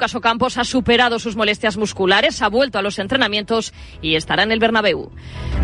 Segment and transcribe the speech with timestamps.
[0.00, 4.50] Caso Campos ha superado sus molestias musculares, ha vuelto a los entrenamientos y estará en
[4.50, 5.10] el Bernabéu.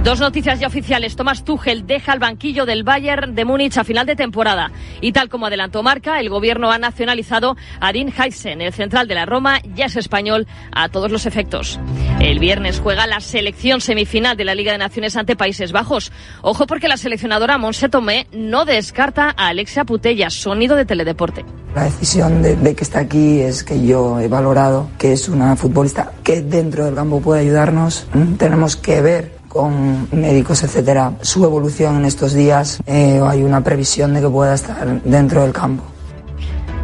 [0.05, 1.17] Dos noticias ya oficiales.
[1.17, 4.71] Tomás Tuchel deja el banquillo del Bayern de Múnich a final de temporada.
[5.01, 9.15] Y tal como adelantó Marca, el gobierno ha nacionalizado a Dean Heisen, el central de
[9.15, 11.81] la Roma, ya es español a todos los efectos.
[12.21, 16.13] El viernes juega la selección semifinal de la Liga de Naciones ante Países Bajos.
[16.43, 21.45] Ojo porque la seleccionadora Monse Tomé no descarta a Alexia Putella, sonido de Teledeporte.
[21.77, 26.11] La decisión de, que está aquí es que yo he valorado que es una futbolista
[26.25, 28.07] que dentro del campo puede ayudarnos.
[28.39, 32.79] Tenemos que ver con médicos, etcétera, su evolución en estos días.
[32.87, 35.85] Eh, hay una previsión de que pueda estar dentro del campo.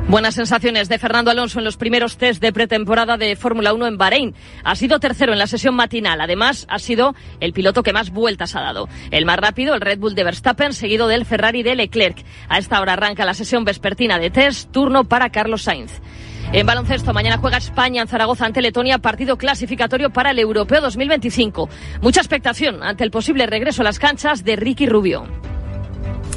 [0.09, 3.97] Buenas sensaciones de Fernando Alonso en los primeros test de pretemporada de Fórmula 1 en
[3.97, 4.35] Bahrein.
[4.63, 6.21] Ha sido tercero en la sesión matinal.
[6.21, 8.89] Además, ha sido el piloto que más vueltas ha dado.
[9.11, 12.23] El más rápido, el Red Bull de Verstappen, seguido del Ferrari de Leclerc.
[12.49, 16.01] A esta hora arranca la sesión vespertina de test, turno para Carlos Sainz.
[16.53, 21.71] En baloncesto, mañana juega España en Zaragoza ante Letonia, partido clasificatorio para el Europeo 2025.
[22.03, 25.27] Mucha expectación ante el posible regreso a las canchas de Ricky Rubio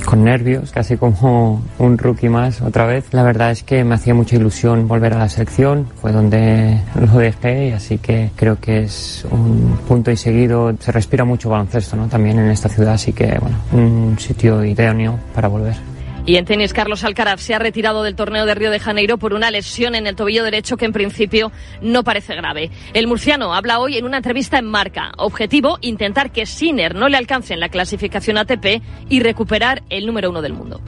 [0.06, 3.06] con nervios, casi como un rookie más otra vez.
[3.12, 7.18] La verdad es que me hacía mucha ilusión volver a la selección, fue donde lo
[7.18, 10.74] dejé así que creo que es un punto y seguido.
[10.80, 12.08] Se respira mucho baloncesto ¿no?
[12.08, 15.95] también en esta ciudad, así que bueno, un sitio idóneo para volver.
[16.28, 19.34] Y en tenis, Carlos Alcaraz se ha retirado del torneo de Río de Janeiro por
[19.34, 21.52] una lesión en el tobillo derecho que en principio
[21.82, 22.72] no parece grave.
[22.94, 25.12] El murciano habla hoy en una entrevista en Marca.
[25.18, 30.32] Objetivo, intentar que Sinner no le alcance en la clasificación ATP y recuperar el número
[30.32, 30.82] uno del mundo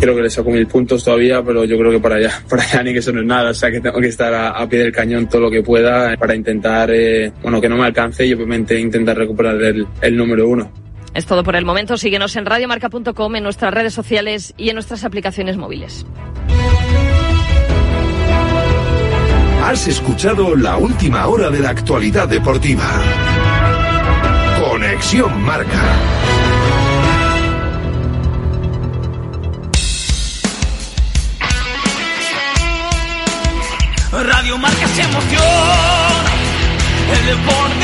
[0.00, 2.82] creo que le saco mil puntos todavía, pero yo creo que para allá, para allá
[2.82, 4.92] ni que eso no es nada, o sea que tengo que estar a, pie del
[4.92, 8.78] cañón todo lo que pueda para intentar, eh, bueno, que no me alcance y obviamente
[8.78, 10.70] intentar recuperar el, el número uno.
[11.14, 11.96] Es todo por el momento.
[11.96, 16.04] Síguenos en radiomarca.com, en nuestras redes sociales y en nuestras aplicaciones móviles.
[19.62, 22.84] Has escuchado la última hora de la actualidad deportiva.
[24.60, 25.80] Conexión Marca.
[34.12, 35.42] Radio Marca se emoción.
[37.10, 37.83] El deporte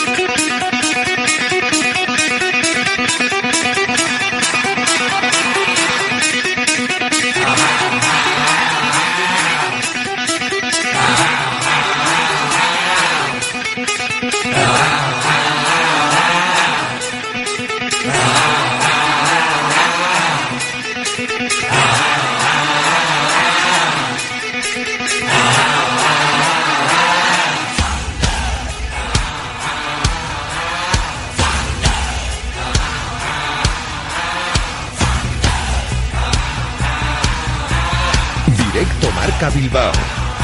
[39.49, 39.91] Bilbao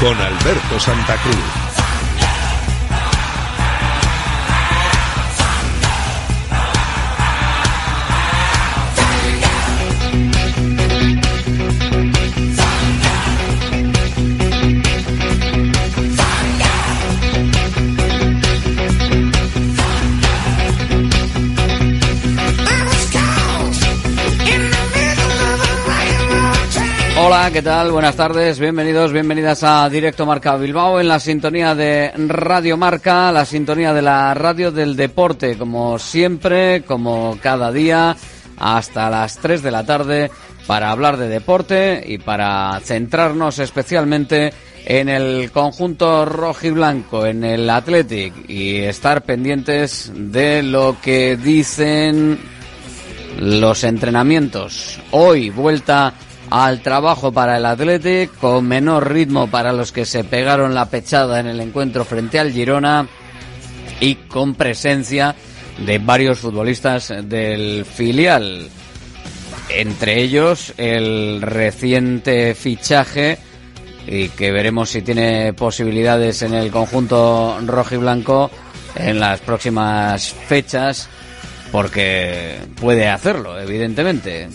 [0.00, 1.67] con Alberto Santa Cruz.
[27.20, 27.90] Hola, ¿qué tal?
[27.90, 33.44] Buenas tardes, bienvenidos, bienvenidas a Directo Marca Bilbao en la sintonía de Radio Marca, la
[33.44, 38.16] sintonía de la radio del deporte, como siempre, como cada día,
[38.56, 40.30] hasta las 3 de la tarde,
[40.68, 44.52] para hablar de deporte y para centrarnos especialmente
[44.86, 52.38] en el conjunto rojiblanco, en el Athletic y estar pendientes de lo que dicen
[53.40, 55.00] los entrenamientos.
[55.10, 56.14] Hoy vuelta
[56.50, 61.40] al trabajo para el Athletic, con menor ritmo para los que se pegaron la pechada
[61.40, 63.06] en el encuentro frente al Girona
[64.00, 65.34] y con presencia
[65.84, 68.68] de varios futbolistas del filial.
[69.68, 73.38] Entre ellos el reciente fichaje
[74.06, 78.50] y que veremos si tiene posibilidades en el conjunto rojo y blanco
[78.94, 81.08] en las próximas fechas
[81.70, 84.48] porque puede hacerlo, evidentemente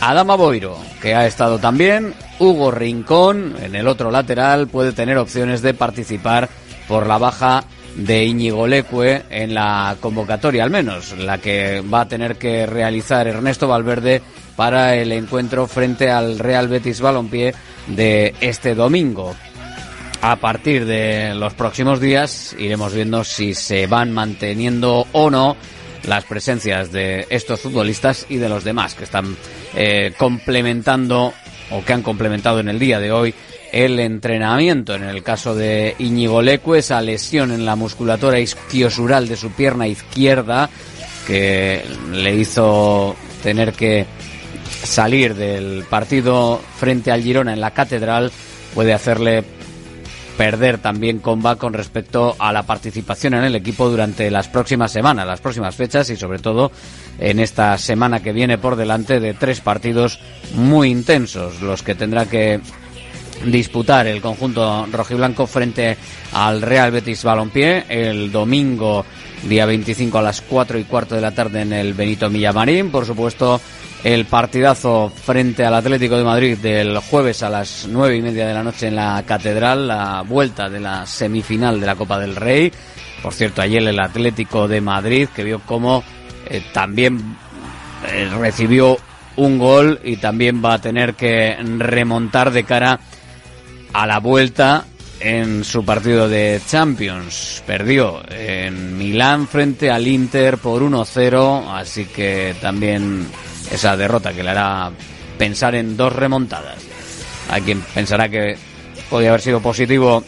[0.00, 2.14] Adama Boiro, que ha estado también.
[2.38, 6.48] Hugo Rincón, en el otro lateral, puede tener opciones de participar
[6.88, 7.64] por la baja
[7.96, 13.28] de Íñigo Leque en la convocatoria, al menos la que va a tener que realizar
[13.28, 14.22] Ernesto Valverde
[14.56, 17.54] para el encuentro frente al Real Betis Balompié
[17.86, 19.34] de este domingo.
[20.22, 25.56] A partir de los próximos días iremos viendo si se van manteniendo o no
[26.04, 29.36] las presencias de estos futbolistas y de los demás que están
[29.74, 31.32] eh, complementando
[31.70, 33.34] o que han complementado en el día de hoy
[33.72, 34.94] el entrenamiento.
[34.94, 39.86] En el caso de Íñigo Leque, esa lesión en la musculatura isquiosural de su pierna
[39.86, 40.68] izquierda
[41.26, 44.06] que le hizo tener que
[44.82, 48.32] salir del partido frente al Girona en la Catedral
[48.74, 49.44] puede hacerle
[50.40, 55.26] perder también comba con respecto a la participación en el equipo durante las próximas semanas,
[55.26, 56.72] las próximas fechas y sobre todo
[57.18, 60.18] en esta semana que viene por delante de tres partidos
[60.54, 62.58] muy intensos, los que tendrá que
[63.44, 65.98] disputar el conjunto rojiblanco frente
[66.32, 69.04] al Real Betis Balompié el domingo
[69.46, 73.04] día 25 a las 4 y cuarto de la tarde en el Benito Millamarín, por
[73.04, 73.60] supuesto
[74.04, 78.54] el partidazo frente al Atlético de Madrid del jueves a las nueve y media de
[78.54, 82.72] la noche en la Catedral, la vuelta de la semifinal de la Copa del Rey.
[83.22, 86.02] Por cierto, ayer el Atlético de Madrid que vio cómo
[86.48, 87.36] eh, también
[88.10, 88.96] eh, recibió
[89.36, 93.00] un gol y también va a tener que remontar de cara
[93.92, 94.84] a la vuelta
[95.20, 97.62] en su partido de Champions.
[97.66, 103.26] Perdió en Milán frente al Inter por 1-0, así que también
[103.70, 104.90] esa derrota que le hará
[105.38, 106.78] pensar en dos remontadas.
[107.48, 108.56] Hay quien pensará que
[109.08, 110.22] podría haber sido positivo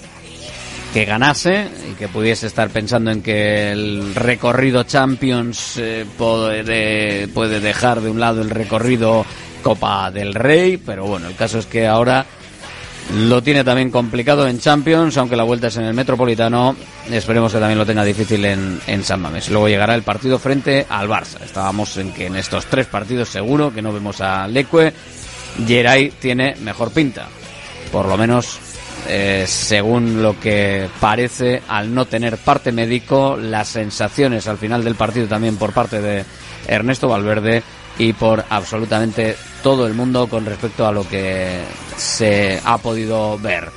[0.93, 8.00] que ganase y que pudiese estar pensando en que el recorrido Champions eh, puede dejar
[8.00, 9.25] de un lado el recorrido
[9.62, 12.27] Copa del Rey, pero bueno, el caso es que ahora
[13.11, 16.77] lo tiene también complicado en Champions, aunque la vuelta es en el Metropolitano.
[17.11, 19.51] Esperemos que también lo tenga difícil en, en San Mamés.
[19.51, 21.43] Luego llegará el partido frente al Barça.
[21.45, 24.93] Estábamos en que en estos tres partidos seguro que no vemos a Leque.
[25.67, 27.29] Geray tiene mejor pinta.
[27.91, 28.59] Por lo menos
[29.09, 34.95] eh, según lo que parece al no tener parte médico, las sensaciones al final del
[34.95, 36.25] partido también por parte de
[36.69, 37.63] Ernesto Valverde
[38.03, 41.61] y por absolutamente todo el mundo con respecto a lo que
[41.97, 43.69] se ha podido ver.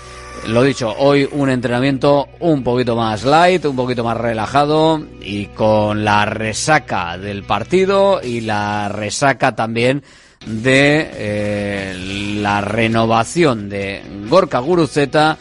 [0.47, 6.03] Lo dicho, hoy un entrenamiento un poquito más light, un poquito más relajado y con
[6.03, 10.01] la resaca del partido y la resaca también
[10.43, 15.37] de eh, la renovación de Gorka Guruzeta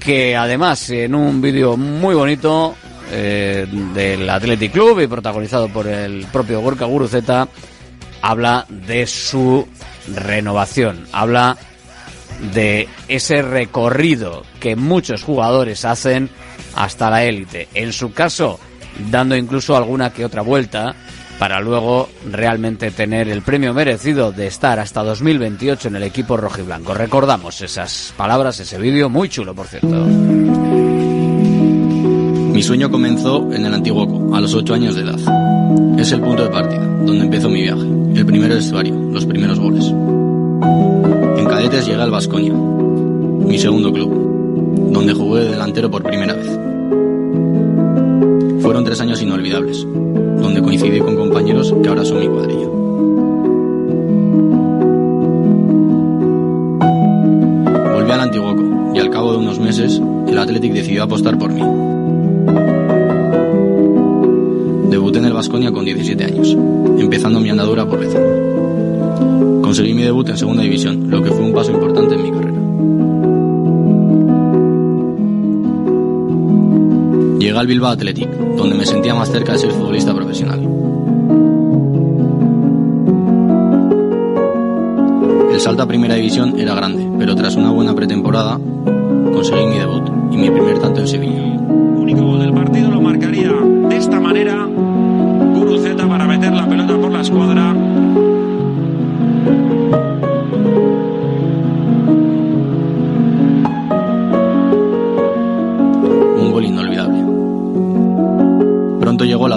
[0.00, 2.74] que además en un vídeo muy bonito
[3.12, 7.46] eh, del Athletic Club y protagonizado por el propio Gorka Guruzeta
[8.22, 9.68] habla de su
[10.14, 11.58] renovación, habla
[12.54, 16.30] de ese recorrido que muchos jugadores hacen
[16.74, 17.68] hasta la élite.
[17.74, 18.58] En su caso,
[19.10, 20.94] dando incluso alguna que otra vuelta
[21.38, 26.94] para luego realmente tener el premio merecido de estar hasta 2028 en el equipo rojiblanco.
[26.94, 30.06] Recordamos esas palabras, ese vídeo, muy chulo, por cierto.
[32.62, 35.18] Mi sueño comenzó en el Antiguoco, a los 8 años de edad.
[35.98, 37.82] Es el punto de partida, donde empezó mi viaje.
[38.14, 39.92] El primero vestuario, los primeros goles.
[41.38, 46.46] En cadetes llegué al Vasconia, mi segundo club, donde jugué de delantero por primera vez.
[48.62, 52.68] Fueron tres años inolvidables, donde coincidí con compañeros que ahora son mi cuadrilla.
[57.92, 62.01] Volví al Antiguoco y al cabo de unos meses el Athletic decidió apostar por mí.
[64.90, 66.56] Debuté en el Vasconia con 17 años,
[66.98, 69.62] empezando mi andadura por Lezama.
[69.62, 72.62] Conseguí mi debut en segunda división, lo que fue un paso importante en mi carrera.
[77.38, 80.60] Llegué al Bilbao Athletic, donde me sentía más cerca de ser futbolista profesional.
[85.52, 88.60] El salto a primera división era grande, pero tras una buena pretemporada
[89.32, 91.51] conseguí mi debut y mi primer tanto en Sevilla.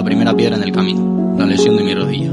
[0.06, 2.30] Primera piedra en el camino, la lesión de mi rodilla.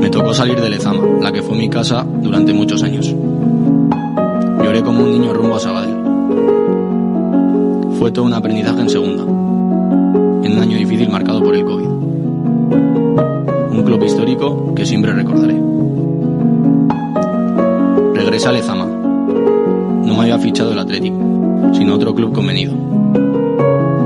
[0.00, 3.14] Me tocó salir de Lezama, la que fue mi casa durante muchos años.
[4.62, 5.94] Lloré como un niño rumbo a Sabadell.
[7.96, 11.86] Fue todo un aprendizaje en segunda, en un año difícil marcado por el COVID.
[11.86, 15.62] Un club histórico que siempre recordaré.
[18.14, 18.86] regresé a Lezama.
[18.86, 21.16] No me había fichado el Atlético,
[21.72, 22.74] sino otro club convenido,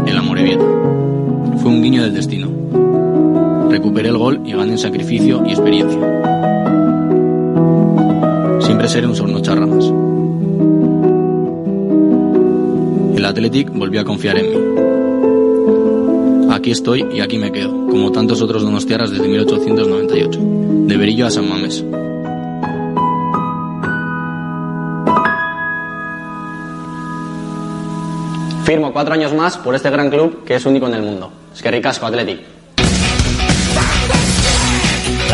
[0.06, 0.64] el Amorebieta.
[1.62, 2.43] Fue un guiño del destino.
[3.84, 6.00] Recuperé el gol y gané en sacrificio y experiencia.
[8.60, 9.84] Siempre seré un sornocharra más.
[13.14, 14.56] El Athletic volvió a confiar en mí.
[16.50, 21.30] Aquí estoy y aquí me quedo, como tantos otros donostiarras desde 1898, de Berillo a
[21.30, 21.84] San Mamés.
[28.64, 31.30] Firmo cuatro años más por este gran club que es único en el mundo.
[31.54, 32.53] Es que ricasco, Athletic.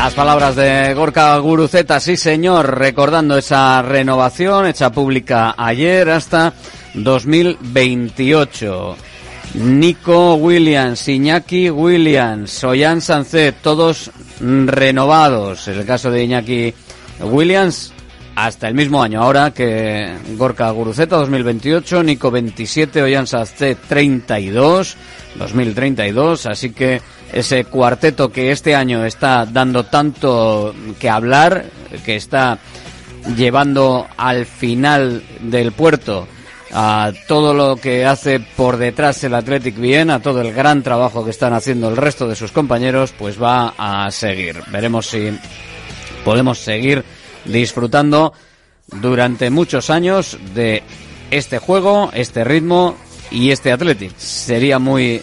[0.02, 6.54] Las palabras de Gorka Guruceta, sí señor, recordando esa renovación hecha pública ayer hasta
[6.94, 8.96] 2028.
[9.56, 15.68] Nico Williams, Iñaki Williams, Ollán Sancet, todos renovados.
[15.68, 16.72] En el caso de Iñaki
[17.20, 17.92] Williams,
[18.36, 19.22] hasta el mismo año.
[19.22, 24.96] Ahora que Gorka Guruceta 2028, Nico 27, Ollán Sancet 32,
[25.36, 26.46] 2032.
[26.46, 31.66] Así que ese cuarteto que este año está dando tanto que hablar,
[32.04, 32.58] que está
[33.36, 36.26] llevando al final del puerto
[36.72, 41.24] a todo lo que hace por detrás el Athletic bien, a todo el gran trabajo
[41.24, 44.62] que están haciendo el resto de sus compañeros, pues va a seguir.
[44.70, 45.36] Veremos si
[46.24, 47.04] podemos seguir
[47.44, 48.32] disfrutando
[48.86, 50.82] durante muchos años de
[51.30, 52.96] este juego, este ritmo
[53.30, 54.16] y este Athletic.
[54.16, 55.22] Sería muy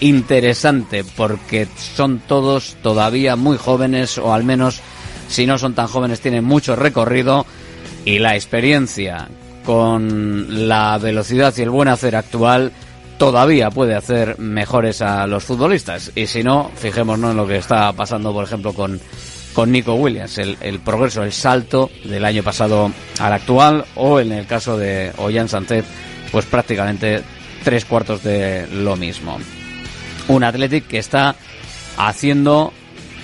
[0.00, 4.80] interesante porque son todos todavía muy jóvenes o al menos
[5.28, 7.46] si no son tan jóvenes tienen mucho recorrido
[8.04, 9.28] y la experiencia
[9.64, 12.72] con la velocidad y el buen hacer actual
[13.18, 16.12] todavía puede hacer mejores a los futbolistas.
[16.14, 19.00] Y si no, fijémonos en lo que está pasando, por ejemplo, con,
[19.52, 24.32] con Nico Williams, el, el progreso, el salto del año pasado al actual, o en
[24.32, 25.84] el caso de Ollán Sanchez,
[26.30, 27.22] pues prácticamente
[27.64, 29.38] tres cuartos de lo mismo.
[30.28, 31.36] Un Athletic que está
[31.96, 32.72] haciendo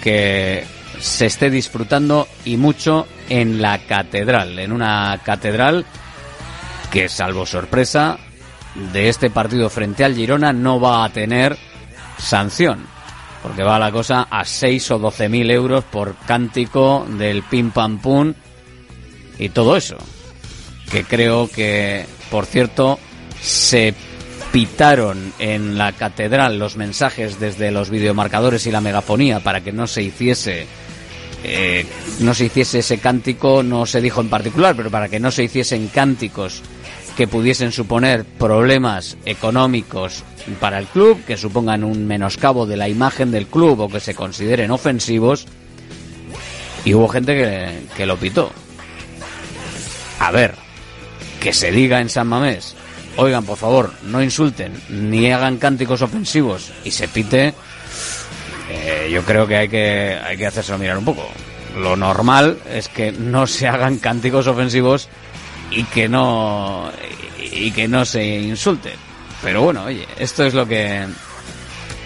[0.03, 0.65] que
[1.01, 5.85] se esté disfrutando y mucho en la catedral, en una catedral
[6.91, 8.19] que salvo sorpresa
[8.93, 11.57] de este partido frente al Girona no va a tener
[12.19, 12.87] sanción,
[13.43, 17.99] porque va la cosa a 6 o 12 mil euros por cántico del pim pam
[17.99, 18.35] pum
[19.39, 19.97] y todo eso,
[20.91, 22.99] que creo que, por cierto,
[23.41, 23.95] se
[24.53, 29.87] pitaron en la catedral los mensajes desde los videomarcadores y la megafonía para que no
[29.87, 30.67] se hiciese
[31.45, 31.85] eh,
[32.21, 35.43] no se hiciese ese cántico, no se dijo en particular, pero para que no se
[35.43, 36.63] hiciesen cánticos
[37.17, 40.23] que pudiesen suponer problemas económicos
[40.61, 44.15] para el club, que supongan un menoscabo de la imagen del club o que se
[44.15, 45.47] consideren ofensivos.
[46.85, 48.51] Y hubo gente que, que lo pitó.
[50.21, 50.55] A ver,
[51.41, 52.77] que se diga en San Mamés,
[53.17, 57.55] oigan, por favor, no insulten ni hagan cánticos ofensivos y se pite,
[58.71, 61.29] eh, yo creo que hay que hay que hacérselo mirar un poco.
[61.79, 65.09] Lo normal es que no se hagan cánticos ofensivos
[65.71, 66.91] y que no
[67.39, 68.93] y que no se insulte.
[69.43, 71.07] Pero bueno, oye, esto es lo que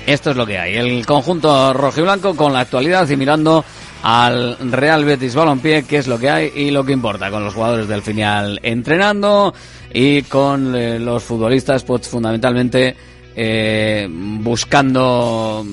[0.07, 0.77] esto es lo que hay.
[0.77, 3.65] El conjunto rojiblanco con la actualidad y mirando
[4.03, 7.55] al Real Betis Balompié, que es lo que hay y lo que importa, con los
[7.55, 9.55] jugadores del final entrenando
[9.93, 12.97] y con eh, los futbolistas, pues fundamentalmente
[13.35, 15.65] eh, buscando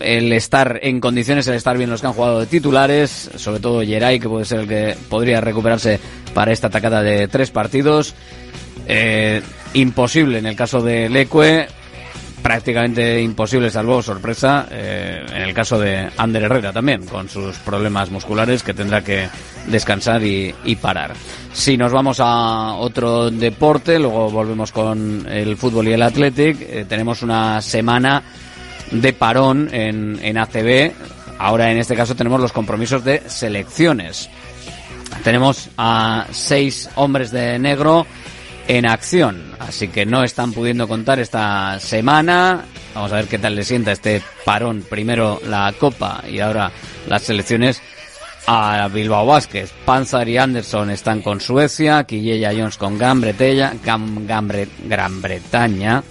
[0.00, 3.82] el estar en condiciones, el estar bien los que han jugado de titulares, sobre todo
[3.82, 5.98] Geray, que puede ser el que podría recuperarse
[6.34, 8.14] para esta atacada de tres partidos.
[8.86, 9.42] Eh,
[9.74, 11.66] imposible en el caso de Leque,
[12.42, 18.10] prácticamente imposible, salvo sorpresa, eh, en el caso de Ander Herrera también, con sus problemas
[18.10, 19.28] musculares que tendrá que
[19.66, 21.14] descansar y, parar.
[21.52, 26.86] Si nos vamos a otro deporte, luego volvemos con el fútbol y el Athletic, eh,
[26.88, 28.22] tenemos una semana
[28.90, 30.92] de parón en, en ACB.
[31.38, 34.30] Ahora en este caso tenemos los compromisos de selecciones.
[35.24, 38.06] Tenemos a seis hombres de negro
[38.68, 42.66] en acción, así que no están pudiendo contar esta semana.
[42.94, 44.84] Vamos a ver qué tal le sienta este parón.
[44.88, 46.70] Primero la Copa y ahora
[47.08, 47.80] las selecciones
[48.46, 49.72] a Bilbao Vázquez.
[49.86, 56.02] Panzar y Anderson están con Suecia, Quilleya Jones con Gran Bretaña, Gran Bretaña.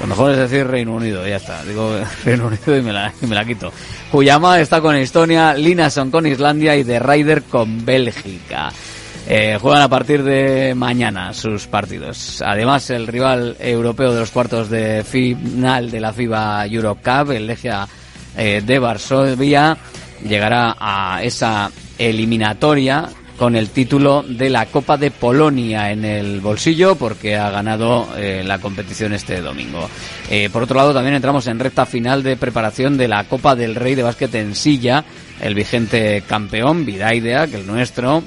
[0.00, 1.62] Lo mejor es decir Reino Unido, ya está.
[1.64, 3.70] Digo Reino Unido y me la, y me la quito.
[4.10, 8.72] Cuyama está con Estonia, Linason con Islandia y The Ryder con Bélgica.
[9.34, 12.42] Eh, juegan a partir de mañana sus partidos.
[12.42, 17.88] Además, el rival europeo de los cuartos de final de la FIBA Eurocup, el Legia
[18.36, 19.78] eh, de Varsovia,
[20.22, 23.08] llegará a esa eliminatoria
[23.38, 28.42] con el título de la Copa de Polonia en el bolsillo porque ha ganado eh,
[28.44, 29.88] la competición este domingo.
[30.52, 33.94] Por otro lado, también entramos en recta final de preparación de la Copa del Rey
[33.94, 35.06] de Básquet en Silla.
[35.40, 38.22] El vigente campeón, Vidaidea, que el nuestro,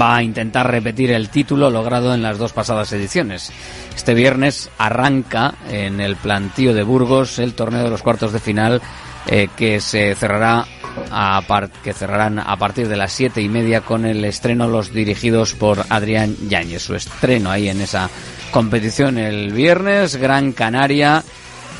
[0.00, 3.52] va a intentar repetir el título logrado en las dos pasadas ediciones.
[3.94, 8.82] Este viernes arranca en el plantío de Burgos el torneo de los cuartos de final
[9.26, 10.66] eh, que se cerrará
[11.10, 11.42] a
[11.82, 15.84] que cerrarán a partir de las siete y media con el estreno los dirigidos por
[15.90, 16.82] Adrián Yáñez.
[16.82, 18.10] Su estreno ahí en esa
[18.50, 21.22] competición el viernes, Gran Canaria,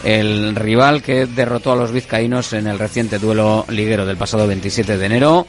[0.04, 4.96] el rival que derrotó a los vizcaínos en el reciente duelo liguero del pasado 27
[4.96, 5.46] de enero.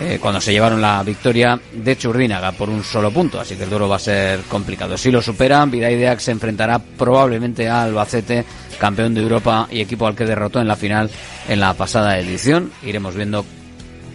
[0.00, 3.70] Eh, cuando se llevaron la victoria de Churdínaga por un solo punto, así que el
[3.70, 4.96] duelo va a ser complicado.
[4.96, 8.44] Si lo superan, Vidaideac se enfrentará probablemente a Albacete,
[8.78, 11.10] campeón de Europa y equipo al que derrotó en la final
[11.48, 12.72] en la pasada edición.
[12.82, 13.44] Iremos viendo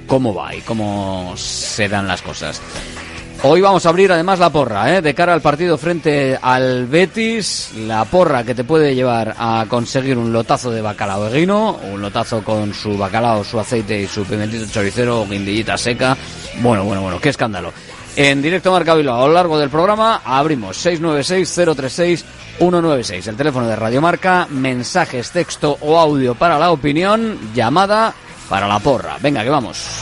[0.07, 2.61] cómo va y cómo se dan las cosas.
[3.43, 5.01] Hoy vamos a abrir además la porra, ¿eh?
[5.01, 10.17] de cara al partido frente al Betis, la porra que te puede llevar a conseguir
[10.17, 14.65] un lotazo de bacalao guino, un lotazo con su bacalao, su aceite y su pimentito
[14.65, 16.17] choricero guindillita seca.
[16.61, 17.71] Bueno, bueno, bueno, qué escándalo.
[18.15, 24.47] En directo Marca a lo largo del programa abrimos 696-036-196, el teléfono de Radio Marca,
[24.49, 28.15] mensajes, texto o audio para la opinión, llamada
[28.49, 29.17] para la porra.
[29.21, 30.01] Venga, que vamos.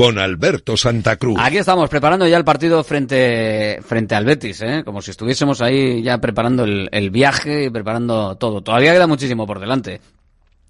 [0.00, 1.36] con Alberto Santa Cruz.
[1.38, 4.80] Aquí estamos preparando ya el partido frente, frente al Betis, ¿eh?
[4.82, 8.62] como si estuviésemos ahí ya preparando el, el viaje y preparando todo.
[8.62, 10.00] Todavía queda muchísimo por delante,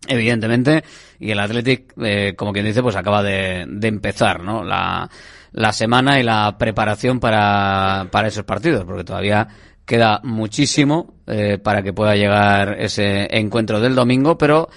[0.09, 0.83] evidentemente,
[1.21, 4.65] y el Athletic, eh, como quien dice, pues acaba de, de empezar ¿no?
[4.65, 5.09] la,
[5.53, 9.47] la semana y la preparación para, para esos partidos, porque todavía
[9.87, 14.69] queda muchísimo eh, para que pueda llegar ese encuentro del domingo, pero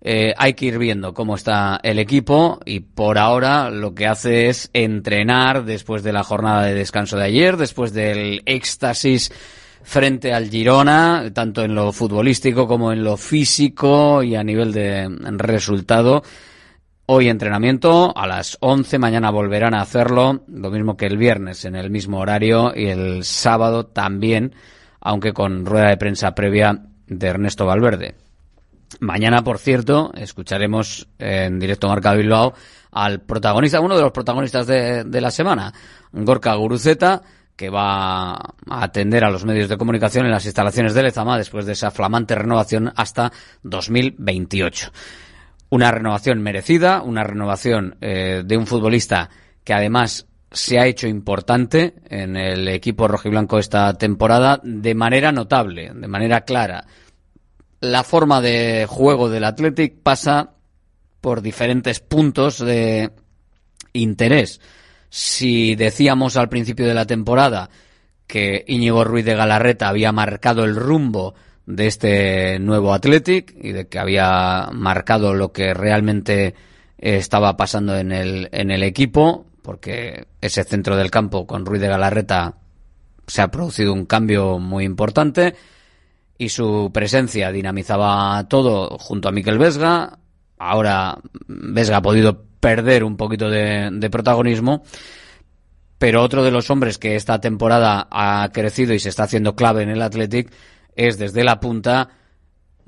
[0.00, 4.48] eh, hay que ir viendo cómo está el equipo y por ahora lo que hace
[4.48, 9.32] es entrenar después de la jornada de descanso de ayer, después del éxtasis
[9.82, 15.08] frente al Girona, tanto en lo futbolístico como en lo físico y a nivel de
[15.36, 16.22] resultado.
[17.06, 21.74] Hoy entrenamiento a las 11, mañana volverán a hacerlo, lo mismo que el viernes en
[21.74, 24.54] el mismo horario y el sábado también,
[25.00, 28.27] aunque con rueda de prensa previa de Ernesto Valverde.
[29.00, 32.54] Mañana, por cierto, escucharemos en directo Marca Bilbao
[32.90, 35.72] al protagonista, uno de los protagonistas de, la semana,
[36.12, 37.22] Gorka Guruceta,
[37.54, 41.66] que va a atender a los medios de comunicación en las instalaciones de Lezama después
[41.66, 44.90] de esa flamante renovación hasta 2028.
[45.70, 49.28] Una renovación merecida, una renovación eh, de un futbolista
[49.64, 55.92] que además se ha hecho importante en el equipo rojiblanco esta temporada de manera notable,
[55.94, 56.86] de manera clara.
[57.80, 60.54] La forma de juego del Athletic pasa
[61.20, 63.12] por diferentes puntos de
[63.92, 64.60] interés.
[65.10, 67.70] Si decíamos al principio de la temporada
[68.26, 71.34] que Íñigo Ruiz de Galarreta había marcado el rumbo
[71.66, 76.54] de este nuevo Athletic y de que había marcado lo que realmente
[76.98, 81.88] estaba pasando en el, en el equipo, porque ese centro del campo con Ruiz de
[81.88, 82.56] Galarreta
[83.26, 85.54] se ha producido un cambio muy importante
[86.38, 90.18] y su presencia dinamizaba todo junto a Miquel Vesga.
[90.56, 94.82] Ahora Vesga ha podido perder un poquito de, de, protagonismo,
[95.98, 99.82] pero otro de los hombres que esta temporada ha crecido y se está haciendo clave
[99.82, 100.52] en el Athletic
[100.94, 102.10] es desde la punta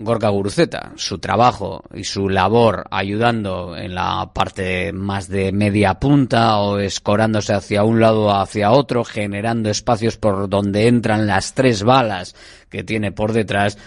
[0.01, 0.93] Gorka Guruceta.
[0.97, 7.53] Su trabajo y su labor ayudando en la parte más de media punta o escorándose
[7.53, 12.35] hacia un lado o hacia otro, generando espacios por donde entran las tres balas
[12.69, 13.79] que tiene por detrás,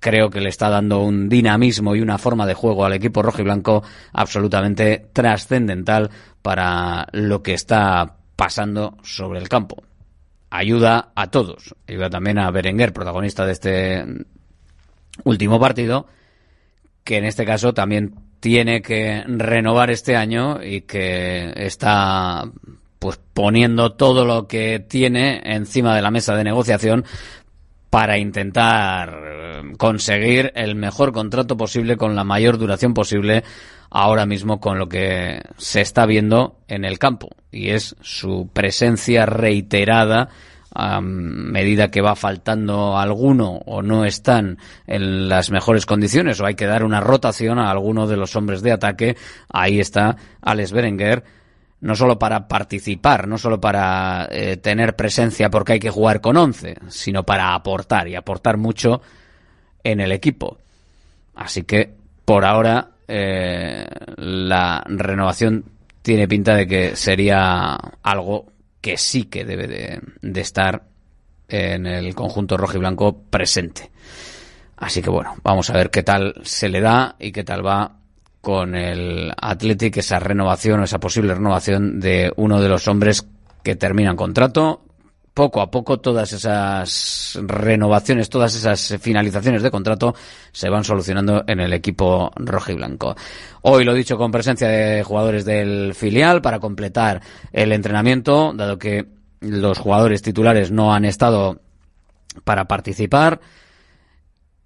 [0.00, 3.40] creo que le está dando un dinamismo y una forma de juego al equipo rojo
[3.40, 6.10] y blanco absolutamente trascendental
[6.42, 9.82] para lo que está pasando sobre el campo.
[10.50, 14.06] Ayuda a todos, ayuda también a Berenguer, protagonista de este
[15.24, 16.06] último partido,
[17.04, 22.44] que en este caso también tiene que renovar este año y que está
[22.98, 27.04] pues poniendo todo lo que tiene encima de la mesa de negociación
[27.90, 33.44] para intentar eh, conseguir el mejor contrato posible con la mayor duración posible
[33.90, 37.30] ahora mismo con lo que se está viendo en el campo.
[37.50, 40.28] Y es su presencia reiterada
[40.76, 46.54] a medida que va faltando alguno o no están en las mejores condiciones o hay
[46.54, 49.16] que dar una rotación a alguno de los hombres de ataque,
[49.48, 51.24] ahí está Alex Berenguer
[51.80, 56.36] no solo para participar, no solo para eh, tener presencia porque hay que jugar con
[56.36, 59.02] 11, sino para aportar y aportar mucho
[59.84, 60.58] en el equipo.
[61.34, 63.86] Así que por ahora eh,
[64.16, 65.64] la renovación
[66.02, 68.46] tiene pinta de que sería algo
[68.86, 70.84] que sí que debe de, estar
[71.48, 73.90] en el conjunto rojo y blanco presente.
[74.76, 77.96] Así que bueno, vamos a ver qué tal se le da y qué tal va
[78.40, 83.26] con el Athletic esa renovación o esa posible renovación de uno de los hombres
[83.64, 84.84] que terminan contrato.
[85.36, 90.14] Poco a poco todas esas renovaciones, todas esas finalizaciones de contrato
[90.50, 93.14] se van solucionando en el equipo rojo y blanco.
[93.60, 97.20] Hoy lo he dicho con presencia de jugadores del filial para completar
[97.52, 99.08] el entrenamiento, dado que
[99.40, 101.60] los jugadores titulares no han estado
[102.44, 103.38] para participar.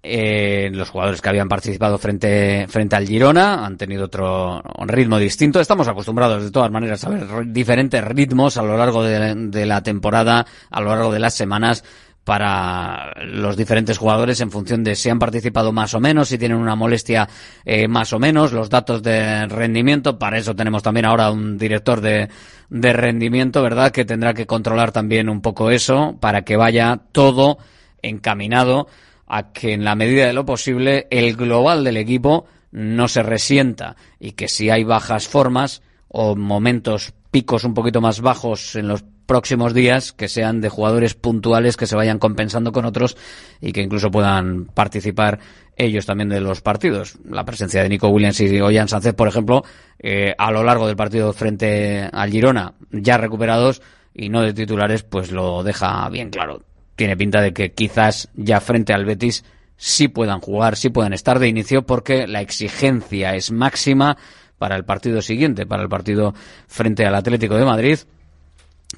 [0.03, 5.59] Eh, los jugadores que habían participado frente, frente al Girona han tenido otro ritmo distinto.
[5.59, 9.83] Estamos acostumbrados de todas maneras a ver diferentes ritmos a lo largo de, de la
[9.83, 11.83] temporada, a lo largo de las semanas
[12.23, 16.57] para los diferentes jugadores en función de si han participado más o menos, si tienen
[16.57, 17.27] una molestia
[17.65, 20.19] eh, más o menos, los datos de rendimiento.
[20.19, 22.29] Para eso tenemos también ahora un director de,
[22.69, 23.91] de rendimiento, ¿verdad?
[23.91, 27.57] Que tendrá que controlar también un poco eso para que vaya todo
[28.03, 28.87] encaminado
[29.33, 33.95] a que en la medida de lo posible el global del equipo no se resienta
[34.19, 39.05] y que si hay bajas formas o momentos picos un poquito más bajos en los
[39.25, 43.15] próximos días que sean de jugadores puntuales que se vayan compensando con otros
[43.61, 45.39] y que incluso puedan participar
[45.77, 47.17] ellos también de los partidos.
[47.23, 49.63] La presencia de Nico Williams y Ollán Sánchez, por ejemplo,
[49.99, 53.81] eh, a lo largo del partido frente al Girona, ya recuperados
[54.13, 56.65] y no de titulares, pues lo deja bien claro
[57.01, 59.43] tiene pinta de que quizás ya frente al Betis
[59.75, 64.17] sí puedan jugar, sí puedan estar de inicio porque la exigencia es máxima
[64.59, 66.35] para el partido siguiente, para el partido
[66.67, 67.97] frente al Atlético de Madrid,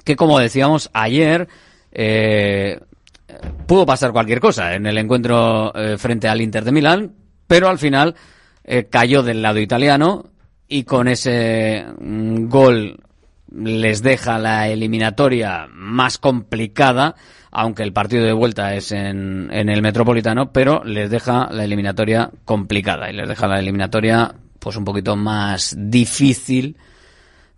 [0.04, 1.48] que como decíamos ayer
[1.92, 2.78] eh,
[3.66, 7.14] pudo pasar cualquier cosa en el encuentro eh, frente al Inter de Milán,
[7.46, 8.16] pero al final
[8.64, 10.26] eh, cayó del lado italiano
[10.68, 12.98] y con ese mm, gol
[13.50, 17.14] les deja la eliminatoria más complicada
[17.54, 23.08] aunque el partido de vuelta es en, el Metropolitano, pero les deja la eliminatoria complicada
[23.10, 26.76] y les deja la eliminatoria pues un poquito más difícil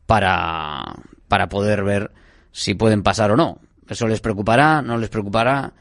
[0.06, 0.84] para,
[1.28, 2.10] para poder ver
[2.52, 3.58] si pueden pasar o no.
[3.88, 4.82] ¿Eso les preocupará?
[4.82, 5.72] ¿No les preocupará?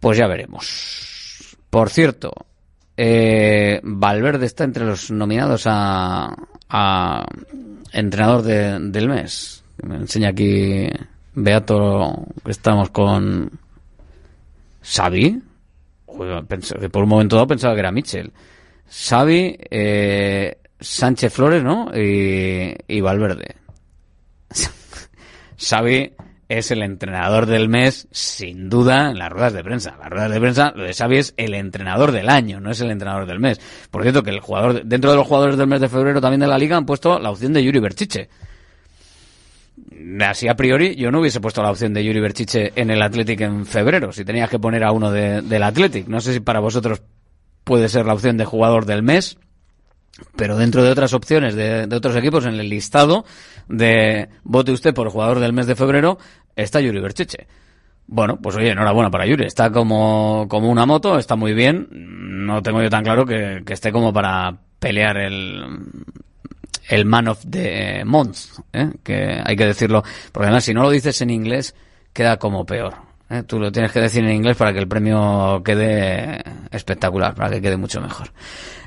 [0.00, 1.56] Pues ya veremos.
[1.70, 2.32] Por cierto,
[2.96, 6.34] eh, Valverde está entre los nominados a,
[6.68, 7.26] a
[7.92, 9.62] entrenador de- del mes.
[9.82, 10.88] Me enseña aquí
[11.42, 13.50] Beato que estamos con
[14.82, 15.42] Xavi.
[16.06, 18.32] Por un momento dado pensaba que era Mitchell.
[18.90, 21.90] Xavi, eh, Sánchez Flores, ¿no?
[21.94, 23.56] Y, y Valverde.
[25.58, 26.12] Xavi
[26.48, 29.96] es el entrenador del mes, sin duda, en las ruedas de prensa.
[30.00, 32.90] Las ruedas de prensa, lo de Xavi es el entrenador del año, no es el
[32.90, 33.60] entrenador del mes.
[33.90, 36.46] Por cierto, que el jugador, dentro de los jugadores del mes de febrero también de
[36.46, 38.30] la liga han puesto la opción de Yuri Berchiche.
[40.20, 43.40] Así a priori, yo no hubiese puesto la opción de Yuri Berchiche en el Athletic
[43.40, 46.06] en febrero, si tenías que poner a uno de- del Athletic.
[46.08, 47.02] No sé si para vosotros
[47.64, 49.38] puede ser la opción de jugador del mes,
[50.36, 53.24] pero dentro de otras opciones de, de otros equipos en el listado
[53.68, 56.18] de vote usted por jugador del mes de febrero
[56.56, 57.46] está Yuri Berchiche.
[58.06, 59.44] Bueno, pues oye, enhorabuena para Yuri.
[59.44, 61.88] Está como, como una moto, está muy bien.
[61.90, 65.62] No tengo yo tan claro que, que esté como para pelear el,
[66.88, 68.38] el Man of the Month,
[68.72, 68.90] ¿eh?
[69.02, 71.74] que hay que decirlo, porque además si no lo dices en inglés
[72.12, 72.94] queda como peor.
[73.30, 73.42] ¿eh?
[73.44, 77.60] Tú lo tienes que decir en inglés para que el premio quede espectacular, para que
[77.60, 78.32] quede mucho mejor.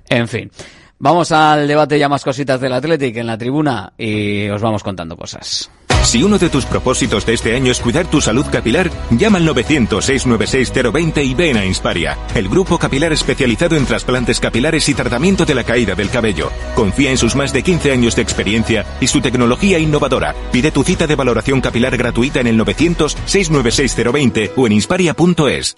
[0.10, 0.52] En fin,
[1.00, 5.16] vamos al debate ya más cositas del Athletic en la tribuna y os vamos contando
[5.16, 5.70] cosas.
[6.04, 9.48] Si uno de tus propósitos de este año es cuidar tu salud capilar, llama al
[9.48, 15.56] 900-696-020 y ven a Insparia, el grupo capilar especializado en trasplantes capilares y tratamiento de
[15.56, 16.52] la caída del cabello.
[16.76, 20.36] Confía en sus más de 15 años de experiencia y su tecnología innovadora.
[20.52, 25.78] Pide tu cita de valoración capilar gratuita en el 900-696-020 o en insparia.es.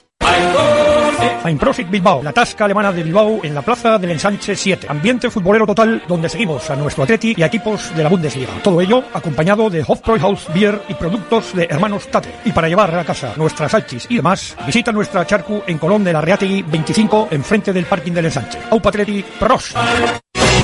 [1.59, 4.87] Profit Bilbao, la tasca alemana de Bilbao en la plaza del Ensanche 7.
[4.89, 8.51] Ambiente futbolero total donde seguimos a nuestro Atleti y equipos de la Bundesliga.
[8.63, 12.29] Todo ello acompañado de Hofbräuhaus Beer y productos de hermanos Tate.
[12.45, 16.13] Y para llevar a casa nuestras salchis y demás, visita nuestra charcu en Colón de
[16.13, 18.59] la Reategui 25 enfrente del parking del Ensanche.
[18.69, 19.73] Aupa Atleti, pros.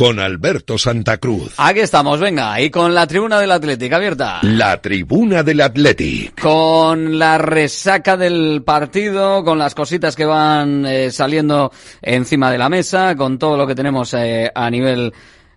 [0.00, 1.52] con Alberto Santa Cruz.
[1.58, 4.38] Aquí estamos, venga, y con la tribuna del Atlético abierta.
[4.40, 6.40] La tribuna del Athletic.
[6.40, 12.70] Con la resaca del partido, con las cositas que van eh, saliendo encima de la
[12.70, 15.12] mesa, con todo lo que tenemos eh, a nivel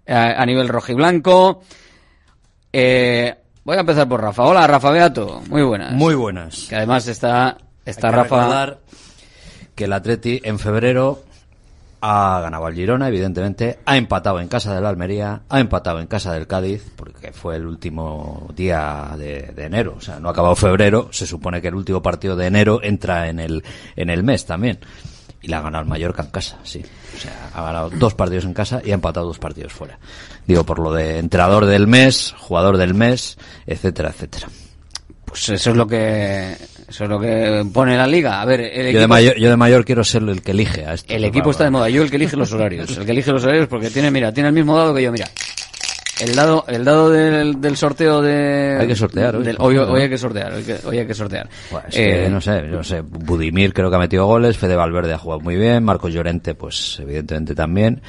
[0.06, 1.62] eh, a nivel rojiblanco.
[2.74, 4.44] Eh, voy a empezar por Rafa.
[4.44, 5.42] Hola, Rafa Beato.
[5.48, 5.94] Muy buenas.
[5.94, 6.66] Muy buenas.
[6.68, 8.36] Que además está, está Hay que Rafa.
[8.42, 8.80] recordar
[9.74, 11.24] que el Atleti en febrero
[12.06, 16.34] ha ganado al Girona, evidentemente, ha empatado en casa del Almería, ha empatado en casa
[16.34, 21.08] del Cádiz, porque fue el último día de, enero, o sea, no ha acabado febrero,
[21.12, 23.64] se supone que el último partido de enero entra en el,
[23.96, 24.80] en el mes también.
[25.42, 26.84] Y la ha ganado el Mallorca en casa, sí.
[27.16, 29.98] O sea, ha ganado dos partidos en casa y ha empatado dos partidos fuera.
[30.46, 34.50] Digo, por lo de entrenador del mes, jugador del mes, etcétera, etcétera.
[35.24, 36.58] Pues eso es lo que
[36.94, 38.40] eso es lo que pone la liga.
[38.42, 40.86] A ver, el Yo equipo, de, mayor, yo de mayor quiero ser el que elige
[40.86, 41.12] a esto.
[41.14, 41.90] el equipo está de moda.
[41.90, 42.96] Yo el que elige los horarios.
[42.98, 45.28] El que elige los horarios porque tiene, mira, tiene el mismo dado que yo, mira.
[46.22, 48.78] El dado, el dado del, del sorteo de...
[48.80, 49.44] Hay que sortear hoy.
[49.44, 50.54] del- hoy, hoy hay que sortear,
[50.86, 51.50] hoy, hay que sortear.
[51.72, 53.02] Pues que, Eh, no sé, no sé.
[53.02, 57.00] Budimir creo que ha metido goles, Fede Valverde ha jugado muy bien, Marcos Llorente, pues
[57.02, 58.00] evidentemente también.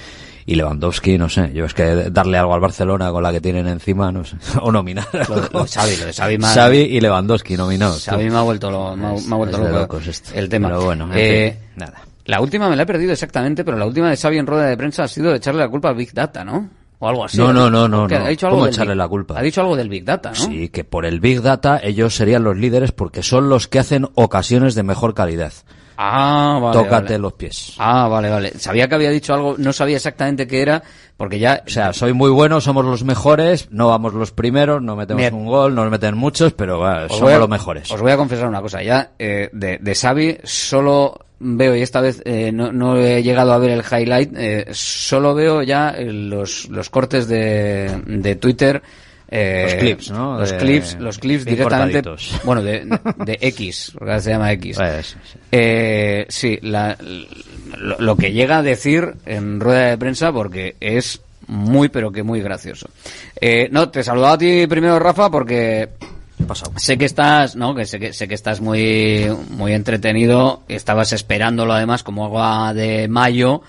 [0.46, 3.66] Y Lewandowski, no sé, yo es que darle algo al Barcelona con la que tienen
[3.66, 5.06] encima, no sé, o nominar.
[5.28, 8.04] Lo de, lo Xavi, lo de Xavi, más- Xavi y Lewandowski nominados.
[8.04, 10.30] Xavi me ha vuelto, lo- me ha, me ha vuelto es de loco locos esto.
[10.34, 10.68] el tema.
[10.68, 12.02] Pero bueno, en Eh, fin, nada.
[12.26, 14.76] La última me la he perdido exactamente, pero la última de Xavi en rueda de
[14.76, 16.68] prensa ha sido de echarle la culpa al Big Data, ¿no?
[16.98, 17.36] O algo así.
[17.38, 18.16] No, no, no, no, no.
[18.16, 19.38] Ha dicho algo ¿Cómo echarle Big- la culpa?
[19.38, 20.34] Ha dicho algo del Big Data, ¿no?
[20.36, 24.08] Sí, que por el Big Data ellos serían los líderes porque son los que hacen
[24.14, 25.52] ocasiones de mejor calidad.
[25.96, 26.78] Ah, vale.
[26.78, 27.18] Tócate vale.
[27.18, 27.74] los pies.
[27.78, 28.52] Ah, vale, vale.
[28.58, 30.82] Sabía que había dicho algo, no sabía exactamente qué era,
[31.16, 31.62] porque ya...
[31.66, 35.46] O sea, soy muy bueno, somos los mejores, no vamos los primeros, no metemos un
[35.46, 37.90] gol, no nos meten muchos, pero bueno, Os somos a- los mejores.
[37.90, 42.00] Os voy a confesar una cosa, ya eh, de, de Xavi solo veo, y esta
[42.00, 46.12] vez eh, no, no he llegado a ver el highlight, eh, solo veo ya eh,
[46.12, 48.82] los, los cortes de, de Twitter.
[49.36, 50.38] Eh, Los clips, ¿no?
[50.38, 52.40] Los De- clips, los clips directamente, cortaditos.
[52.44, 52.86] bueno, de,
[53.24, 54.76] de X, porque ahora se llama X.
[54.76, 55.38] Pues, sí.
[55.52, 56.96] Eh, sí, la-
[57.78, 62.22] lo, lo que llega a decir en rueda de prensa porque es muy pero que
[62.22, 62.88] muy gracioso.
[63.40, 65.88] Eh, no, te saludaba a ti primero Rafa porque
[66.76, 71.72] sé que estás, no, que sé que sé que estás muy muy entretenido, estabas esperándolo
[71.72, 73.62] además como agua de mayo.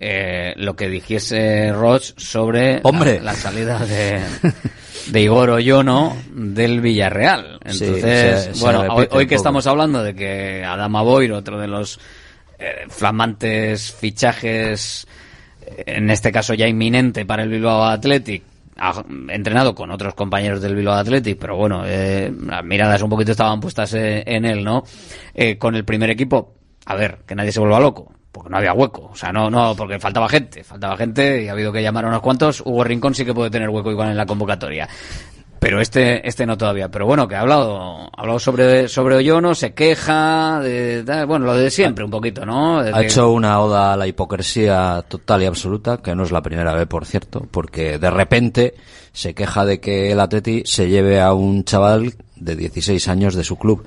[0.00, 3.16] eh, lo que dijese Roch sobre Hombre.
[3.18, 4.20] La, la salida de,
[5.06, 7.58] de Igor Oyono del Villarreal.
[7.64, 11.98] Entonces, se bueno, hoy, que estamos hablando de que Adama Boir, otro de los
[12.58, 15.06] eh, flamantes fichajes,
[15.64, 18.42] eh, en este caso ya inminente para el Bilbao Athletic,
[18.78, 23.32] ha entrenado con otros compañeros del Bilbao Athletic, pero bueno, eh, las miradas un poquito
[23.32, 24.84] estaban puestas eh, en él, ¿no?
[25.34, 26.54] Eh, con el primer equipo,
[26.90, 28.12] a ver, que nadie se vuelva loco.
[28.30, 31.52] Porque no había hueco, o sea, no, no, porque faltaba gente, faltaba gente y ha
[31.52, 32.60] habido que llamar a unos cuantos.
[32.64, 34.86] Hugo Rincón sí que puede tener hueco igual en la convocatoria.
[35.60, 36.88] Pero este, este no todavía.
[36.88, 41.46] Pero bueno, que ha hablado, ha hablado sobre, sobre Oyono, se queja, de, de- bueno,
[41.46, 42.78] lo de siempre un poquito, ¿no?
[42.78, 46.74] Ha hecho una oda a la hipocresía total y absoluta, que no es la primera
[46.74, 48.74] vez, por cierto, porque de repente
[49.12, 53.42] se queja de que el Atleti se lleve a un chaval de 16 años de
[53.42, 53.84] su club,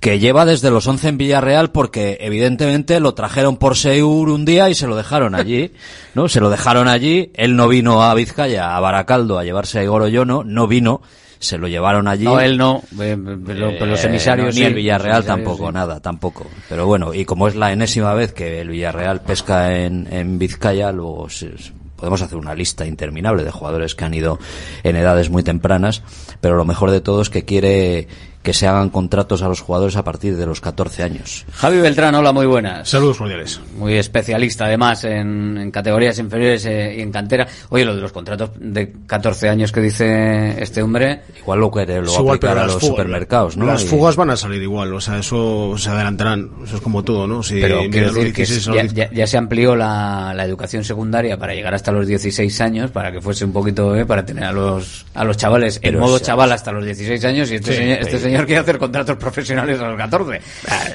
[0.00, 4.70] que lleva desde los 11 en Villarreal porque evidentemente lo trajeron por Seur un día
[4.70, 5.72] y se lo dejaron allí,
[6.14, 6.28] ¿no?
[6.28, 10.02] Se lo dejaron allí, él no vino a Vizcaya, a Baracaldo, a llevarse a Igor
[10.02, 11.02] Oyono, no vino,
[11.38, 12.24] se lo llevaron allí.
[12.24, 15.72] No, él no, eh, pero, pero los Eh, emisarios ni el Villarreal tampoco, sí.
[15.74, 16.46] nada, tampoco.
[16.68, 20.92] Pero bueno, y como es la enésima vez que el Villarreal pesca en, en Vizcaya,
[20.92, 21.52] luego se-
[21.96, 24.38] podemos hacer una lista interminable de jugadores que han ido
[24.82, 26.02] en edades muy tempranas,
[26.40, 28.08] pero lo mejor de todo es que quiere
[28.42, 31.44] que se hagan contratos a los jugadores a partir de los 14 años.
[31.52, 32.88] Javi Beltrán, hola, muy buenas.
[32.88, 33.60] Saludos cordiales.
[33.76, 37.46] Muy especialista además en, en categorías inferiores eh, y en cantera.
[37.68, 41.20] Oye, lo de los contratos de 14 años que dice este hombre.
[41.38, 43.66] Igual lo quiere Es igual, pero las fugas- supermercados, ¿no?
[43.66, 47.26] Las fugas van a salir igual, o sea, eso se adelantarán, eso es como todo,
[47.26, 47.42] ¿no?
[47.42, 49.76] Si Pero quiero los decir que 16 a los ya, 10 ya- ya se amplió
[49.76, 53.94] la, la educación secundaria para llegar hasta los 16 años, para que fuese un poquito,
[53.96, 57.50] eh, para tener a los, a los chavales en modo chaval hasta los 16 años
[57.50, 58.22] y este, Sí, señor, este sí.
[58.22, 60.40] señor quiere hacer contratos profesionales a los 14.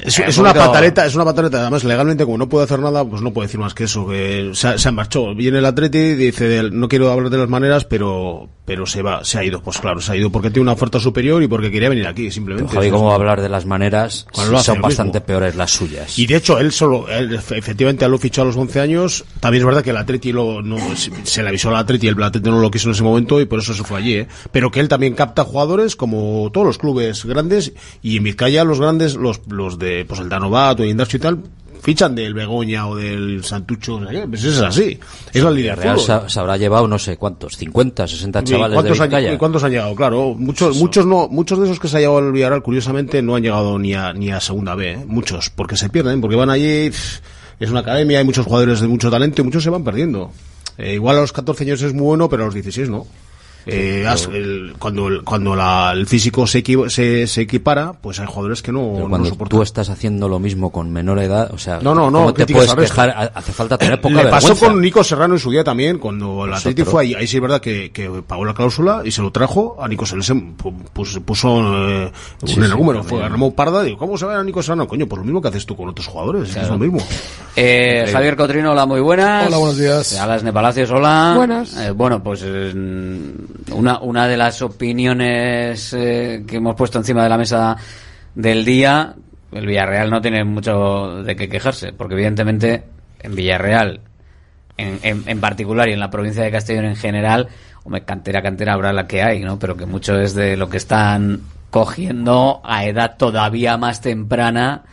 [0.04, 1.60] Es, Eh, es un una pataleta, es una pataleta.
[1.60, 4.06] Además, legalmente, como no puede hacer nada, pues no puede decir más que eso.
[4.06, 5.34] Que se, se marchó.
[5.34, 9.38] Viene el Atleti, dice, no quiero hablar de las maneras, pero, pero se va, se
[9.38, 9.60] ha ido.
[9.62, 12.30] Pues claro, se ha ido porque tiene una oferta superior y porque quería venir aquí,
[12.30, 12.72] simplemente.
[12.74, 14.26] Javi, ¿cómo es- va a hablar de las maneras?
[14.50, 15.26] Lo Son bastante mismo.
[15.26, 16.18] peores las suyas.
[16.18, 19.24] Y de hecho, él solo, él efe- efectivamente, lo fichó a los 11 años.
[19.40, 22.10] También es verdad que el Atleti lo, no, se, se le avisó al Atleti y
[22.10, 24.28] el Atleti no lo quiso en ese momento y por eso se fue allí, ¿eh?
[24.52, 28.80] Pero que él también capta jugadores como todos los clubes grandes y en Vizcaya los
[28.80, 31.42] grandes, los, los de, pues el Danovato y Indarcio y tal,
[31.82, 34.98] fichan del Begoña o del Santucho, pues es así.
[35.32, 38.70] Es la línea Real se, se habrá llevado no sé cuántos, 50, 60 ¿Y chavales
[38.70, 39.32] de cuántos, han, Vizcaya.
[39.32, 39.94] y cuántos han llegado?
[39.94, 43.36] Claro, muchos, muchos no, muchos de esos que se ha llevado al Villarreal, curiosamente, no
[43.36, 45.04] han llegado ni a, ni a segunda B, ¿eh?
[45.06, 46.90] muchos, porque se pierden, porque van allí,
[47.60, 50.32] es una academia, hay muchos jugadores de mucho talento y muchos se van perdiendo.
[50.78, 53.06] Eh, igual a los 14 años es muy bueno, pero a los 16 no.
[53.68, 58.20] Eh, has- el- cuando el, cuando la- el físico se, equi- se, se equipara, pues
[58.20, 59.58] hay jugadores que no, Pero no cuando soportan.
[59.58, 62.46] tú estás haciendo lo mismo con menor edad, o sea, No, no, no, ¿cómo te
[62.46, 63.10] puedes quejar?
[63.10, 64.66] Ha- Hace falta tener poca Le pasó vergüenza.
[64.66, 67.42] con Nico Serrano en su día también, cuando el Atleti fue ahí, ahí sí es
[67.42, 70.54] verdad que, que pagó la cláusula y se lo trajo a Nico Serrano,
[70.92, 71.48] puso, puso
[71.88, 72.12] eh,
[72.44, 73.02] Sí, un sí, también.
[73.04, 74.86] fue a Ramón Parda, digo, ¿cómo se va a Nico Serrano?
[74.86, 76.98] Coño, pues lo mismo que haces tú con otros jugadores, es que es lo mismo.
[77.56, 79.46] Eh, Javier Cotrino, hola, muy buenas.
[79.48, 80.18] Hola, buenos días.
[80.20, 81.32] Alas de Palacios, hola.
[81.36, 81.76] Buenas.
[81.78, 82.72] Eh, bueno, pues eh,
[83.72, 87.76] una, una de las opiniones eh, que hemos puesto encima de la mesa
[88.34, 89.14] del día,
[89.52, 92.84] el Villarreal no tiene mucho de qué quejarse, porque evidentemente
[93.20, 94.00] en Villarreal,
[94.76, 97.48] en, en, en particular y en la provincia de Castellón en general,
[97.84, 99.58] hombre, cantera, cantera habrá la que hay, ¿no?
[99.58, 104.84] Pero que mucho es de lo que están cogiendo a edad todavía más temprana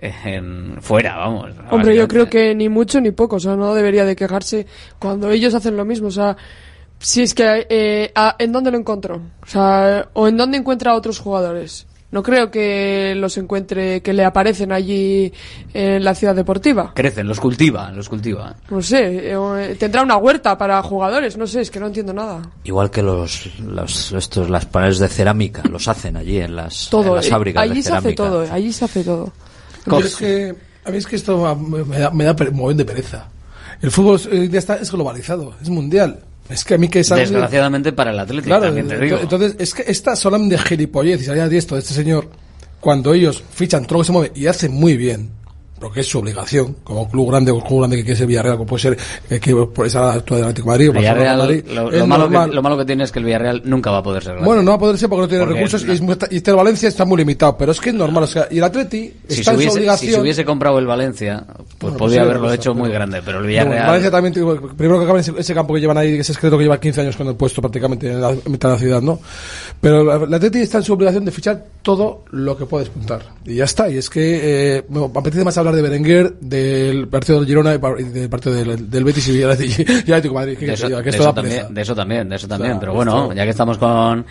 [0.00, 1.52] en, fuera, vamos.
[1.70, 4.66] Hombre, yo creo que ni mucho ni poco, o sea, no debería de quejarse
[4.98, 6.36] cuando ellos hacen lo mismo, o sea,
[6.98, 9.16] si es que, eh, a- ¿en dónde lo encontró?
[9.42, 11.86] O sea, o en dónde encuentra a otros jugadores.
[12.12, 15.30] No creo que los encuentre, que le aparecen allí
[15.74, 16.92] en la ciudad deportiva.
[16.94, 18.54] Crecen, los cultiva, los cultiva.
[18.70, 22.12] No sé, eh, eh, tendrá una huerta para jugadores, no sé, es que no entiendo
[22.14, 22.40] nada.
[22.62, 26.90] Igual que los, los estos, las paneles de cerámica, los hacen allí en las, en
[26.90, 28.22] Todo, las eh, fábricas allí de se hace cerámica.
[28.22, 29.32] todo, eh, allí se hace todo.
[30.02, 33.28] Es que, a mí es que esto me da, me da un montón de pereza.
[33.82, 36.20] El fútbol en día está, es globalizado, es mundial.
[36.48, 39.18] Es que a mí que es Desgraciadamente para el Atlético, Claro, también te digo.
[39.20, 42.28] entonces es que esta solam de gilipollez y salida de esto de este señor,
[42.80, 45.30] cuando ellos fichan todo lo que se mueve y hacen muy bien,
[45.78, 48.66] porque es su obligación, como club grande o club grande que quiere ser Villarreal, como
[48.66, 48.98] puede ser
[49.30, 52.54] eh, que por esa actual del Atlético de Madrid Villarreal, Madrid, lo, lo malo que,
[52.54, 54.46] lo malo que tiene es que el Villarreal nunca va a poder ser grande.
[54.46, 55.92] Bueno, no va a poder ser porque no tiene Porque recursos no.
[55.92, 58.24] y, es muy- y este Valencia está muy limitado, pero es que es normal.
[58.24, 60.12] O sea, y el Atleti si está se, en su hubiese, si obligación.
[60.14, 62.94] se hubiese comprado el Valencia, pues Bueno, pues podría sí, haberlo cosa, hecho muy pero-
[62.94, 63.86] grande, pero el No, Villarreal...
[63.86, 64.34] Valencia también,
[64.76, 67.16] primero que acaben ese, ese campo que llevan ahí, ese esqueleto que lleva 15 años
[67.16, 69.20] con el puesto prácticamente en la mitad de la ciudad, ¿no?
[69.80, 73.22] Pero el Atleti está en su obligación de fichar todo lo que puede despuntar.
[73.44, 73.88] Y ya está.
[73.90, 78.02] Y es que eh, me apetece más hablar de Berenguer, del partido del Girona y
[78.04, 79.72] del partido del, del Betis y de Madrid.
[80.06, 80.12] ¿Qué
[80.56, 82.72] de quieres eso, de también, de eso también, de eso también.
[82.72, 84.24] sea, pero bueno, ya que estamos con,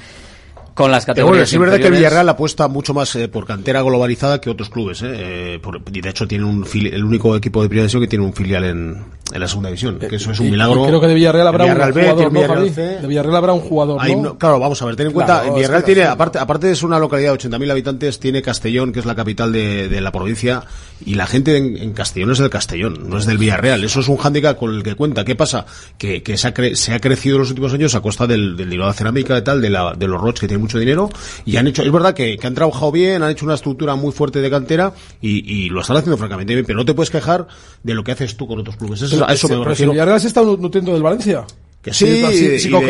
[0.76, 3.82] con las bueno, categorías sí es verdad que Villarreal apuesta mucho más eh, por cantera
[3.82, 5.02] globalizada que otros clubes.
[5.02, 5.08] eh,
[5.56, 8.08] eh, por- y de hecho tiene un fili- el único equipo de primera división que
[8.10, 9.04] tiene un filial en,
[9.34, 9.98] en la segunda división.
[10.00, 10.86] Que eso es un Y- milagro.
[10.86, 12.02] creo que de Villarreal habrá Villarreal un B,
[12.46, 13.00] jugador, tiene.
[13.02, 14.22] De Villarreal habrá un jugador, Ahí ¿no?
[14.22, 16.08] no- claro, vamos a ver, ten en Claro, cuenta, es Villarreal que tiene, sí.
[16.08, 19.88] aparte, aparte es una localidad de 80.000 habitantes, tiene Castellón, que es la capital de,
[19.88, 20.64] de la provincia,
[21.06, 23.82] y la gente en, en Castellón es del Castellón, no es del Villarreal.
[23.84, 25.24] Eso es un hándicap con el que cuenta.
[25.24, 25.66] ¿Qué pasa?
[25.98, 28.58] Que, que se, ha cre- se ha crecido en los últimos años a costa del,
[28.58, 30.80] del dinero de la cerámica y tal, de, la, de los Roch que tienen mucho
[30.80, 31.10] dinero,
[31.46, 34.12] y han hecho, es verdad que, que han trabajado bien, han hecho una estructura muy
[34.12, 37.48] fuerte de cantera, y, y lo están haciendo francamente bien, pero no te puedes quejar
[37.84, 39.02] de lo que haces tú con otros clubes.
[39.02, 39.92] Eso, Pero, a eso me pero si refiero.
[39.94, 41.46] Villarreal se está nutriendo del Valencia.
[41.82, 42.88] Que sí, sí, sí, y de-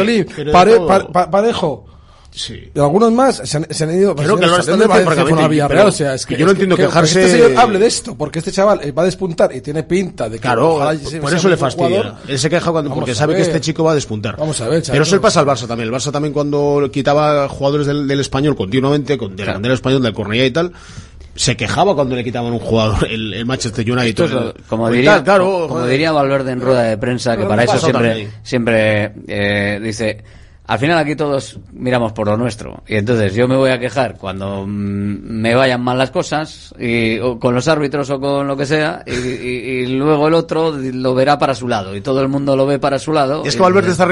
[1.32, 1.86] Parejo.
[2.36, 2.70] Sí.
[2.76, 4.14] Y algunos más se han, se han ido.
[4.14, 6.52] Creo que se lo han están Villarreal, pero o sea, es que, que yo no
[6.52, 8.92] es que- entiendo que- quejarse- que este señor hable de esto, porque este chaval eh,
[8.92, 10.42] va a despuntar y tiene pinta de que.
[10.42, 11.88] Claro, ojalá por eso le fastidia.
[11.98, 12.16] jugador.
[12.28, 14.36] Él se queja cuando, Vamos porque sabe que este chico va a despuntar.
[14.38, 15.88] Vamos a ver, Pero eso le pasa al Barça también.
[15.90, 20.14] El Barça también cuando quitaba jugadores del, del español continuamente, con, del cantera español, del
[20.14, 20.74] Cornellá y tal,
[21.36, 24.08] se quejaba cuando le quitaban un jugador, el, el Manchester United.
[24.10, 25.90] Esto es lo- como O diría, tal, claro, como joder.
[25.92, 28.32] diría Valverde en rueda de prensa, que para no eso siempre, también.
[28.44, 30.24] siempre eh, dice,
[30.68, 32.84] al final aquí todos miramos por lo nuestro.
[32.88, 37.20] Y entonces yo me voy a quejar cuando mm, me vayan mal las cosas, y,
[37.20, 40.72] o con los árbitros o con lo que sea, y, y- y luego el otro
[40.76, 43.44] lo verá para su lado, y todo el mundo lo ve para su lado.
[43.46, 44.06] Es y que Valverde, está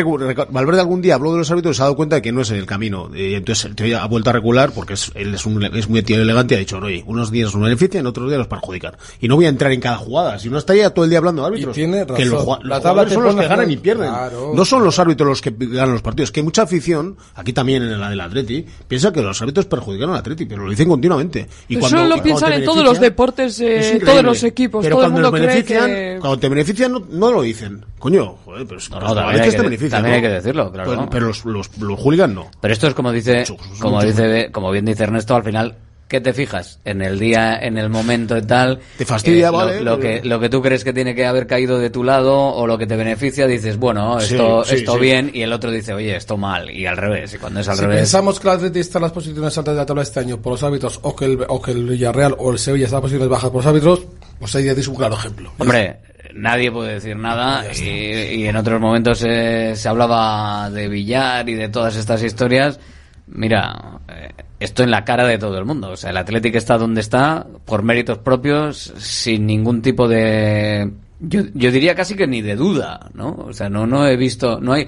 [0.50, 2.42] Valverde algún día habló de los árbitros y se ha dado cuenta de que no
[2.42, 3.10] es el camino.
[3.16, 6.04] Y entonces el tío ha vuelto a regular porque es, él es, un, es muy
[6.04, 8.94] tío elegante y ha dicho, oye, unos días nos benefician, otros días nos perjudican.
[9.20, 10.38] Y no voy a entrar en cada jugada.
[10.40, 11.78] Si no estaría todo el día hablando de árbitros.
[11.78, 14.10] Y tiene Que los, los jugadores son los que ganan y pierden.
[14.10, 14.52] Claro.
[14.54, 16.32] No son los árbitros los que ganan los partidos.
[16.32, 20.18] Que mucha afición, aquí también en la del Atleti, piensa que los árbitros perjudican al
[20.18, 21.48] Atleti, pero lo dicen continuamente.
[21.68, 24.44] Y Eso cuando, lo y cuando piensan en todos los deportes, eh, es todos los
[24.44, 27.42] equipos, Pero todo el cuando mundo cree benefician, que- cuando te benefician no, no lo
[27.42, 27.86] dicen.
[28.00, 30.22] Coño, joder, pero, No, los no, también chavales hay que que te benefician, también hay
[30.22, 30.28] ¿no?
[30.28, 31.10] que decirlo, claro, Pero, ¿no?
[31.10, 32.52] pero los, los, los hooligans no.
[32.60, 33.46] Pero esto es como dice,
[33.80, 34.08] como mucho.
[34.08, 35.76] dice, como bien dice Ernesto, al final,
[36.14, 36.80] ¿qué te fijas?
[36.86, 38.78] En el día, en el momento y tal.
[39.00, 41.26] Te fastidia, eh, lo- vale, Lo, pero- que, lo que tú crees que tiene que
[41.26, 44.94] haber caído de tu lado o lo que te beneficia, dices, bueno, esto, sí, esto
[44.94, 45.00] sí.
[45.00, 47.34] bien, y el otro dice, oye, esto mal, y al revés.
[47.34, 47.98] Y cuando es al si revés.
[48.02, 50.52] pensamos que el Atleti está en las posiciones altas de la tabla este año por
[50.52, 53.10] los árbitros, o que el, o que el Villarreal o el Sevilla está en las
[53.10, 54.02] posiciones bajas por los árbitros,
[54.40, 55.52] pues ahí ya tienes un claro ejemplo.
[55.58, 55.98] Hombre,
[56.36, 61.56] nadie puede decir nada y, y en otros momentos eh, se hablaba de billar y
[61.56, 62.80] de todas estas historias.
[63.28, 65.92] Mira, eh, esto en la cara de todo el mundo.
[65.92, 70.92] O sea, el Atlético está donde está por méritos propios, sin ningún tipo de...
[71.20, 73.46] Yo, yo diría casi que ni de duda, ¿no?
[73.48, 74.60] O sea, no, no he visto...
[74.60, 74.88] No hay...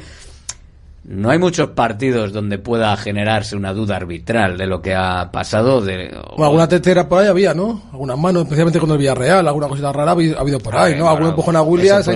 [1.08, 5.80] No hay muchos partidos donde pueda generarse una duda arbitral de lo que ha pasado.
[5.80, 7.84] De, O alguna tetera por ahí había, ¿no?
[7.92, 10.96] Algunas manos, especialmente con el Villarreal, alguna cosita rara ha habido, ha habido por ahí,
[10.96, 11.08] ¿no?
[11.08, 12.08] Algún empujón a eso Williams,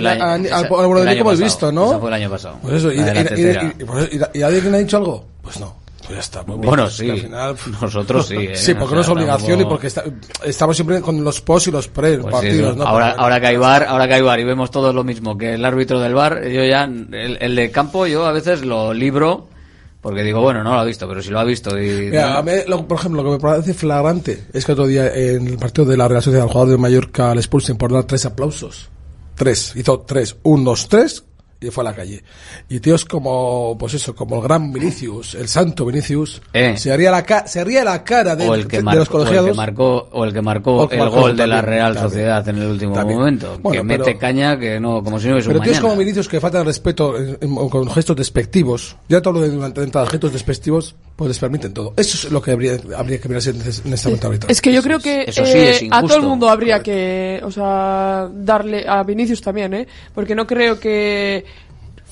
[1.02, 1.86] al año hemos visto, ¿no?
[1.86, 2.56] esa fue el año pasado.
[2.62, 5.24] Pues eso, y, y- pues, y- y alguien ha dicho algo?
[5.40, 5.72] Pues no.
[6.10, 6.44] Pues ya está.
[6.44, 7.10] pues Bueno, pues, sí.
[7.10, 8.56] al final- Nosotros sí, ¿eh?
[8.56, 10.04] Sí, porque no es obligación tampoco- y porque está-
[10.44, 12.84] estamos siempre con los post y los pre Pues partidos, ¿no?
[12.84, 12.88] ¿no?
[12.90, 15.04] ahora, Pero bueno, ahora que hay bar, ahora que hay bar y vemos todos lo
[15.04, 18.64] mismo que el árbitro del bar, yo ya, el, el de campo, yo a veces
[18.64, 19.48] lo libro
[20.00, 22.08] porque digo, bueno, no lo ha visto, pero si lo ha visto y...
[22.10, 25.14] Mira, a mí, lo- por ejemplo, lo que me parece flagrante es que otro día
[25.14, 28.04] en el partido de la Real Sociedad, el jugador de Mallorca le expulsen por dar
[28.04, 28.88] tres aplausos.
[29.34, 29.74] Tres.
[29.76, 30.36] Hizo tres.
[30.42, 31.24] Un, dos, tres.
[31.60, 32.22] Y fue a la calle.
[32.70, 36.74] Y tíos como, pues eso, como el gran Vinicius, el santo Vinicius, Eh.
[36.78, 39.06] se haría la, ca- se haría la cara de, el que, de los o el
[39.06, 39.56] que colegiados.
[39.56, 42.10] marcó o el que marcó el que el gol de la Real también.
[42.10, 43.18] Sociedad en el último También.
[43.18, 45.98] momento que mete caña que no como si no hubiese un Pero tíos mañana como
[46.00, 49.80] Vinicius que faltan respeto en- en- o con gestos despectivos, ya todo lo de durante
[50.10, 51.92] gestos despectivos, pues les permiten todo.
[51.98, 54.46] Eso es lo que habría, habría que mirarse en este en este momento ahorita.
[54.48, 57.50] Es que yo creo que Eso sí, eh, a todo el mundo habría que, o
[57.50, 59.86] sea, darle a Vinicius también, ¿eh?
[60.14, 61.44] Porque no creo que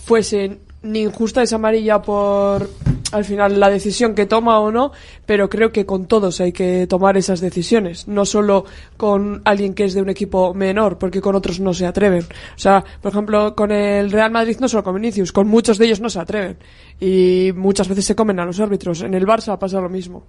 [0.05, 2.69] fuese ni injusta esa amarilla por
[3.11, 4.93] al final la decisión que toma o no,
[5.25, 8.65] pero creo que con todos hay que tomar esas decisiones, no solo
[8.97, 12.23] con alguien que es de un equipo menor, porque con otros no se atreven.
[12.23, 15.87] O sea, por ejemplo, con el Real Madrid no solo con Vinicius, con muchos de
[15.87, 16.59] ellos no se atreven
[17.01, 19.03] y muchas veces se comen a los árbitros.
[19.03, 20.25] En el Barça pasa lo mismo.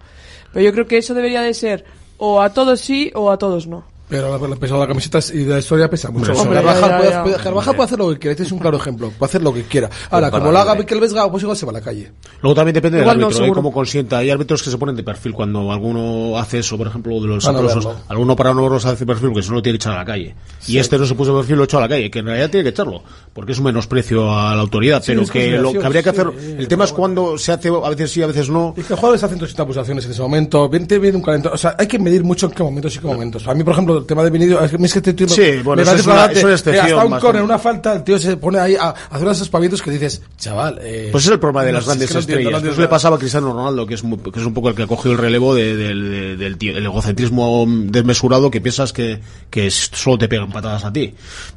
[0.54, 1.86] Pero yo creo que eso debería de ser
[2.18, 3.99] o a todos sí o a todos no.
[4.10, 6.32] Pero la, peso de la camiseta y de la historia pesa mucho.
[6.34, 7.24] Hombre, Carvajal, ya, ya, puede, ya.
[7.24, 9.12] puede- Carvajal puede hacer lo que quiera, este es un claro ejemplo.
[9.18, 9.90] Puede hacer lo que quiera.
[10.10, 10.76] Ahora, para como lo haga.
[10.76, 12.12] Mikel Vesga, pues igual se va a la calle.
[12.42, 13.46] Luego también depende Igual del no, árbitro, ¿eh?
[13.46, 13.62] seguro.
[13.62, 14.18] cómo consienta.
[14.18, 17.44] Hay árbitros que se ponen de perfil cuando alguno hace eso, por ejemplo, de los
[17.44, 17.86] no aplausos.
[17.86, 18.00] verlo.
[18.08, 20.36] alguno para no hace perfil que se lo tiene que echar a la calle.
[20.60, 20.74] Sí.
[20.74, 22.50] Y este no se puso de perfil, lo echó a la calle, que en realidad
[22.50, 23.04] tiene que echarlo,
[23.34, 25.02] porque es un menosprecio a la autoridad.
[25.04, 27.52] Sí, pero es que lo que habría que hacer, sí, el tema es cuando se
[27.52, 28.74] hace, a veces sí, a veces no.
[28.76, 30.68] Y que jugadores hacen todas estas acusaciones en ese momento.
[30.68, 31.54] Viene, viene un calentón.
[31.54, 33.48] O sea, hay que medir mucho en qué momentos y qué momentos.
[33.48, 35.62] A mí, por ejemplo, el tema de Vinicius, es que es que este tío Sí,
[35.64, 36.40] bueno, eso parece es una- flagrante.
[36.40, 37.22] es una excepción Hasta un bastante.
[37.26, 40.22] córner, una falta, el tío se pone ahí a, a hacer unos espavientos que dices,
[40.38, 40.80] chaval.
[40.82, 42.52] Eh, Pues es el problema de no las es grandes que no entiendo, estrellas.
[42.52, 42.90] no Pues entiendo le nada.
[42.90, 45.12] pasaba a Cristiano Ronaldo, que es, muy- que es un poco el que ha cogido
[45.14, 49.20] el relevo de- del- de- del tío- el egocentrismo desmesurado que piensas que,
[49.50, 51.14] que es- solo te pegan patadas a ti.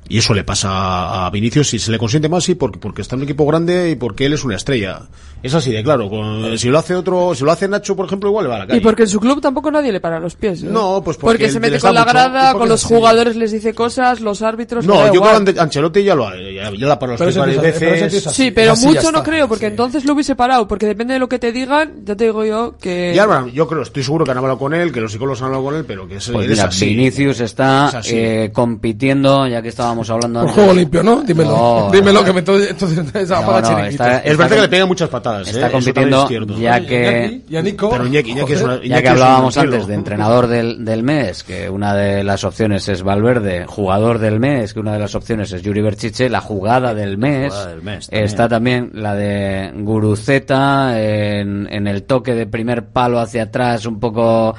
[0.09, 3.15] Y eso le pasa a Vinicius y se le consiente más, sí, porque, porque está
[3.17, 5.03] en un equipo grande y porque él es una estrella.
[5.43, 6.09] Es así de claro.
[6.09, 8.59] Con- si lo hace otro, si lo hace Nacho, por ejemplo, igual le va a
[8.61, 8.79] la calle.
[8.79, 10.63] Y porque en su club tampoco nadie le para los pies.
[10.63, 10.67] ¿eh?
[10.71, 12.95] No, pues porque porque se mete con la grada, con los así.
[12.95, 14.87] jugadores les dice cosas, los árbitros.
[14.87, 15.43] No, yo igual.
[15.43, 18.25] creo que Ancelotti ya lo ha, ya, la Pero varias veces.
[18.33, 21.39] Sí, pero mucho no creo, porque entonces lo hubiese parado, porque depende de lo que
[21.39, 23.13] te digan, ya te digo yo que...
[23.15, 25.65] Y yo creo, estoy seguro que han hablado con él, que los psicólogos han hablado
[25.65, 26.87] con él, pero que es, Pues mira, así.
[26.87, 28.15] Vinicius está Es así.
[28.17, 30.55] eh, compitiendo, ya que estábamos hablando antes.
[30.55, 31.23] juego limpio, ¿no?
[31.23, 31.51] Dímelo.
[31.51, 32.25] No, Dímelo no.
[32.27, 32.43] que me
[33.89, 35.49] está- Es verdad que le pegan muchas patadas.
[35.49, 35.71] Está ¿eh?
[35.73, 36.29] Compitiendo,
[36.59, 41.95] ya que Pero Iñaki, que un hablábamos antes de entrenador del, del mes, que una
[41.95, 45.81] de las opciones es Valverde, jugador del mes, que una de las opciones es Yuri
[45.81, 48.25] Berchiche, la jugada del mes, Jugada del mes también.
[48.25, 54.01] está también la de Guruceta en, en el toque de primer palo hacia atrás, un
[54.01, 54.55] poco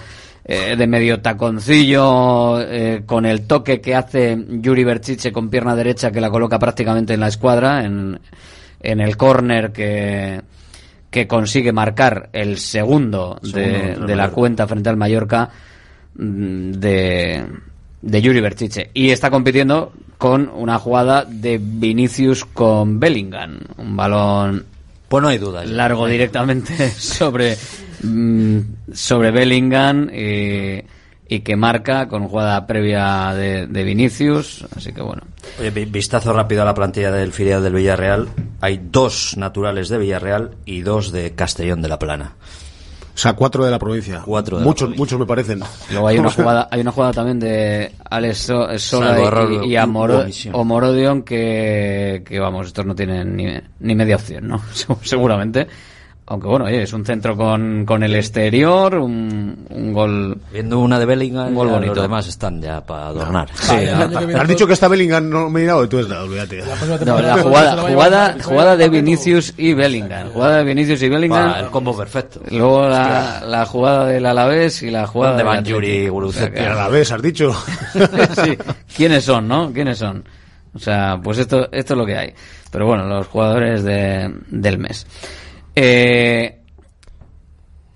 [0.46, 6.12] eh, de medio taconcillo, eh, con el toque que hace Yuri Berchiche con pierna derecha
[6.12, 8.20] que la coloca prácticamente en la escuadra, en,
[8.82, 10.42] en el córner que
[11.14, 15.48] que consigue marcar el segundo, de, Segundo la cuenta frente al Mallorca
[16.16, 17.46] de,
[18.02, 18.90] de Yuri Berchiche.
[18.94, 23.60] Y está compitiendo con una jugada de Vinicius con Bellingham.
[23.78, 24.66] Un balón
[25.10, 25.66] Pues no hay duda.
[25.66, 27.58] largo directamente sobre,
[28.04, 28.60] mm,
[28.94, 30.82] sobre Bellingham y,
[31.28, 34.66] y que marca con jugada previa de, de Vinicius.
[34.76, 35.24] Así que bueno.
[35.60, 38.30] Oye, vi- vistazo rápido a la plantilla del filial del Villarreal.
[38.62, 42.36] Hay dos naturales de Villarreal y dos de Castellón de la Plana.
[43.14, 44.22] O sea, cuatro de la provincia.
[44.26, 45.02] Cuatro de la muchos, provincia.
[45.02, 45.62] muchos me parecen.
[45.92, 49.18] Luego hay una jugada, hay una jugada también de Alex So- Sola
[49.64, 50.56] y- y, Amoro- omisión.
[50.56, 54.62] Omorodion que, que vamos, estos no tienen ni, ni media opción, ¿no?
[55.04, 55.68] Seguramente.
[56.26, 60.38] Aunque bueno, oye, es un centro con, con el exterior, un, un gol.
[60.54, 61.96] Viendo una de Bellingham, Un gol bonito.
[61.96, 63.50] los demás están ya para adornar.
[63.54, 66.24] Sí, el no, viene Has dicho que está Bellingham, no me he mirado, entonces nada,
[66.24, 66.64] olvídate.
[66.64, 70.30] próxima no, la jugada, la jugada, llevar- jugada de Vinicius y Bellingham.
[70.30, 71.52] Jugada de Vinicius y Bellingham.
[71.52, 72.40] Va, el combo perfecto.
[72.52, 76.12] Luego la, la jugada del Alavés y la jugada ¿Dónde del van Yuri y Athletic.
[76.12, 76.46] Guruceta?
[76.46, 77.54] O sea que- Y a la vez, has dicho.
[78.44, 78.58] sí.
[78.96, 79.74] ¿Quiénes son, no?
[79.74, 80.24] ¿Quiénes son?
[80.74, 82.34] O sea, pues esto, esto es lo que hay.
[82.72, 85.06] Pero bueno, los jugadores de, del mes.
[85.76, 86.60] Eh,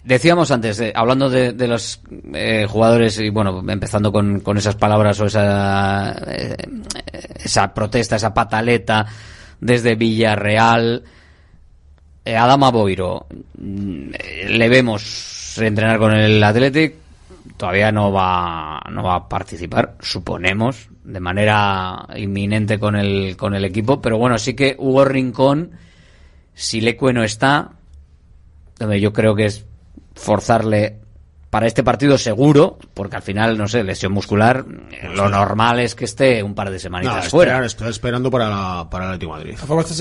[0.04, 2.02] decíamos antes, eh, hablando de, los
[2.34, 6.56] eh, jugadores, y bueno, empezando con, con esas palabras o esa, eh,
[7.36, 9.06] esa protesta, esa pataleta
[9.60, 11.04] desde Villarreal.
[12.24, 14.10] Eh, Adama Boiro, mm,
[14.50, 16.96] le vemos entrenar con el Athletic,
[17.56, 23.64] todavía no va, no va a participar, suponemos, de manera inminente con el, con el
[23.64, 25.72] equipo, pero bueno, sí que Hugo Rincón,
[26.58, 27.74] si Lecue no está,
[28.80, 29.64] donde yo creo que es
[30.16, 30.98] forzarle
[31.52, 34.66] para este partido seguro, porque al final, no sé, lesión muscular,
[35.14, 37.64] lo normal es que esté un par de semanitas fuera.
[37.64, 39.56] Estoy esperando para, la, para el Atlético Madrid.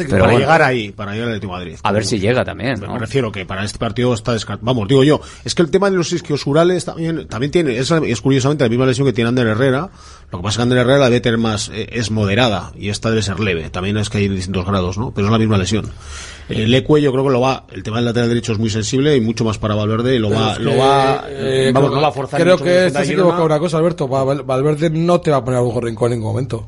[0.08, 1.76] Para llegar ahí, para llegar al Atlético Madrid.
[1.82, 2.80] A ver si llega también.
[2.80, 2.94] ¿no?
[2.94, 4.64] Me refiero que para este partido está descartado.
[4.64, 8.20] Vamos, digo yo, es que el tema de los isquiosurales también, también tiene, es, es,
[8.22, 9.90] curiosamente la misma lesión que tiene Ander Herrera.
[10.32, 13.10] Lo que pasa es que Ander Herrera debe tener más, eh, es moderada y esta
[13.10, 13.68] debe ser leve.
[13.68, 15.12] También es que hay distintos grados, ¿no?
[15.12, 15.92] Pero es la misma lesión.
[16.48, 19.16] Eh, Lecue yo creo que lo va, el tema del lateral derecho es muy sensible
[19.16, 22.12] y mucho más para Valverde y lo va, lo va, eh, vamos, creo, no a
[22.12, 22.40] forzar.
[22.40, 24.06] Creo que se equivocó una cosa, Alberto.
[24.06, 26.66] Valverde no te va a poner a Hugo Rincón en ningún momento.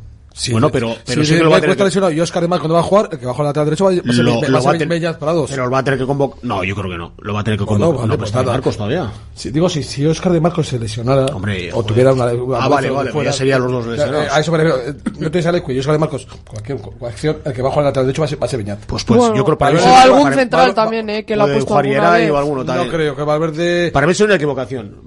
[0.51, 2.13] Bueno, pero, pero sí, sí, lo va a tener lesionado.
[2.13, 3.91] Y Oscar, además, cuando va a jugar, el que va a jugar lateral derecho va,
[3.91, 6.39] a ser, lo, lo va a Pero lo va a tener que convocar.
[6.43, 7.13] No, yo creo que no.
[7.19, 7.89] Lo va a tener que convocar.
[7.89, 9.11] Bueno, no, vale, pues está Marcos todavía.
[9.45, 12.25] digo, si, si Oscar de Marcos se lesionara Hombre, o tuviera una.
[12.25, 13.11] ah, vale, vale.
[13.11, 14.33] Fuera, ya serían los dos lesionados.
[14.33, 14.99] A eso me refiero.
[15.19, 16.27] No tienes Alex y Oscar de Marcos.
[16.47, 18.79] Cualquier, acción, el que va a jugar lateral derecho va a ser, va a ser
[18.87, 21.25] Pues, pues, yo creo para O algún central también, ¿eh?
[21.25, 21.75] Que lo ha puesto.
[21.75, 23.91] O alguno No creo que Valverde.
[23.91, 25.03] Para mí es una equivocación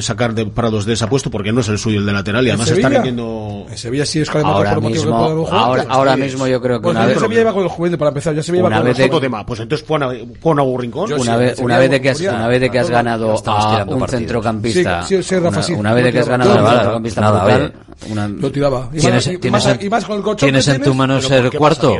[0.00, 2.50] sacar de Prados de ese puesto porque no es el suyo el de lateral y
[2.50, 3.66] además está metiendo.
[3.68, 5.48] En Sevilla sí, Oscar de Marcos ahora mismo,
[5.90, 7.18] ahora, mismo yo creo que pues una vez.
[7.18, 9.44] se me con el juvenil para empezar, ya se me con el tema.
[9.44, 10.10] Pues entonces pon a,
[10.40, 11.12] pon un rincón.
[11.12, 15.06] Una vez, una vez de que has, de que has ganado a un centrocampista.
[15.76, 17.20] Una vez de que has ganado a un centrocampista.
[17.20, 17.72] Nada.
[18.38, 18.90] Lo tiraba.
[18.92, 19.40] Y ¿Tienes, en,
[19.80, 21.96] y más con el ¿tienes en tu mano eh, ser cuarto?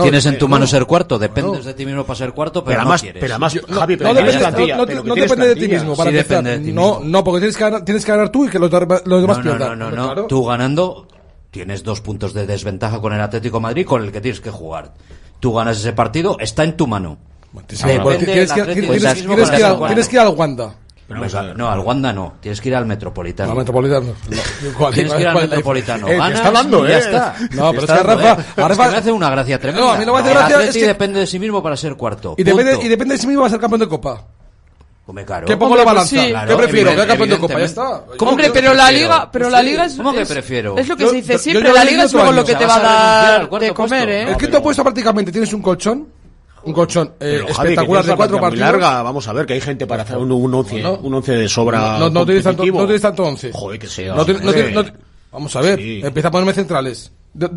[0.00, 1.18] ¿Tienes en tu mano ser cuarto?
[1.18, 3.20] Dependes de ti mismo para ser cuarto, pero, pero más, quieres.
[3.20, 3.38] Pero
[3.80, 5.96] Javi, pero no, depende, no, de ti mismo.
[5.96, 7.00] Para depende de ti mismo.
[7.00, 9.78] No, no, porque tienes que, ganar, tienes que ganar tú y que los, demás pierdan.
[9.78, 10.04] No, no, no.
[10.04, 10.26] Claro.
[10.26, 11.06] Tú ganando
[11.52, 14.94] tienes dos puntos de desventaja con el Atlético Madrid con el que tienes que jugar.
[15.38, 17.18] Tú ganas ese partido, está en tu mano.
[17.68, 17.82] Tienes
[20.08, 20.74] que ir al Wanda.
[21.54, 22.34] No, al Wanda no.
[22.40, 23.52] Tienes que ir al Metropolitano.
[23.52, 24.14] Al Metropolitano.
[24.94, 26.08] Tienes que ir al Metropolitano.
[26.08, 26.90] Eh, está hablando, ¿eh?
[26.90, 27.36] Ya está.
[27.52, 28.00] No, pero está eh.
[28.56, 29.86] es Rafa, me hace una gracia tremenda.
[29.86, 30.56] No, a mí no hace gracia.
[30.56, 30.86] El es que...
[30.86, 32.34] depende de sí mismo para ser cuarto.
[32.38, 34.24] Y depende, y depende, de sí mismo para ser campeón de Copa.
[35.14, 36.46] ¿Qué pongo Hombre, la pues balanza?
[36.46, 37.06] ¿Qué prefiero?
[37.06, 37.58] Campeón de copa?
[37.58, 38.04] Ya está.
[38.18, 40.78] Hombre, pero la liga, pero la liga es que prefiero?
[40.78, 43.40] Es lo que se dice siempre, la liga es lo que te va a dar
[43.42, 43.94] de comer, puesto.
[43.94, 44.36] El ¿eh?
[44.38, 46.08] quinto puesto prácticamente tienes un colchón.
[46.64, 48.70] Un colchón eh, espectacular de cuatro partidos.
[48.70, 51.98] larga, vamos a ver que hay gente para hacer un, once, un once de sobra.
[51.98, 53.50] No, tienes tanto- once.
[53.52, 54.14] Joder, que sea.
[54.14, 54.24] No,
[55.32, 56.00] Vamos a ver, sí.
[56.04, 57.10] empieza a ponerme centrales.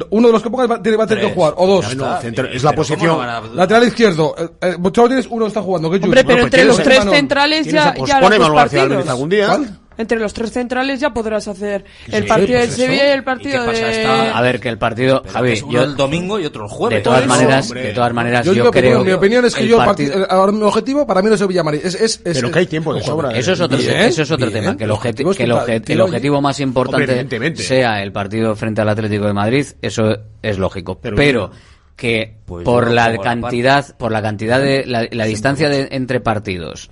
[0.10, 1.96] Uno de los que pongas va, va a tener que jugar, o dos.
[1.96, 3.20] No, centro, es la posición.
[3.54, 4.34] Lateral izquierdo.
[4.38, 7.90] Eh, eh tienes uno está jugando, que Hombre, pero pues entre los tres centrales ya.
[7.90, 9.48] Algún día.
[9.48, 9.80] ¿Cuál?
[9.98, 13.64] entre los tres centrales ya podrás hacer el partido pues del Sevilla y el partido
[13.64, 17.04] de a ver que el partido Javi yo el domingo y otro el jueves de
[17.04, 20.28] todas maneras de todas maneras yo, yo creo mi opinión es que yo partido...
[20.28, 20.50] Part...
[20.50, 22.94] Eh, mi objetivo para mí no es Sevilla Madrid es, es, Pero que hay tiempo
[22.94, 23.40] de sobra ¿eh?
[23.40, 27.56] eso es otro eso es otro tema que el, objetivo que el, objetivo más importante
[27.56, 31.00] sea el partido frente al Atlético de Madrid eso es lógico.
[31.00, 31.52] Pero,
[31.96, 36.90] que pues por la cantidad por la cantidad de la, la distancia de, entre partidos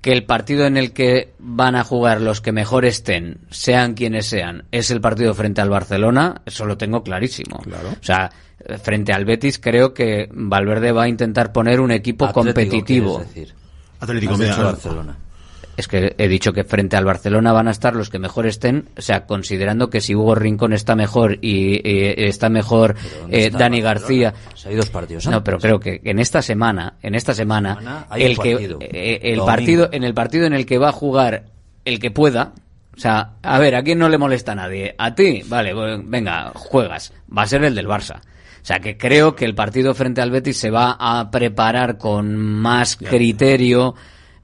[0.00, 4.26] que el partido en el que van a jugar los que mejor estén, sean quienes
[4.26, 7.58] sean, es el partido frente al Barcelona, eso lo tengo clarísimo.
[7.58, 7.88] Claro.
[7.90, 8.30] O sea,
[8.82, 13.18] frente al Betis creo que Valverde va a intentar poner un equipo Atlético, competitivo.
[13.18, 13.54] Decir?
[14.00, 15.16] Atlético Barcelona.
[15.78, 18.88] Es que he dicho que frente al Barcelona van a estar los que mejor estén,
[18.98, 21.80] o sea, considerando que si Hugo Rincón está mejor y,
[22.26, 22.96] está mejor
[23.30, 24.34] eh, Dani García.
[24.54, 25.24] Se ha ido dos partidos.
[25.24, 25.38] Antes.
[25.38, 28.78] No, pero creo que en esta semana, en esta semana, semana el partido.
[28.80, 29.40] eh, el
[29.92, 31.44] en el partido en el que va a jugar
[31.84, 32.54] el que pueda,
[32.98, 34.96] o sea, a ver, ¿a quién no le molesta a nadie?
[34.98, 35.72] A ti, vale,
[36.02, 37.12] venga, juegas.
[37.30, 38.16] Va a ser el del Barça.
[38.16, 42.36] O sea, que creo que el partido frente al Betis se va a preparar con
[42.36, 43.94] más criterio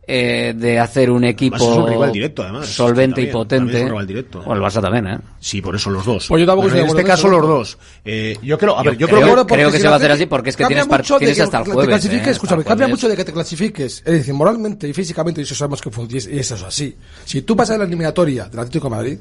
[0.07, 2.66] eh, de hacer un equipo directo, además.
[2.66, 3.78] solvente y potente.
[3.78, 5.18] Es un rival el Barça también, ¿eh?
[5.40, 6.28] Sí, por eso los dos.
[6.28, 7.78] Pues en este caso los dos.
[8.05, 10.26] Eh, yo creo, a ver, yo creo, creo, creo que se va a hacer así
[10.26, 11.84] porque es que tienes, mucho hasta el jueves.
[11.84, 12.30] Te clasifiques, ¿eh?
[12.30, 15.80] escúchame, cambia mucho de que te clasifiques, es decir, moralmente y físicamente, y eso sabemos
[15.80, 16.96] que fue, y eso es así.
[17.24, 19.18] Si tú pasas la eliminatoria del Atlético de Madrid,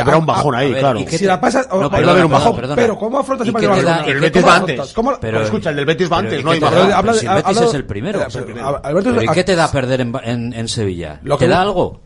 [0.00, 1.00] Habrá un bajón ahí, claro.
[1.08, 2.60] Si la pasas, no, haber un bajón.
[2.74, 3.74] Pero ¿cómo afrontas el partido?
[4.06, 4.92] El Betis va antes.
[4.92, 5.12] ¿Cómo?
[5.12, 6.92] Escucha, el del Betis va antes, no hay bajón.
[6.92, 8.20] Habla, el Betis es el primero.
[8.32, 11.20] Pero, ¿Y qué te da perder en, en, en Sevilla?
[11.38, 12.00] ¿Te da algo?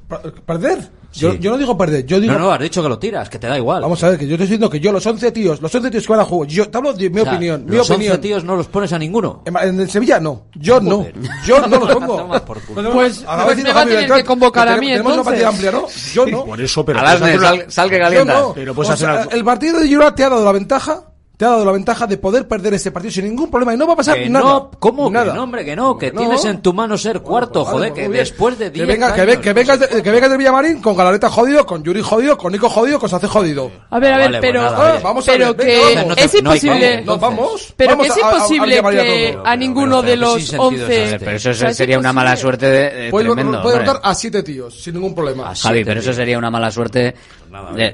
[0.47, 1.02] ¿Perder?
[1.13, 2.33] Yo, yo no digo perder, yo digo...
[2.33, 3.83] No, no, has dicho que lo tiras, que te da igual.
[3.83, 6.07] Vamos a ver, que yo estoy diciendo que yo, los 11 tíos, los 11 tíos
[6.07, 8.13] que van a juego, yo te hablo de mi O sea, opinión, mi los opinión.
[8.13, 9.43] 11 tíos no los pones a ninguno.
[9.45, 11.07] En, en el Sevilla no, yo no,
[11.47, 12.29] yo no los pongo.
[12.47, 15.49] Pues, pues a ver, me va a tener que convocar a mí, Tenemos una partida
[15.49, 15.87] amplia, ¿no?
[16.15, 16.45] Yo no.
[16.45, 16.99] Por eso, pero.
[17.01, 18.53] puedes Alasne, hacer una- sal, sal que Yo no.
[18.55, 19.31] Pero puedes O hacer sea, algo.
[19.33, 21.05] El partido de Girona te ha dado la ventaja
[21.43, 23.85] te ha dado la ventaja de poder perder ese partido sin ningún problema y no
[23.85, 24.45] va a pasar que nada.
[24.45, 25.33] No, ¿Cómo nada.
[25.33, 25.99] que no, hombre, que no?
[25.99, 28.87] Que tienes en tu mano ser cuarto, pues bueno, joder, pues que después de 10
[28.87, 32.01] que, venga, años, que, vengas de, que vengas del Villamarín con Galareta jodido, con Yuri
[32.01, 33.73] jodido, con Nico jodido, con Sace jodido.
[33.91, 34.63] A ver, a ver, pero,
[35.03, 37.03] vamos pero a ver, que es imposible.
[37.05, 37.75] No, vamos.
[37.77, 41.17] Pero es imposible a, a, a que a ninguno de los 11.
[41.19, 43.35] Pero eso sería una mala suerte pues de.
[43.45, 45.53] Puede votar a 7 tíos sin ningún problema.
[45.57, 47.17] Javi, pero eso sería una mala suerte.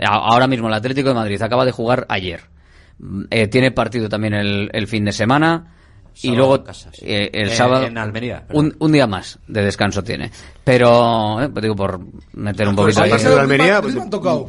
[0.07, 2.58] Ahora mismo el Atlético de Madrid acaba de jugar ayer.
[3.31, 5.75] Eh, tiene partido también el, el fin de semana.
[6.21, 6.65] Y luego
[7.03, 10.33] eh, el eh, sábado en Almería un, un, día más de descanso tiene
[10.65, 12.01] pero eh, pues digo por
[12.33, 13.13] meter un poquito ahí.
[13.13, 13.97] Almería, pues,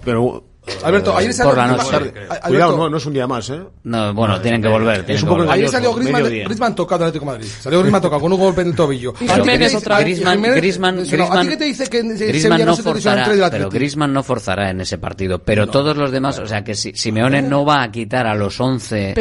[0.04, 0.49] pero
[0.84, 2.14] Alberto, ayer salió por la noche.
[2.48, 3.62] Cuidado, no, no, es un día más, ¿eh?
[3.84, 5.06] No, bueno, tienen que volver.
[5.08, 5.50] Es un poco.
[5.50, 7.48] Ayer salió Griezmann, Griezmann tocado Atlético Madrid.
[7.60, 9.14] Salió Griezmann tocado con un golpe en el tobillo.
[9.14, 15.40] Griezmann, Griezmann, Griezmann no forzará, pero Griezmann no forzará en ese partido.
[15.40, 18.60] Pero todos los demás, o sea que si Simeone no va a quitar a los
[18.60, 19.16] 11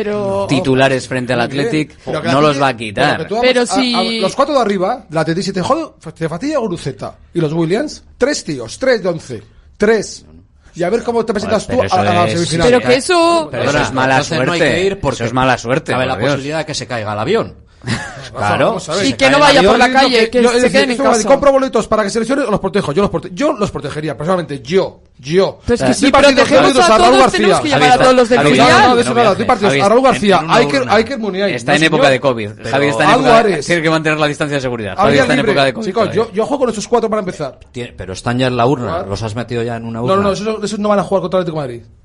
[0.48, 1.94] titulares frente al Atlético,
[2.24, 3.28] no los va a quitar.
[3.40, 4.20] Pero si...
[4.20, 7.16] Los cuatro de arriba, la te dice, te jode, te fatiga Guruceta.
[7.34, 9.42] Y los Williams, tres tíos, tres de 11.
[9.76, 10.24] Tres
[10.78, 12.68] y a ver cómo te presentas tú a, la semifinal.
[12.68, 13.48] Pero que eso...
[13.50, 14.46] Pero eso es mala suerte.
[14.46, 15.16] No hay que ir porque...
[15.16, 15.92] Eso es mala suerte.
[15.92, 17.56] Cabe la posibilidad de que se caiga el avión.
[18.28, 20.50] Claro, y que no vaya por la calle, que, yo.
[21.26, 22.92] Compro boletos para que se o los protejo.
[22.92, 25.00] Yo los, prote yo los protegería, personalmente, yo.
[25.20, 25.58] Yo.
[25.62, 28.56] Entonces, que si a, a todos, tenemos que llamar a todos los del.
[28.56, 29.32] No, no, eso nada.
[29.32, 29.80] Estoy.
[29.80, 29.88] A
[31.48, 32.50] Está en época de COVID.
[32.70, 33.42] Javi está en época
[37.96, 39.02] Pero están ya en la urna.
[39.02, 40.16] Los has metido ya en una urna.
[40.16, 41.97] No, no, esos no van a jugar contra el Atlético de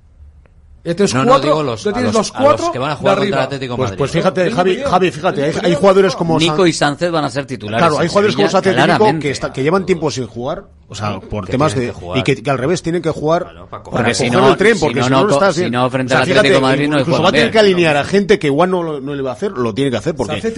[0.86, 3.18] ya tienes no, cuatro, no, digo los, tienes los, cuatro a que van a jugar
[3.20, 3.98] contra el Atlético pues, Madrid.
[4.00, 7.88] Pues fíjate, Javi, Javi fíjate, hay, jugadores como Nico y Sánchez van a ser titulares.
[7.88, 8.76] Claro, hay jugadores como Sánchez
[9.22, 12.58] que, que llevan tiempo sin jugar, o sea, por temas de que y que, al
[12.58, 13.48] revés tienen que jugar
[13.90, 15.68] bueno, si no, el tren, porque si no, no, no estás bien.
[15.68, 17.96] Si no frente o sea, al Atlético Madrid no incluso va a tener que alinear
[17.96, 20.34] a gente que igual no, no le va a hacer, lo tiene que hacer porque
[20.34, 20.54] Sánchez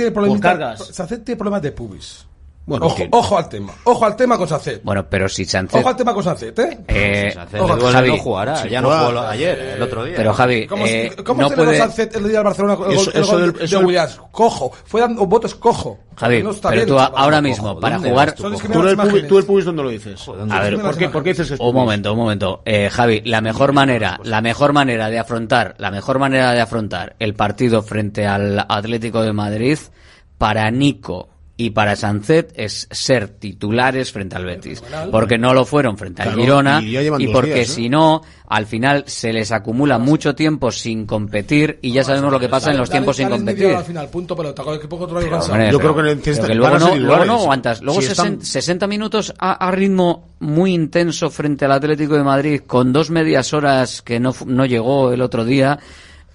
[1.23, 2.26] tiene problemas de pubis.
[2.66, 4.82] Bueno, ojo, ojo, al tema, ojo al tema con Sancet.
[4.84, 5.80] Bueno, pero si Sancet...
[5.80, 6.80] Ojo al tema con Sancet, ¿eh?
[6.88, 10.03] eh si Sancet, ojo, Javi, no jugará, si ya no jugó ayer, eh, el otro
[10.03, 10.16] día.
[10.18, 11.78] Pero Javi, ¿cómo, eh, ¿cómo no se puede...
[11.78, 14.20] Sancet el día del Barcelona el eso, gol, el gol eso, de, Williams?
[14.32, 15.99] Cojo, fue dando votos cojo.
[16.16, 18.34] Javi, no pero bien, tú chaval, ahora mismo, para jugar...
[18.34, 20.20] Tú, el, tú el pubis, ¿dónde lo dices?
[20.22, 21.63] Joder, a ver, ¿por qué, ¿por qué dices eso?
[21.63, 22.63] Un momento, un momento.
[22.66, 27.16] Eh, Javi, la mejor manera, la mejor manera de afrontar, la mejor manera de afrontar
[27.20, 29.78] el partido frente al Atlético de Madrid
[30.39, 35.97] para Nico y para Sancet es ser titulares frente al Betis, porque no lo fueron
[35.97, 41.06] frente al Girona y, porque si no, al final se les acumula mucho tiempo sin
[41.06, 43.68] competir y ya sabemos lo que pasa en los tiempos sin competir.
[43.68, 44.36] Al final, punto
[45.72, 51.30] Yo creo que luego no, luego no aguantas, luego 60 minutos a, ritmo muy intenso
[51.30, 55.45] frente al Atlético de Madrid con dos medias horas que no, no llegó el otro
[55.45, 55.80] día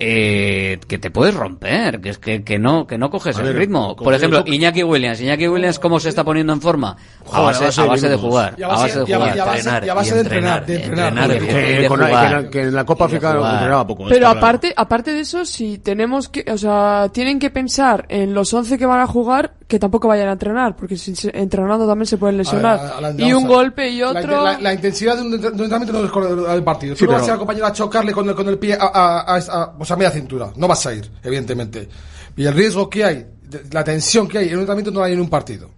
[0.02, 3.54] eh, que te puedes romper, que es que, que no que no coges a el
[3.54, 3.94] ritmo.
[3.94, 4.54] Por ejemplo, que...
[4.54, 7.80] Iñaki Williams, Iñaki Williams cómo se está poniendo en forma Joder, a, base, a, base
[7.82, 12.74] a base, de jugar, a base de jugar, a base de entrenar, entrenar, que en
[12.74, 14.06] la Copa Africana entrenaba poco.
[14.08, 18.54] Pero aparte aparte de eso, si tenemos que, o sea, tienen que pensar en los
[18.54, 22.18] 11 que van a jugar que tampoco vayan a entrenar, porque si, entrenando también se
[22.18, 23.14] pueden lesionar.
[23.16, 24.44] Y un golpe y otro.
[24.60, 26.96] La, intensidad de un, entrenamiento no es con el, partido.
[26.96, 29.72] Sí, Tú no vas a ir acompañado a chocarle con el, con el pie a,
[29.78, 30.52] o sea, media cintura.
[30.56, 31.88] No vas a ir, evidentemente.
[32.36, 33.26] Y el riesgo que hay,
[33.70, 35.70] la tensión que hay en un entrenamiento no hay en un partido.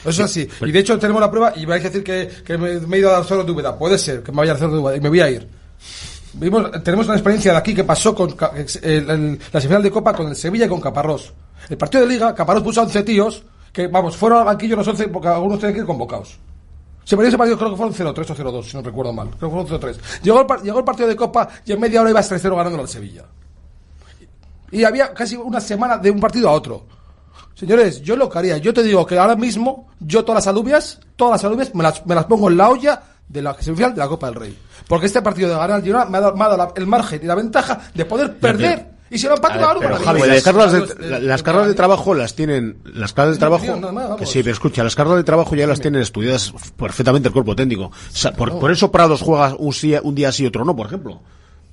[0.00, 0.48] Eso es así.
[0.58, 3.10] Pues y de hecho tenemos la prueba y vais a decir que, me, he ido
[3.10, 3.76] a dar solo duda.
[3.76, 5.48] Puede ser que me vaya a dar solo y me voy a ir.
[6.34, 10.36] Vimos, tenemos una experiencia de aquí que pasó con la semifinal de Copa con el
[10.36, 11.32] Sevilla y con Caparrós.
[11.68, 13.42] El partido de Liga, Caparós puso a 11 tíos
[13.72, 16.38] que, vamos, fueron al banquillo los 11 porque algunos tenían que ir convocados.
[17.04, 19.28] Se perdió ese partido, creo que fueron 0-3 o 0-2, si no recuerdo mal.
[19.38, 20.22] Creo que fueron 0-3.
[20.22, 22.88] Llegó, el, llegó el partido de Copa y en media hora ibas 3-0 ganando al
[22.88, 23.24] Sevilla.
[24.70, 26.86] Y había casi una semana de un partido a otro.
[27.54, 31.00] Señores, yo lo que haría, yo te digo que ahora mismo, yo todas las alubias,
[31.16, 34.00] todas las alubias me las, me las pongo en la olla de la semifinal de
[34.00, 34.58] la Copa del Rey.
[34.88, 37.80] Porque este partido de ganar al Girona me ha dado, el margen y la ventaja
[37.94, 41.74] de poder perder y se lo han patinado pero, Javi, las, cargas de, cargas de
[41.74, 42.78] trabajo las tienen.
[42.82, 44.16] Las cargas de trabajo.
[44.18, 47.54] Que sí, pero escucha, las cargas de trabajo ya las tienen estudiadas perfectamente el cuerpo
[47.54, 47.92] técnico.
[48.36, 51.20] Por, eso Prados juega un, un día sí, y otro no, por ejemplo.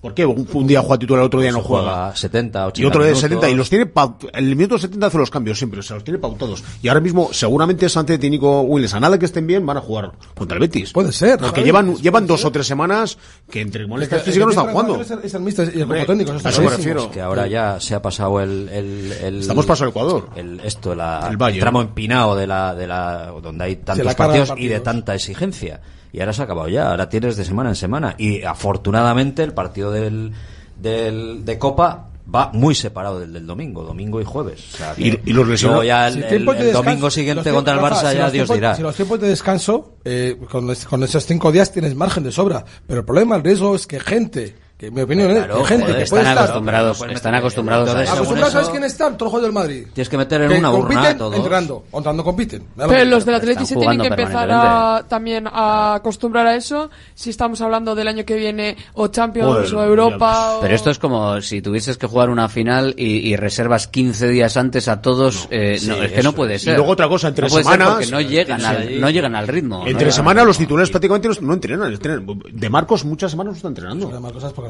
[0.01, 0.25] ¿Por qué?
[0.25, 1.83] Un, un día juega titular, otro día no juega.
[1.83, 3.21] juega 70, 80 Y otro minutos.
[3.21, 3.49] 70.
[3.51, 6.17] Y los tiene pau- el minuto 70 hace los cambios siempre, o sea, los tiene
[6.17, 6.63] pautados.
[6.81, 9.81] Y ahora mismo, seguramente Sánchez y Nico Willis, a nada que estén bien, van a
[9.81, 10.91] jugar contra el Betis.
[10.91, 11.37] Puede ser.
[11.37, 12.29] Porque llevan, llevan ser.
[12.29, 15.01] dos o tres semanas que entre molestias Es que- físicas no están jugando.
[15.01, 17.11] es el- el míster y el Hombre, cuerpo técnico, eso a eso me refiero.
[17.11, 20.29] que ahora ya se ha pasado el, el, el- Estamos pasado el Ecuador.
[20.35, 24.53] el, esto la, El Valle, tramo empinado de la, de la donde hay tantos partidos
[24.57, 25.79] y de tanta exigencia
[26.13, 29.53] y ahora se ha acabado ya ahora tienes de semana en semana y afortunadamente el
[29.53, 30.31] partido del,
[30.79, 34.73] del de Copa va muy separado del del domingo, domingo y jueves.
[34.73, 36.83] O sea, que Y- y los lesionados- ya el, Si el- tiempos de el descanso-
[36.85, 38.75] domingo si siguiente los contra el tiempos- Barça Rafa, si ya los Dios tiempos- dirá.
[38.75, 42.63] Si los tiempos de descanso, eh, con, con esos cinco días tienes margen de sobra.
[42.87, 45.83] Pero el problema, el riesgo es que gente, que mi opinión es Claro, que gente
[45.83, 46.37] joder, que están estar...
[46.39, 48.13] acostumbrados, están acostumbrados a eso.
[48.13, 49.15] Acostumbrados, ¿sabes quién está?
[49.15, 49.85] Todos los del Madrid.
[49.93, 51.35] Tienes que meter en Que una urna todos.
[51.35, 52.63] entrenando, no compiten.
[52.75, 56.89] Pero los del Están se tienen que empezar a, también a acostumbrar a eso.
[57.13, 60.61] Si estamos hablando del año que viene, o Champions, o Europa, o...
[60.61, 64.57] Pero esto es como si tuvieses que jugar una final y, y reservas 15 días
[64.57, 65.47] antes a todos.
[65.51, 66.63] eh, sí, no, es que no puede es.
[66.63, 66.73] ser.
[66.73, 69.85] Y luego otra cosa, entre no semanas- porque no llegan, al, no llegan al ritmo.
[69.85, 70.11] Entre ¿no?
[70.11, 72.25] semana los titulares prácticamente no, no entrenan, entrenan.
[72.51, 74.09] De Marcos muchas semanas no está entrenando.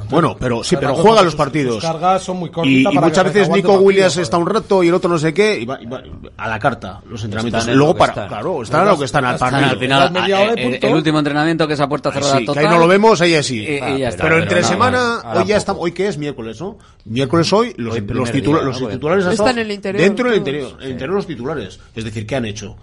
[0.09, 1.75] Bueno, pero sí, pero juega los partidos.
[1.75, 4.87] sus cargas son muy Y, y muchas que veces Nico Williams está un rato y
[4.89, 6.01] el otro no sé qué, y va, y va
[6.37, 7.61] a la carta los entrenamientos.
[7.61, 8.27] Están en Luego lo que para, están.
[8.27, 9.71] claro, están a lo que están al Están partido.
[9.71, 12.45] al final, a- el, el último entrenamiento que es a puerta Ahí cerrada sí, que
[12.47, 12.65] total.
[12.65, 13.59] ahí no lo vemos, ahí así.
[13.59, 16.59] Y- y ya está, pero entre no, semana, hoy ya estamos, hoy qué es miércoles,
[16.59, 16.77] ¿no?
[17.05, 20.71] Miércoles hoy, los, los, titula- los Porque titulares Están en el interior Dentro del interior,
[20.79, 21.79] en el interior los titulares.
[21.95, 22.75] Es decir, ¿qué han hecho?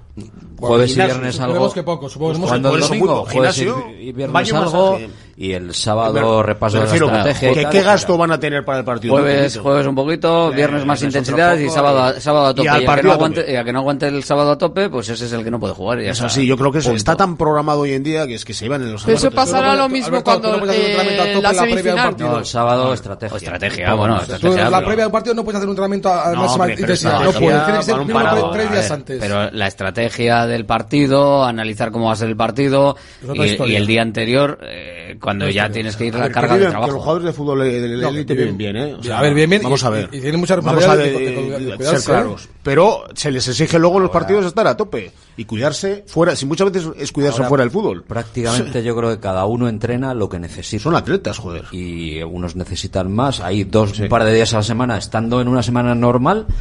[0.58, 1.72] Jueves y viernes algo.
[1.72, 3.62] que poco, suponemos Cuando que el domingo, jueves y-
[4.08, 4.90] y viernes algo.
[4.92, 5.08] masaje.
[5.40, 7.52] Y el sábado Me- repaso de la refiero, estrategia.
[7.52, 9.14] y ¿qué, qué gasto van a tener para el partido?
[9.14, 12.50] Jueves, jueves un poquito, viernes más viernes otro intensidad y sábado, a- y- sábado a
[12.50, 12.68] y tope.
[12.70, 13.10] al Y, que no tope.
[13.12, 15.60] aguante, y que no aguante el sábado a tope, pues ese es el que no
[15.60, 16.00] puede jugar.
[16.00, 16.26] y ya Es está.
[16.26, 16.96] así, yo creo que eso Punto.
[16.96, 19.30] está tan programado hoy en día que es que se iban en los Pero eso
[19.30, 22.08] pasará lo mismo Alberto, cuando no puedes hacer un entrenamiento a eh, tope la semifinal.
[22.08, 22.28] partido.
[22.32, 23.36] No, el sábado estrategia.
[23.36, 24.22] Estrategia, bueno, más.
[24.28, 24.64] Estrategia.
[24.70, 27.12] la pero- previa del partido no puedes hacer un entrenamiento a máxima pero intensidad.
[27.22, 27.38] No puedes.
[27.64, 29.18] Tiene que ser tres días antes.
[29.20, 30.07] Pero la estrategia
[30.46, 32.96] del partido, analizar cómo va a ser el partido
[33.34, 35.72] y, el día anterior, eh, cuando ya historia.
[35.72, 37.00] tienes que ir A la ver, carga de viven- que los trabajo.
[37.00, 38.94] jugadores de fútbol de la élite viven bien, ¿eh?
[38.94, 40.08] O sea, a ver, bien, bien, Vamos y- a ver.
[40.12, 42.48] y- y tienen mucha Vamos a responsabilidad de- de- de- de de- cuidarse, ser claros.
[42.62, 46.36] Pero se les exige luego en los partidos estar a tope y cuidarse fuera.
[46.36, 48.02] Si muchas veces es cuidarse Ahora, fuera del fútbol.
[48.02, 50.82] Prácticamente yo creo que cada uno entrena lo que necesita.
[50.82, 51.64] Son atletas, joder.
[51.72, 53.40] Y unos necesitan más.
[53.40, 56.52] Hay dos, un par de días a la semana, estando en una semana normal, eh,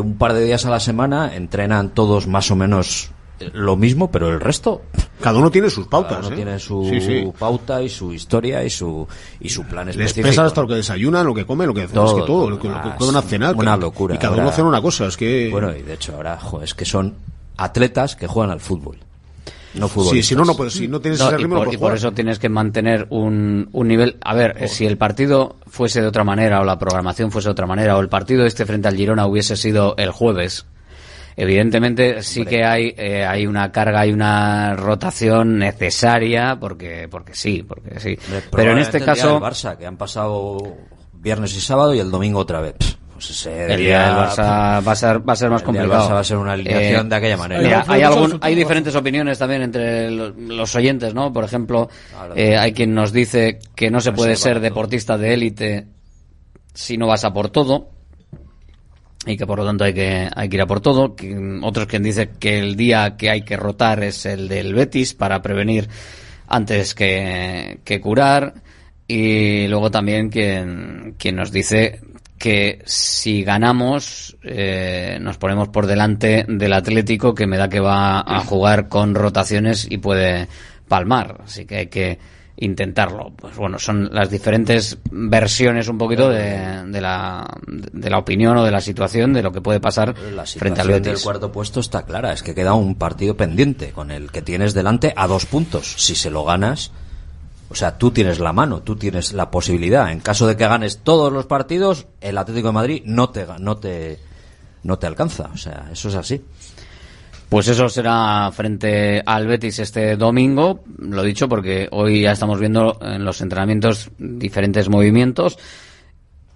[0.00, 3.10] un par de días a la semana entrenan todos más o menos
[3.54, 4.82] lo mismo, pero el resto
[5.20, 6.26] Cada uno tiene sus cada pautas.
[6.26, 6.36] uno ¿eh?
[6.36, 7.32] tiene su Sí, sí.
[7.36, 9.06] pauta y su historia y su
[9.40, 10.28] y su plan Les específico.
[10.28, 11.90] pesan hasta lo que desayunan, lo que comen, lo que hacen.
[11.98, 12.50] Es Todo, que todo, todo.
[12.50, 13.56] lo que, lo que pueden a es cenar.
[13.56, 14.14] una que- locura.
[14.14, 15.06] Y cada Ahora- uno hace una cosa.
[15.06, 15.48] Es que.
[15.50, 17.14] Bueno, y de hecho ahora, jo, es que son
[17.56, 18.98] atletas que juegan al fútbol.
[19.74, 20.28] No Sí, futbolistas.
[20.28, 20.74] si no, no puedes.
[20.74, 23.06] Si no tienes No, ese y, ritmo, por, no y por eso tienes que mantener
[23.10, 24.16] un, un nivel.
[24.22, 27.66] A ver, si el partido fuese de otra manera o la programación fuese de otra
[27.66, 30.66] manera o el partido este frente al Girona hubiese sido el jueves,
[31.36, 37.64] evidentemente sí que hay eh, hay una carga, hay una rotación necesaria porque porque sí,
[37.66, 38.18] porque sí.
[38.50, 40.76] Pero en este el caso Barça, que han pasado
[41.14, 42.74] viernes y sábado y el domingo otra vez.
[43.24, 44.36] Pues ese el día del Barça
[44.86, 46.08] va a ser va a ser más el día del complicado.
[46.08, 47.62] Barça va a ser una alineación Eh, de aquella manera.
[47.62, 51.32] Mira, hay, algún- hay diferentes opiniones también entre lo- los oyentes, ¿no?
[51.32, 51.88] Por ejemplo,
[52.34, 55.86] eh, hay quien nos dice que no se puede ser deportista de élite
[56.74, 57.90] si no vas a por todo
[59.24, 61.14] y que por lo tanto hay que, hay que ir a por todo.
[61.14, 65.14] Que- otros quien dice que el día que hay que rotar es el del Betis
[65.14, 65.88] para prevenir
[66.48, 68.54] antes que, que curar.
[69.06, 72.00] Y luego también quien, quien nos dice
[72.42, 78.18] que si ganamos eh, nos ponemos por delante del Atlético que me da que va
[78.18, 80.48] a jugar con rotaciones y puede
[80.88, 81.42] palmar.
[81.44, 82.18] Así que hay que
[82.56, 83.32] intentarlo.
[83.36, 88.64] Pues bueno, son las diferentes versiones un poquito de, de la, de la opinión o
[88.64, 91.22] de la situación de lo que puede pasar La frente al situación del Betis.
[91.22, 95.12] cuarto puesto está clara, es que queda un partido pendiente con el que tienes delante
[95.14, 95.94] a dos puntos.
[95.96, 96.90] Si se lo ganas,
[97.72, 100.12] o sea, tú tienes la mano, tú tienes la posibilidad.
[100.12, 103.78] En caso de que ganes todos los partidos, el Atlético de Madrid no te no
[103.78, 104.18] te
[104.82, 106.44] no te alcanza, o sea, eso es así.
[107.48, 112.98] Pues eso será frente al Betis este domingo, lo dicho porque hoy ya estamos viendo
[113.00, 115.58] en los entrenamientos diferentes movimientos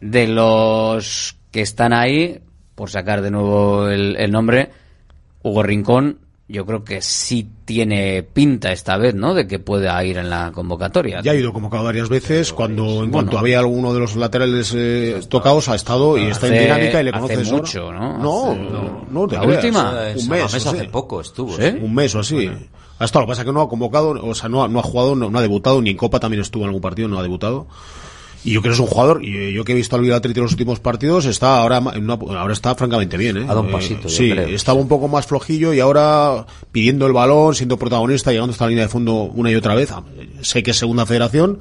[0.00, 2.40] de los que están ahí,
[2.74, 4.70] por sacar de nuevo el, el nombre,
[5.42, 9.34] Hugo Rincón, yo creo que sí tiene pinta esta vez, ¿no?
[9.34, 11.20] De que pueda ir en la convocatoria.
[11.22, 12.52] Ya ha ido convocado varias veces.
[12.52, 13.12] Cuando en bueno.
[13.12, 17.04] cuanto había alguno de los laterales eh, tocados, ha estado y está en dinámica y
[17.04, 18.18] le hace conoce mucho, ¿no?
[18.18, 19.56] No, Hace- no, no te La creas.
[19.64, 19.90] última.
[20.16, 20.42] Un mes.
[20.54, 21.56] O hace poco estuvo.
[21.56, 21.64] ¿Sí?
[21.82, 22.48] Un mes o así.
[22.98, 24.78] Ha estado, lo que pasa es que no ha convocado, o sea, no ha, no
[24.78, 27.18] ha jugado, no, no ha debutado, ni en Copa también estuvo en algún partido, no
[27.18, 27.66] ha debutado.
[28.46, 30.32] Y yo creo que es un jugador, y eh, yo que he visto al Villarreal
[30.36, 33.44] en los últimos partidos, está ahora, una- ahora está francamente bien, ¿eh?
[33.44, 37.06] Dado un Eh, pasito, yo Sí, creo, estaba un poco más flojillo y ahora pidiendo
[37.06, 39.90] el balón, siendo protagonista, llegando hasta la línea de fondo una y otra vez.
[39.90, 40.02] Ah,
[40.42, 41.58] Sé que es segunda federación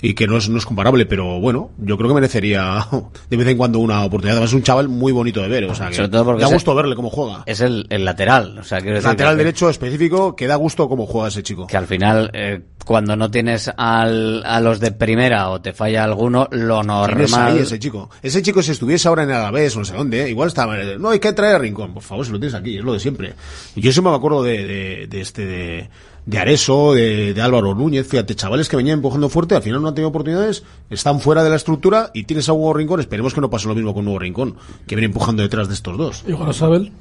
[0.00, 2.86] y que no es, no es comparable, pero bueno, yo creo que merecería
[3.30, 4.36] de vez en cuando una oportunidad.
[4.36, 6.48] Además es un chaval muy bonito de ver, o sea, que Sobre todo porque da
[6.48, 7.42] el- gusto verle cómo juega.
[7.46, 11.04] Es el, el lateral, o sea, decir Lateral que- derecho específico, que da gusto cómo
[11.04, 11.66] juega ese chico.
[11.66, 16.04] que al final, eh, cuando no tienes al, a los de primera o te falla
[16.04, 17.58] alguno, lo ¿Quién es ahí normal.
[17.58, 18.08] ese chico?
[18.22, 20.30] Ese chico si estuviese ahora en Alavés o no sé dónde, ¿eh?
[20.30, 20.66] igual está...
[20.96, 21.92] No, hay que traer a Rincón.
[21.92, 23.34] Por favor, si lo tienes aquí, es lo de siempre.
[23.76, 25.44] Y yo siempre me acuerdo de, de, de este...
[25.44, 25.90] De,
[26.24, 29.88] de Areso, de, de Álvaro Núñez, fíjate, chavales que venían empujando fuerte, al final no
[29.88, 33.40] han tenido oportunidades, están fuera de la estructura y tienes a Hugo Rincón, esperemos que
[33.42, 36.24] no pase lo mismo con Hugo Rincón, que viene empujando detrás de estos dos.
[36.26, 36.92] ¿Y Gorosabel?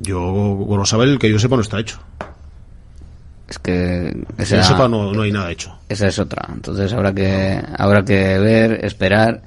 [0.00, 1.98] Yo, Gorosabel, que yo sepa, no está hecho.
[3.48, 5.76] Es que esa, sepa, no, no hay nada hecho.
[5.88, 6.48] esa es otra.
[6.52, 9.42] Entonces habrá que habrá que ver, esperar.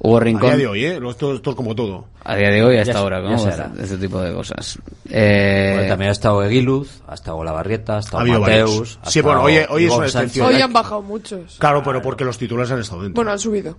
[0.00, 1.00] Hugo A Rincón día de hoy, ¿eh?
[1.08, 2.06] Esto, esto es como todo.
[2.24, 3.50] a día de hoy Ya hasta se- ahora, ya ¿cómo?
[3.50, 3.70] será.
[3.80, 4.78] Este tipo de cosas.
[5.08, 8.98] Eh, Bueno, también ha estado Eguiluz, ha estado Olavarrieta, ha estado Ha Mateus.
[9.02, 10.46] ha Sí, bueno, estado hoy- hoy es una excepción.
[10.48, 11.56] Hoy han bajado muchos.
[11.58, 13.16] Claro, pero porque los titulares han estado dentro.
[13.16, 13.78] Bueno, han subido.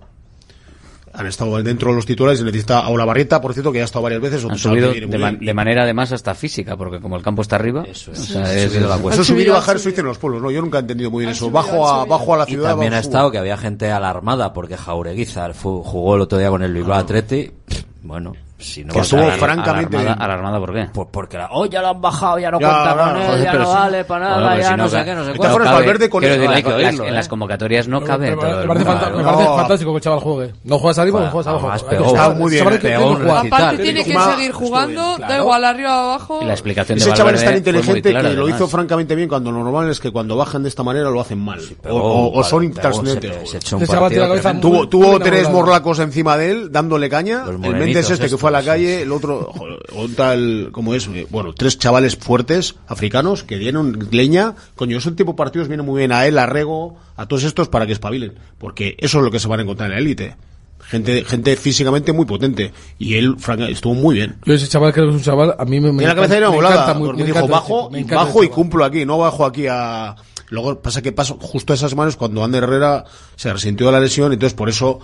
[1.18, 3.86] Han estado dentro de los titulares y necesita a Olavarrieta, por cierto, que ya ha
[3.86, 4.44] estado varias veces.
[4.44, 5.46] han subido de, man- bien.
[5.46, 9.24] de manera además hasta física, porque como el campo está arriba, o sea, es- Eso
[9.24, 10.50] subir y bajar, eso dicen los pueblos, ¿no?
[10.50, 11.50] Yo nunca he entendido muy bien eso.
[11.50, 12.70] Bajo a, bajo a la Y ciudad.
[12.70, 16.62] también ha estado que había gente alarmada porque Jaureguizar fu- jugó el otro día con
[16.62, 17.50] el Bilbao Atleti.
[18.02, 20.22] Bueno, si no Que estuvo a- francamente alarmada, bien.
[20.30, 20.86] alarmada, ¿por qué?
[20.92, 23.44] Pues porque la, oh, ya lo han bajado, ya no Ya, cuenta con él, joder,
[23.44, 25.32] ya no si- vale para nada, Bueno, ya si no, no sé qué, no sé
[25.36, 25.58] cuánto.
[25.58, 27.12] Valverde con hay en que las- oírlo, en ¿eh?
[27.12, 29.10] las convocatorias no cabe Me todo el parece, mundo.
[29.16, 29.32] me No.
[29.32, 30.52] parece fantástico que el chaval juegue.
[30.64, 31.72] No juegas arriba, no juegas abajo.
[31.74, 32.66] Está muy bien.
[32.66, 36.40] Aparte tiene que seguir jugando, da igual arriba o abajo.
[36.44, 39.50] La explicación de Ese chaval es tan fue inteligente que lo hizo francamente bien cuando
[39.52, 41.60] lo normal es que cuando bajan de esta manera lo hacen mal.
[41.88, 43.54] o, son intrascendentes.
[44.44, 44.60] la.
[44.60, 47.44] Tuvo, tres morlacos encima de él, dándole caña.
[47.48, 49.52] El Méndez este que estos, fue a la calle, el otro,
[49.92, 51.08] un tal, ¿cómo es?
[51.08, 54.54] Eh, Bueno, tres chavales fuertes, africanos, que dieron leña.
[54.76, 57.68] Coño, ese tipo de partidos vienen muy bien a él, a Rego, a todos estos
[57.68, 58.34] para que espabilen.
[58.58, 60.36] Porque eso es lo que se van a encontrar en la élite.
[60.80, 62.72] Gente, gente físicamente muy potente.
[62.98, 64.36] Y él, franca, estuvo muy bien.
[64.44, 66.40] Yo ese chaval creo que es un chaval, a mí me, me Tiene la cabeza
[66.40, 70.14] me volada, encanta porque me dijo, bajo, bajo y cumplo aquí, no bajo aquí a...
[70.48, 74.32] Luego pasa que pasó justo esas semanas cuando Ander Herrera se resintió de la lesión,
[74.32, 75.00] entonces por eso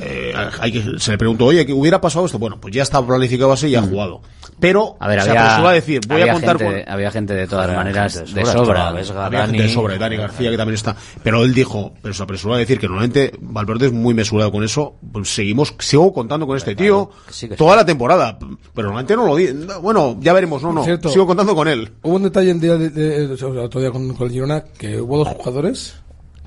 [0.00, 2.38] eh, hay que, se le preguntó, oye, ¿qué hubiera pasado esto?
[2.38, 4.20] Bueno, pues ya está planificado así y ha jugado.
[4.60, 6.92] Pero A ver, se había, apresuró a decir, voy a contar gente, con...
[6.94, 8.52] había gente de todas Había maneras de de sobra.
[8.52, 9.74] sobra, Vesga, Había gente de Dani.
[9.74, 10.96] sobra, Dani García que también está.
[11.22, 14.62] Pero él dijo, pero se apresuró a decir que normalmente Valverde es muy mesurado con
[14.62, 14.94] eso.
[15.12, 17.76] Pues seguimos, sigo contando con este tío que sí, que toda sí.
[17.78, 18.38] la temporada.
[18.38, 19.48] Pero normalmente no lo di.
[19.82, 20.84] Bueno, ya veremos, no, no.
[20.84, 21.08] Cierto.
[21.08, 21.90] Sigo contando con él.
[22.02, 24.32] Hubo un detalle el día de, de- o sea, el otro día con, con el
[24.32, 25.94] Girona que hubo dos jugadores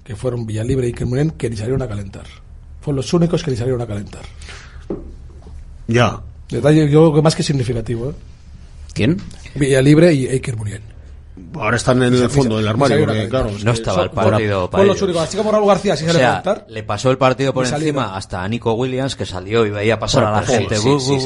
[0.06, 2.24] que fueron Villalibre y Kermuren que ni salieron a calentar.
[2.86, 4.22] Fueron los únicos que ni salieron a calentar.
[5.88, 6.22] Ya.
[6.50, 8.12] Detalle yo creo que más que significativo.
[8.12, 8.14] ¿eh?
[8.94, 9.18] ¿Quién?
[9.56, 10.82] Villalibre y Eiker Muriel.
[11.56, 14.88] Ahora están en el fondo del armario, porque, claro, No estaba el partido para Fueron
[14.90, 15.02] los ellos.
[15.04, 15.24] únicos.
[15.24, 16.68] Así como Raúl García, si O sale a sea, calentar.
[16.70, 20.26] le pasó el partido por encima hasta a Nico Williams que salió y veía pasar
[20.26, 20.78] a la pues gente.
[20.78, 21.20] si,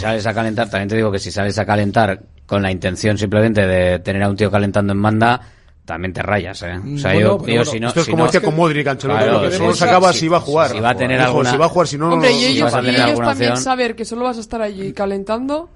[0.00, 3.66] sales, a calentar, también te digo que si sales a calentar con la intención simplemente
[3.66, 5.40] de tener a un tío calentando en banda,
[5.84, 6.78] también te rayas, ¿eh?
[6.78, 8.56] O sea, Bueno, yo, yo bueno, si no, Esto es si como no- decía con
[8.56, 9.22] Modric, Ancelotti.
[9.24, 10.70] Claro, lo que no sí, sacaba sí, si iba a jugar.
[10.70, 12.36] si va a tener Dijo, alguna- si va a jugar, si no, no, Hombre, no,
[12.36, 13.56] y ellos, vas a y ellos también opción.
[13.64, 15.68] saber que solo vas a estar allí calentando,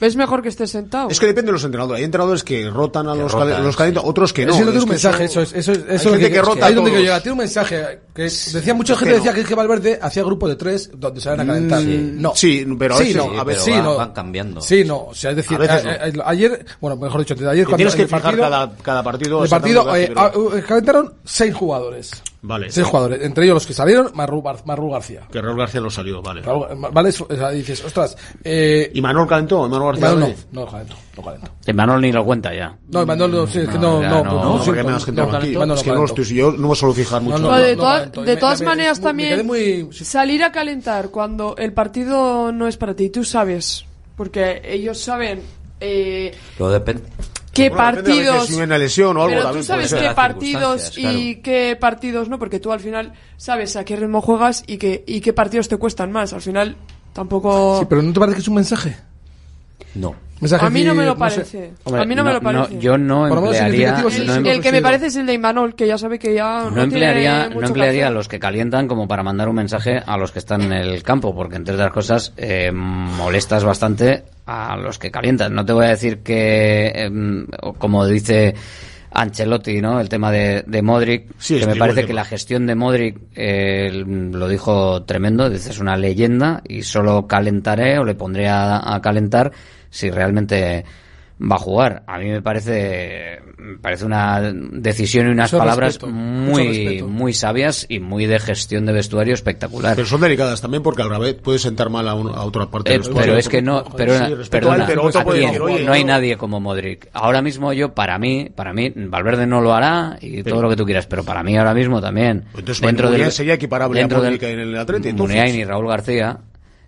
[0.00, 1.08] es mejor que estés sentado.
[1.10, 1.98] Es que depende de los entrenadores.
[1.98, 3.82] Hay entrenadores que rotan a los, rotan, los sí.
[4.02, 4.52] otros que no.
[4.52, 6.32] Eso tiene Es un que mensaje, eso- eso, es- eso, es- hay eso gente es
[6.32, 7.16] que rota ahí es donde quiero.
[7.20, 10.56] Tiene un mensaje que decía mucha gente que decía que, que Valverde hacía grupo de
[10.56, 11.82] tres donde se van a calentar.
[11.82, 12.32] Mm, No.
[12.34, 13.96] sí, pero a sí, veces- no, sí, a ver, pero sí, va- no.
[13.96, 14.60] van cambiando.
[14.60, 17.64] Sí, no, o sea, es decir, A veces a- a- ayer, bueno, mejor dicho, ayer
[17.64, 19.44] Que cuando tienes que fijar cada, cada partido.
[19.44, 20.12] el partido eh,
[20.52, 22.10] que eh, calentaron seis jugadores.
[22.42, 22.70] Vale.
[22.70, 25.26] Seis jugadores, entre ellos los que salieron, Marru, Bar- Marru García.
[25.30, 26.42] Que Raúl García no salió, vale.
[26.42, 29.68] Raúl- Vale, o sea, dices, ostras, eh, ¿Y Manuel calentó?
[29.68, 30.08] ¿Manuel García?
[30.14, 31.50] Manuel no, no calentó, no calentó.
[31.74, 32.74] Manuel ni lo cuenta ya.
[32.88, 34.24] No, Manuel no, sí, es que No, no, no, no.
[34.24, 35.54] no, No, porque más gente no, aquí.
[35.56, 37.38] Manuel Es que no estoy, yo no me suelo fijar mucho.
[37.40, 38.22] No, de, no todas- calentó.
[38.22, 42.66] de Me- todas me- maneras me también muy- salir a calentar cuando el partido no
[42.68, 43.84] es para ti, tú sabes,
[44.16, 45.42] porque ellos saben
[45.82, 47.02] eh, Todo depende.
[47.52, 48.46] Qué Bueno, partidos...
[48.46, 52.28] Si hay una lesión o algo pero también tú sabes qué partidos y qué partidos
[52.28, 55.68] no, porque tú al final sabes a qué ritmo juegas y qué, y qué partidos
[55.68, 56.32] te cuestan más.
[56.32, 56.76] Al final
[57.12, 57.80] tampoco...
[57.80, 58.96] Sí, pero ¿no te parece que es un mensaje?
[59.94, 60.14] No.
[60.40, 61.18] Mensaje a mí no me lo sé.
[61.18, 61.72] parece.
[61.84, 62.78] Hombre, a mí no, me lo parece.
[62.78, 65.86] yo no emplearía, no, sí, em- el que me parece es el de Imanol, que
[65.86, 68.38] ya sabe que ya no, no emplearía, tiene no mucho que emplearía a los que
[68.40, 71.74] calientan como para mandar un mensaje a los que están en el campo, porque entre
[71.74, 75.54] otras cosas eh, molestas bastante a los que calientan.
[75.54, 77.46] No te voy a decir que, em,
[77.78, 78.54] como dice
[79.12, 80.00] Ancelotti, ¿no?
[80.00, 83.18] El tema de, de Modric, Sí, que me el parece que la gestión de Modric
[83.34, 88.94] eh, lo dijo tremendo, dice es una leyenda y solo calentaré o le pondré a,
[88.94, 89.50] a calentar
[89.90, 90.84] si realmente
[91.42, 92.02] va a jugar.
[92.06, 97.32] A mí me parece, me parece una decisión y unas Mucho palabras respeto, muy, muy
[97.32, 99.96] sabias y muy de gestión de vestuario espectacular.
[99.96, 102.90] Pero son delicadas también porque al revés puede sentar mal a, un- a otra parte
[102.90, 105.10] Eh, de los pero es que no, pero, Sí, perdona, él, pero
[105.86, 107.08] no hay yo- nadie como Modric.
[107.14, 110.76] Ahora mismo yo, para mí, para mí, Valverde no lo hará y todo lo que
[110.76, 112.44] tú quieras, pero para mí ahora mismo también.
[112.54, 115.34] Entonces, Muniain sería equiparable a Modric en el Atleti, entonces.
[115.36, 116.38] Muniain y Raúl García.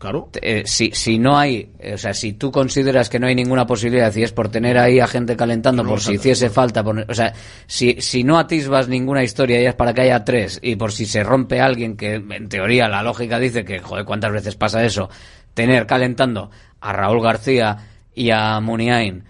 [0.02, 0.30] Claro.
[0.42, 4.12] Eh, si, si no hay, o sea, si tú consideras que no hay ninguna posibilidad,
[4.16, 7.32] y es por tener ahí a gente calentando, por si hiciese falta, por- o sea,
[7.68, 11.06] si, si no atisbas ninguna historia y es para que haya tres, y por si
[11.06, 15.08] se rompe alguien, que en teoría la lógica dice que, joder, ¿cuántas veces pasa eso?
[15.54, 16.50] Tener calentando
[16.80, 17.76] a Raúl García
[18.12, 19.22] y a Muniain,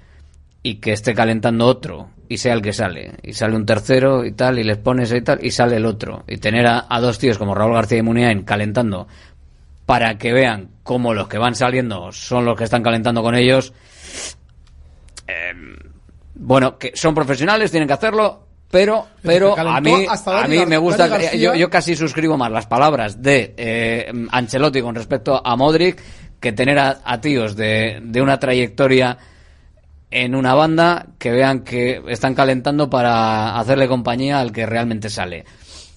[0.63, 4.33] y que esté calentando otro, y sea el que sale, y sale un tercero y
[4.33, 7.19] tal, y les pones y tal, y sale el otro, y tener a, a dos
[7.19, 9.07] tíos como Raúl García y Muniain calentando
[9.87, 13.73] para que vean cómo los que van saliendo son los que están calentando con ellos.
[15.27, 15.53] Eh,
[16.35, 21.07] bueno, que son profesionales, tienen que hacerlo, pero, pero a mí, a mí me gusta,
[21.07, 21.35] García.
[21.35, 26.03] yo, yo casi suscribo más las palabras de eh, Ancelotti con respecto a Modric
[26.41, 29.19] que tener a, a tíos de, de una trayectoria
[30.11, 35.45] en una banda que vean que están calentando para hacerle compañía al que realmente sale.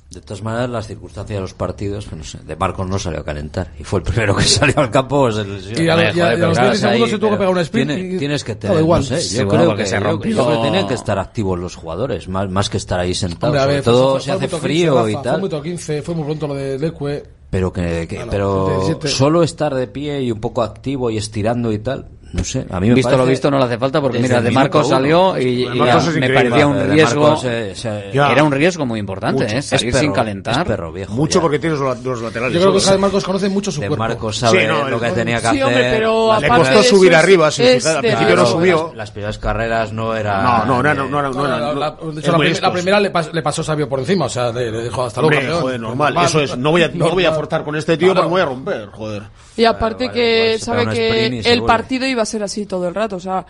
[0.10, 3.20] De todas maneras, las circunstancias de los partidos, pues no sé, de Marcos no salió
[3.20, 3.72] a calentar.
[3.78, 5.30] Y fue el primero que salió al campo.
[5.32, 5.82] Se lesionó.
[5.84, 7.50] Y a, a- joder, y a los pero 20 claro, segundos se tuvo que pegar
[7.52, 7.92] un sprint.
[7.92, 9.02] tiene- y- tienes que tener, igual.
[9.02, 10.36] no sé, Sí, yo creo que, se yo rompió.
[10.46, 13.56] creo que tienen que estar activos los jugadores, más, más que estar ahí sentados.
[13.56, 15.36] Hombre, Sobre ver, todo fue- fue hace 15, frío Rafa, y Fue tal.
[15.38, 17.24] minuto 15, fue muy pronto lo de Leque.
[17.50, 19.08] Pero que, que- no, pero 17.
[19.08, 22.80] solo estar de pie y un poco activo y estirando y tal, no sé, a
[22.80, 24.96] mí me Visto parece- lo visto no le hace falta porque mira, De Marcos uno.
[24.96, 28.10] salió y, De y Marcos ya es me parecía un De riesgo, Marcos, eh, se-
[28.12, 29.56] era un riesgo muy importante, Mucho.
[29.56, 29.60] ¿eh?
[29.60, 30.58] Es salir perro, sin calentar.
[30.60, 31.14] es perro viejo.
[31.14, 31.42] Mucho ya.
[31.42, 32.54] porque tiene los, los laterales.
[32.54, 32.80] Yo creo que.
[32.82, 34.04] Javi Marcos conoce mucho su De cuerpo.
[34.04, 35.64] Marcos sabe Sí, no, lo que el- tenía que Sí, hacer.
[35.64, 38.46] hombre, pero Le costó de subir eso, arriba, sí, es fíjate, al de- principio no
[38.46, 38.86] subió.
[38.88, 40.42] Las, las primeras carreras no era.
[40.44, 43.14] No, no, no, no, era- No, era- la- no- de es hecho, la, primera le,
[43.14, 45.62] pas- le pasó Sabio por encima, o sea, le, dijo hasta luego.
[45.62, 46.16] Joder, normal.
[46.26, 48.42] Eso es, no voy a, no voy a forzar con este tío porque me voy
[48.42, 49.24] a romper, joder.
[49.58, 53.16] Y aparte vale, que sabe que el partido iba a ser así todo el rato,
[53.16, 53.46] o sea,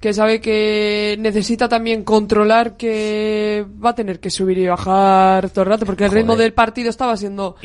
[0.00, 5.62] que sabe que necesita también controlar que va a tener que subir y bajar todo
[5.64, 6.22] el rato, porque el Joder.
[6.22, 7.56] ritmo del partido estaba siendo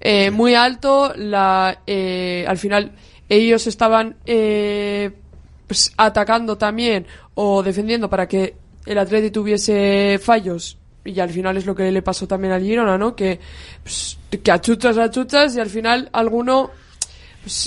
[0.00, 2.92] eh, muy alto, la eh, al final
[3.28, 5.10] ellos estaban eh,
[5.66, 11.66] pues, atacando también o defendiendo para que el Atleti tuviese fallos y al final es
[11.66, 13.16] lo que le pasó también al Girona, ¿no?
[13.16, 13.40] Que,
[13.82, 16.70] pues, que achuchas, achuchas y al final alguno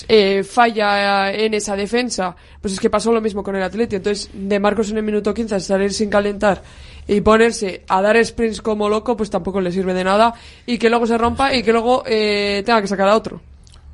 [0.08, 2.36] eh, falla en esa defensa.
[2.60, 3.98] Pues es que pasó lo mismo con el Atleti.
[3.98, 6.62] Entonces, de Marcos en el minuto 15 salir sin calentar
[7.08, 10.34] y ponerse a dar sprints como loco, pues tampoco le sirve de nada.
[10.66, 13.42] Y que luego se rompa y que luego eh, tenga que sacar a otro.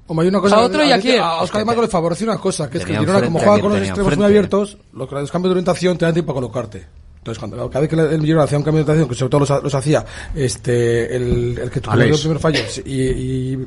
[0.08, 1.20] Hombre, hay una cosa, A otro y a quién.
[1.20, 3.60] A Oscar de Marco le favorece una cosa, que es que Girona, como juega ¿a
[3.60, 6.86] con los extremos muy abiertos, los, los cambios de orientación te dan tiempo a colocarte.
[7.18, 9.40] Entonces, cuando, cada vez que el Girona hacía un cambio de orientación, que sobre todo
[9.42, 13.66] los, los hacía este, el, el que tuvo el primer fallo, y, y,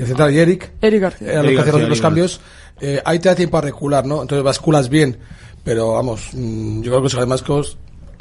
[0.00, 1.28] y el central y Eric, Eric García.
[1.32, 2.40] eran los Eric que hacían los Eric cambios,
[2.80, 4.22] eh, ahí te da tiempo a recular, ¿no?
[4.22, 5.18] Entonces basculas bien,
[5.62, 7.76] pero vamos, mm, yo creo que Oscar de Marcos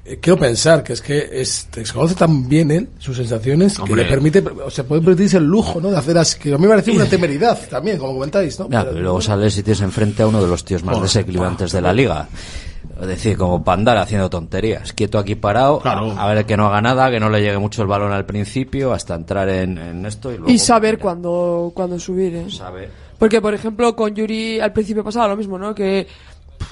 [0.05, 4.03] eh, quiero pensar que es que es, conoce tan bien él, sus sensaciones, que Hombre.
[4.03, 5.91] le permite, o sea, puede permitirse el lujo, ¿no?
[5.91, 8.69] De hacer así, que a mí me parece una temeridad también, como comentáis, ¿no?
[8.69, 11.07] Ya, Pero- pero luego sales y tienes enfrente a uno de los tíos más Joder.
[11.09, 12.27] desequilibrantes de la liga.
[12.99, 14.91] Es decir, como para andar haciendo tonterías.
[14.93, 16.11] Quieto aquí parado, Claro.
[16.11, 18.25] a, a ver que no haga nada, que no le llegue mucho el balón al
[18.25, 20.51] principio, hasta entrar en, en esto y luego...
[20.51, 22.47] Y saber cuándo, cuándo subir, ¿eh?
[23.17, 25.73] Porque, por ejemplo, con Yuri al principio pasaba lo mismo, ¿no?
[25.75, 26.07] Que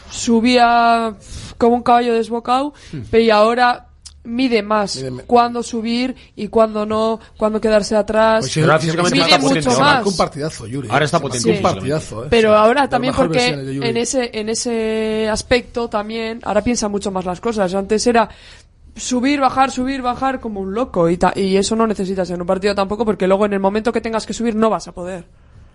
[0.10, 1.14] subía
[1.58, 2.74] como un caballo desbocado,
[3.12, 3.87] pero y ahora
[4.28, 8.42] mide más Mide me- cuándo subir y cuándo no, cuándo quedarse atrás.
[8.42, 8.68] Pues sí, sí,
[9.20, 9.40] está
[9.72, 10.90] se marcó un partidazo, Yuri.
[10.92, 11.80] Ahora está potente Un físicamente.
[11.82, 12.28] partidazo, ¿eh?
[12.30, 17.10] Pero O sea, ahora también porque en ese, en ese aspecto también, ahora piensa mucho
[17.12, 17.74] más las cosas.
[17.74, 18.30] Antes era
[18.96, 22.48] subir, bajar, subir, bajar como un loco y, ta- y eso no necesitas en un
[22.48, 25.26] partido tampoco porque luego en el momento que tengas que subir no vas a poder.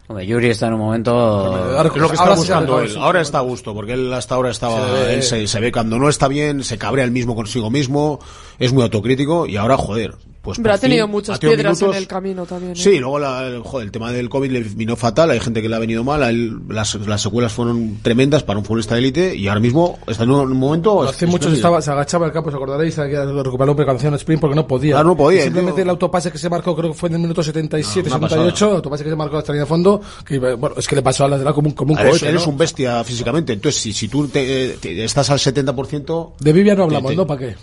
[0.09, 1.11] Hombre, Yuri está en un momento...
[1.13, 2.97] Ahora- Es lo que está ahora buscando él.
[2.99, 4.85] Ahora está a gusto, porque él hasta ahora estaba.
[4.87, 7.71] Se ve- él se, se ve cuando no está bien, se cabrea el mismo consigo
[7.71, 8.19] mismo,
[8.59, 10.15] es muy autocrítico y ahora, joder.
[10.43, 12.73] Pues Pero ha tenido fin, muchas ha tenido piedras minutos- en el camino también.
[12.73, 12.77] ¿eh?
[12.77, 15.69] Sí, luego la- el, joder, el tema del COVID le vino fatal, hay gente que
[15.69, 18.99] le ha venido mal, a él las, las secuelas fueron tremendas para un futbolista de
[19.03, 21.03] élite y ahora mismo está en un momento...
[21.05, 24.57] Hace mucho estaba, se agachaba el campo, os acordaréis, que recuperó un precaución sprint porque
[24.57, 24.95] no podía.
[24.95, 25.85] Claro, no podía, simplemente tío.
[25.85, 28.69] el autopase que se marcó, creo que fue en el minuto 77, No, una 78,
[28.71, 31.03] el autopase que se marcó hasta la línea de fondo, que bueno, es que le
[31.03, 32.51] pasó a la de la como un, como un Eres, cohete, eres ¿no?
[32.51, 36.33] un bestia físicamente, entonces si, si tú te- te- estás al 70%...
[36.41, 37.27] De Vivian no hablamos, te- ¿no?
[37.29, 37.57] ¿Para qué?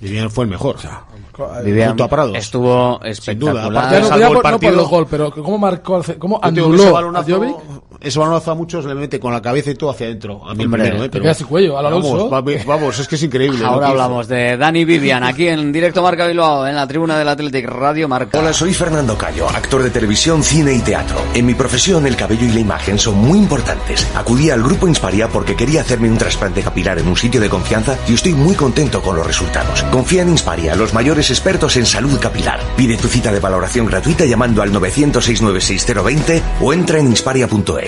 [0.00, 0.76] Vivian fue el mejor.
[1.64, 2.36] Vivian junto a Prados.
[2.36, 3.84] estuvo Sin duda, espectacular.
[3.84, 6.02] aparte Ya no, salvo ya el por- no por partido- el gol, pero cómo marcó,
[6.18, 7.24] cómo anuló a
[8.00, 10.40] Ese balonazo a muchos le mete con la cabeza y todo hacia adentro.
[10.48, 11.08] A mí Hombre, primero, ¿eh?
[11.08, 12.28] te Pero- cuello, Alonso.
[12.30, 13.64] Vamos, va- vamos, es que es increíble.
[13.64, 17.66] Ahora hablamos de Dani Vivian aquí en directo Marca Bilbao, en la tribuna del Athletic
[17.66, 18.38] Radio Marca.
[18.38, 21.16] Hola, soy Fernando Cayo, actor de televisión, cine y teatro.
[21.34, 24.06] En mi profesión, el cabello y la imagen son muy importantes.
[24.14, 27.98] Acudí al grupo Insparia porque quería hacerme un trasplante capilar en un sitio de confianza
[28.08, 29.82] y estoy muy contento con los resultados.
[29.90, 32.60] Confía en Insparia, los mayores expertos en salud capilar.
[32.76, 37.87] Pide tu cita de valoración gratuita llamando al 900-696-020 o entra en insparia.es.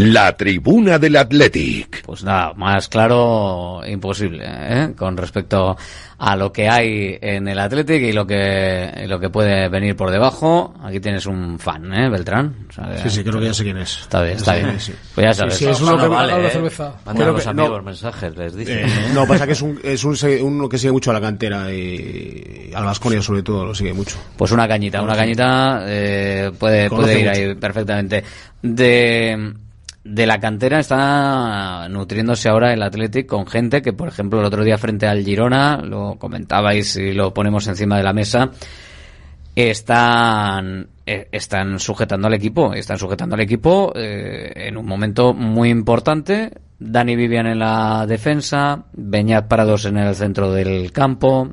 [0.00, 2.04] La tribuna del Athletic.
[2.04, 4.92] Pues nada, más claro imposible, ¿eh?
[4.96, 5.76] Con respecto
[6.18, 9.96] a lo que hay en el Athletic y lo que y lo que puede venir
[9.96, 10.72] por debajo.
[10.84, 12.66] Aquí tienes un fan, ¿eh, Beltrán?
[12.70, 13.98] O sea, Sí, sí, creo que ya sé quién es.
[14.02, 14.80] Está bien, está Sí, bien.
[14.80, 14.94] sí.
[15.16, 15.54] Pues ya sabes.
[15.56, 16.50] Sí, sí, es uno que vale, ¿eh?
[16.50, 16.94] cerveza.
[17.04, 17.82] Manda Creo a los que- amigos no.
[17.82, 18.82] mensajes, les dice.
[18.82, 21.20] Eh, no, pasa que es, un, es un, se- uno que sigue mucho a la
[21.20, 24.16] cantera y al Vasconia sobre todo lo sigue mucho.
[24.36, 27.40] Pues una cañita, una cañita eh, puede, Conoce puede ir mucho.
[27.40, 28.22] ahí perfectamente.
[28.62, 29.54] De,
[30.08, 34.64] de la cantera está nutriéndose ahora el Athletic con gente que, por ejemplo, el otro
[34.64, 38.50] día frente al Girona, lo comentabais y lo ponemos encima de la mesa,
[39.54, 45.68] están eh, están sujetando al equipo, están sujetando al equipo eh, en un momento muy
[45.68, 46.52] importante.
[46.78, 51.52] Dani Vivian en la defensa, Beñat Parados en el centro del campo,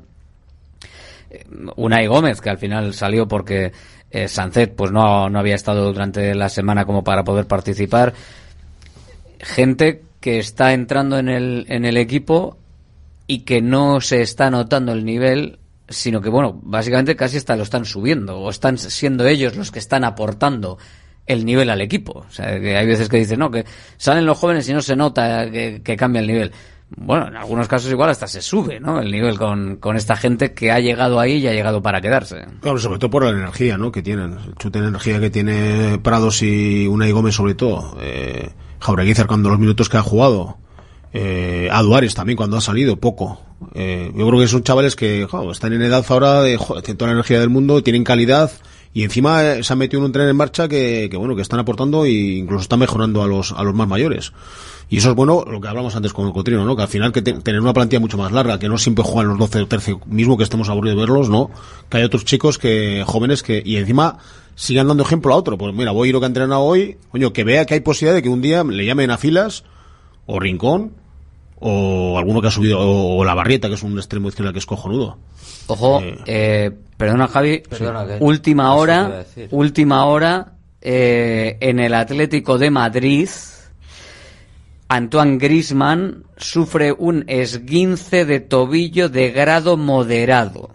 [1.30, 1.44] eh,
[1.76, 3.72] Unai Gómez que al final salió porque
[4.12, 8.14] eh, Sancet pues no, no había estado durante la semana como para poder participar.
[9.42, 12.58] Gente que está entrando en el, en el equipo
[13.28, 15.60] y que no se está notando el nivel,
[15.90, 19.80] sino que, bueno, básicamente casi hasta lo están subiendo, o están siendo ellos los que
[19.80, 20.78] están aportando
[21.26, 22.26] el nivel al equipo.
[22.28, 23.66] O sea, que hay veces que dicen, no, que
[23.98, 26.52] salen los jóvenes y no se nota que, cambia el nivel.
[26.98, 29.02] Bueno, en algunos casos igual hasta se sube, ¿no?
[29.02, 32.46] El nivel con, con esta gente que ha llegado ahí y ha llegado para quedarse.
[32.62, 33.92] Claro, sobre todo por la energía, ¿no?
[33.92, 34.34] Que tienen.
[34.34, 37.98] El chute de energía que tiene Prados y Unai Gómez sobre todo.
[38.02, 38.50] Eh,
[38.86, 40.58] Jauregui cercando los minutos que ha jugado.
[41.12, 43.42] Eh, a Duares también cuando ha salido, poco.
[43.74, 47.14] Eh, yo creo que son chavales que están en edad ahora de jo, toda la
[47.14, 48.52] energía del mundo, tienen calidad
[48.96, 51.44] y encima eh, se han metido en un tren en marcha que, que bueno, que
[51.44, 54.32] están aportando e incluso están mejorando a los, a los más mayores.
[54.90, 56.76] Y eso es bueno, lo que hablamos antes con el Cotrino, ¿no?
[56.76, 59.30] Que al final que te- tener una plantilla mucho más larga, que no siempre juegan
[59.32, 61.50] los 12 o 13, mismo que estemos aburridos de verlos, ¿no?
[61.90, 64.18] Que hay otros chicos que, jóvenes que, y encima
[64.56, 65.58] sigan dando ejemplo a otro.
[65.58, 67.80] Pues mira, voy a ir lo que ha entrenado hoy, coño, que vea que hay
[67.82, 69.64] posibilidad de que un día le llamen a filas,
[70.28, 70.94] o Rincón,
[71.68, 74.60] o alguno que ha subido, o, o la Barrieta, que es un extremo izquierdo que
[74.60, 75.18] es cojonudo.
[75.68, 82.70] Ojo, eh, perdona Javi, Perdona, que- última hora, última hora eh, en el Atlético de
[82.70, 83.30] Madrid.
[84.88, 90.70] Antoine Grisman sufre un esguince de tobillo de grado moderado.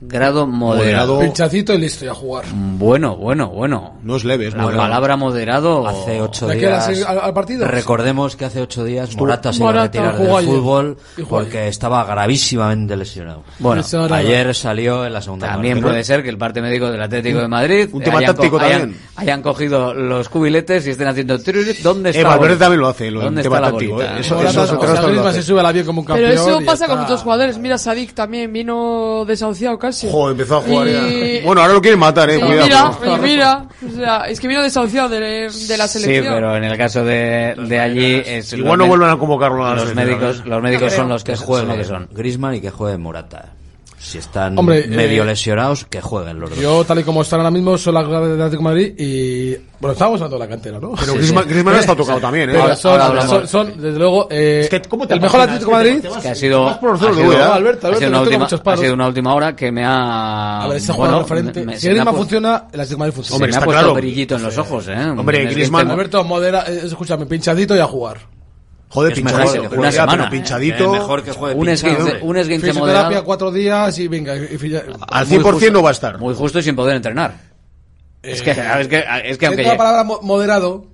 [0.00, 1.18] Grado moderado.
[1.18, 2.44] Pinchacito y listo, y a jugar.
[2.54, 3.94] Bueno, bueno, bueno.
[4.04, 4.84] No es leve, es La moderado.
[4.88, 5.88] palabra moderado.
[5.88, 7.08] Hace ocho ¿De aquí a las días.
[7.08, 7.66] al- al partido?
[7.66, 10.44] Recordemos que hace ocho días Morata se iba a retirar del ayer.
[10.50, 10.96] fútbol
[11.28, 13.42] porque estaba gravísimamente lesionado.
[13.58, 15.88] Bueno, ayer salió en la segunda También parte.
[15.90, 18.80] puede ser que el parte médico del Atlético de Madrid Un tema hayan, táctico hayan-
[18.80, 19.00] también.
[19.16, 23.22] hayan cogido los cubiletes y estén haciendo ¿dónde está Eh, Valverde también lo hace, lo-
[23.22, 24.16] ¿Dónde tema está la táctico, bolita?
[24.16, 24.20] eh.
[24.20, 26.30] Eso- Morata, eso- eso- sea, eso- Griezmann eso- se sube al avión como un campeón.
[26.30, 27.58] Pero eso pasa ya con muchos jugadores.
[27.58, 30.08] Mira, Sadik también vino desahuciado casi.
[30.10, 30.92] Joder, empezó a jugar Y-
[31.40, 31.42] ya.
[31.44, 32.64] Bueno, ahora lo quieren matar, eh, y cuidado.
[33.02, 36.34] mira, y mira, o sea, es que vino desahuciado de, de la Sí, selección.
[36.34, 39.70] pero en el caso de, de allí es Igual los no vuelven a convocarlo a
[39.70, 40.50] la los selección, médicos, ¿no?
[40.54, 42.08] los médicos son los que que son juegue lo que son.
[42.12, 43.52] Griezmann y que juegue Morata.
[44.00, 46.58] Si están Hombre, medio eh, lesionados, que jueguen los dos.
[46.60, 49.56] Yo, tal y como están ahora mismo, son la del Atlético de Madrid y.
[49.80, 50.92] Bueno, estábamos hablando de la cantera, ¿no?
[50.98, 52.52] Pero Griezmann, Griezmann ha estado tocado también, eh.
[52.54, 55.40] Pero son, ahora son, son, desde luego, eh, Es que, ¿cómo te el mejor?
[55.40, 56.26] Atlético de Es que Madrid.
[56.30, 58.80] ha sido, ha sido- ha una última, muchos ha paros.
[58.80, 60.62] sido una última hora que me ha.
[60.62, 61.64] A ver, ese bueno, jugador referente.
[61.64, 63.28] me- si ha Griezmann funciona, el Atlético de Madrid funciona.
[63.28, 63.94] se Hombre, me ha está puesto claro.
[63.94, 64.94] perillito en los ojos, ¿eh?
[65.16, 68.18] Hombre, Griezmann- Alberto, modera, eh, escúchame, pinchadito y a jugar.
[68.90, 69.60] Joder, pinchadito.
[69.62, 70.92] una pero semana, pinchadito.
[70.92, 73.24] Mejor que juegue un pinchado, esguince, un esguince Fisioterapia moderado.
[73.24, 74.34] cuatro días y venga.
[74.36, 74.76] y- y-
[75.10, 75.70] Al Muy 100% justo.
[75.72, 76.18] no va a estar.
[76.18, 77.34] Muy justo y sin poder entrenar.
[78.22, 80.86] es que, es que, es que aunque la palabra mo- moderado,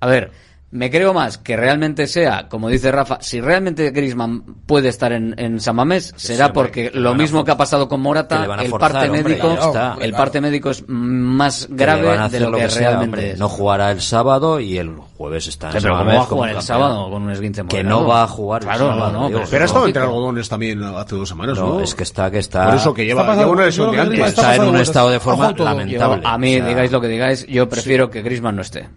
[0.00, 0.30] A ver,
[0.72, 5.34] me creo más que realmente sea, como dice Rafa, si realmente Griezmann puede estar en,
[5.36, 9.22] en San Mamés, será porque lo mismo que ha pasado con Morata, el parte hombre,
[9.24, 9.96] médico, está.
[10.00, 13.30] el parte médico es más grave de lo que, sea, realmente hombre.
[13.32, 13.38] es.
[13.38, 16.26] No jugará el sábado y el jueves está en Sí, pero San ¿cómo va a
[16.26, 19.28] jugar el sábado con un esguince Que no va a jugar el Claro, sábado, no,
[19.28, 21.80] pero Pero ha estado entre algodones también hace dos semanas, No, ¿no?
[21.80, 22.66] es que está, que está.
[22.66, 24.10] Por eso que lleva, Está lleva una lesión de antes.
[24.18, 26.22] Griezmann está en un estado de forma lamentable.
[26.24, 28.88] a mí, digáis lo que digáis, yo prefiero que Griezmann no esté.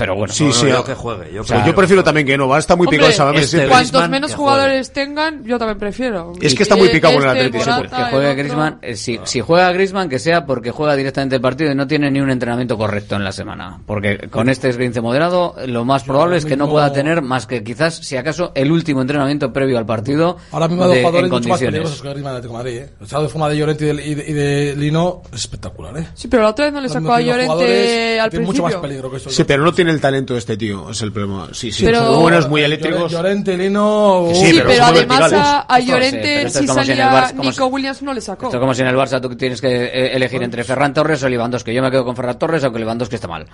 [0.00, 0.66] Pero bueno, Sí, no, sí.
[0.68, 1.30] yo que juegue.
[1.32, 2.48] Yo, O sea, prefiero yo prefiero que también que no.
[2.48, 3.58] Va a estar muy Hombre, picado San este.
[3.68, 6.32] Cuantos Griezmann, menos jugadores tengan, yo también prefiero.
[6.40, 8.34] Es que está muy Eh, picado con el este, Atlético, Morata, que juegue.
[8.34, 11.86] Griezmann, eh, si, si juega Griezmann que sea porque juega directamente el partido y no
[11.86, 16.02] tiene ni un entrenamiento correcto en la semana, porque con este esguince moderado lo más
[16.04, 19.76] probable es que no pueda tener más que quizás si acaso el último entrenamiento previo
[19.78, 21.72] al partido ahora mismo hay dos de- en jugadores mucho más condiciones.
[21.74, 22.90] peligrosos que Griezmann Atlético de Madrid, ¿eh?
[22.98, 25.98] El estado de forma de Llorente y de, y de- y de Lino es espectacular,
[25.98, 26.06] ¿eh?
[26.14, 28.80] Sí, pero la otra vez no le sacó a Llorente al mucho más principio.
[28.80, 31.48] peligro que estos Sí, pero no tiene el talento este tío, es el problema.
[31.52, 33.10] Sí, sí, Pero- son buenos, muy eléctricos.
[33.12, 34.28] Llorente, Lino...
[34.32, 38.02] Sí, Sí, pero, pero además a, a sí, Llorente si salía Barça- Nico si- Williams
[38.02, 38.46] no le sacó.
[38.46, 41.22] Esto es como si en el Barça tú tienes que eh, elegir entre Ferran Torres
[41.22, 41.74] o Lewandowski.
[41.74, 43.46] Yo me quedo con Ferran Torres aunque Lewandowski está mal.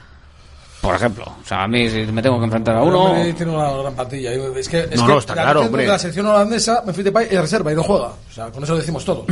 [0.80, 3.72] Por ejemplo, o sea, a mí si me tengo que enfrentar a uno, tiene una
[3.72, 4.30] gran plantilla.
[4.32, 5.82] Es que, es No, que no, está la claro, hombre.
[5.82, 8.06] De la selección holandesa, Memphis Depay es reserva y no juega.
[8.08, 9.24] O sea, con eso lo decimos todo.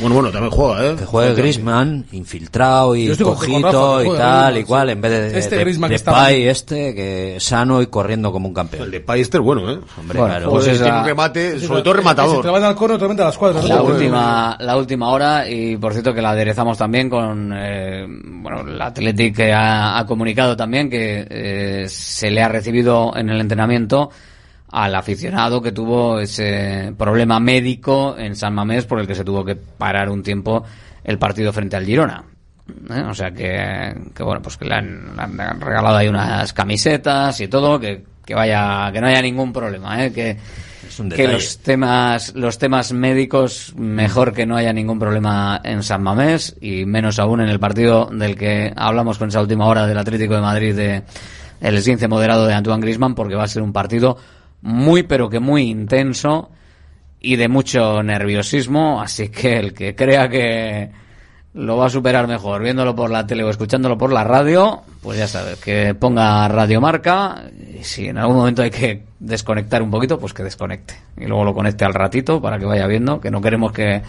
[0.00, 0.96] Bueno, bueno, también juega, ¿eh?
[0.98, 5.56] Que juegue Griezmann, infiltrado y cojito Rafa, y tal y cual, en vez de, Este
[5.56, 6.48] de, Griezmann de Depay bien.
[6.50, 8.84] este, que sano y corriendo como un campeón.
[8.84, 9.78] El de País este es bueno, ¿eh?
[9.98, 10.50] Hombre, Bueno, claro.
[10.50, 12.42] pues esa- tiene un remate, Sí, sobre todo rematador.
[12.42, 13.60] te van al cono, otra a la escuadra.
[13.60, 13.68] ¿no?
[13.68, 13.94] la Joder.
[13.96, 18.80] última la última hora y por cierto que la aderezamos también con eh, bueno el
[18.80, 24.10] Athletic que ha, ha comunicado también que eh, se le ha recibido en el entrenamiento
[24.72, 29.44] al aficionado que tuvo ese problema médico en San Mamés por el que se tuvo
[29.44, 30.64] que parar un tiempo
[31.04, 32.24] el partido frente al Girona.
[32.90, 33.02] ¿eh?
[33.08, 37.38] O sea que, que, bueno, pues que le han, le han regalado ahí unas camisetas
[37.40, 40.12] y todo, que, que vaya, que no haya ningún problema, ¿eh?
[40.12, 40.38] que,
[41.14, 46.56] que los temas, los temas médicos, mejor que no haya ningún problema en San Mamés
[46.62, 50.34] y menos aún en el partido del que hablamos con esa última hora del Atlético
[50.34, 51.02] de Madrid de
[51.60, 54.16] el esguince moderado de Antoine Griezmann, porque va a ser un partido
[54.62, 56.50] muy pero que muy intenso
[57.20, 60.90] y de mucho nerviosismo, así que el que crea que
[61.54, 65.18] lo va a superar mejor viéndolo por la tele o escuchándolo por la radio, pues
[65.18, 67.44] ya sabes, que ponga radiomarca
[67.78, 71.44] y si en algún momento hay que desconectar un poquito, pues que desconecte y luego
[71.44, 74.02] lo conecte al ratito para que vaya viendo, que no queremos que,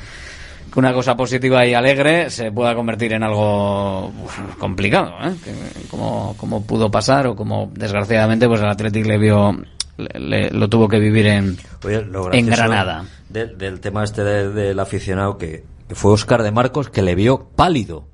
[0.73, 4.11] que una cosa positiva y alegre se pueda convertir en algo
[4.57, 5.33] complicado, ¿eh?
[5.43, 9.57] Que- como, como pudo pasar o como desgraciadamente pues el Athletic le vio
[9.97, 13.05] le- le- lo tuvo que vivir en, Oye, en Granada.
[13.29, 17.13] Del, del tema este de- del aficionado que, que fue Oscar de Marcos que le
[17.15, 18.07] vio pálido.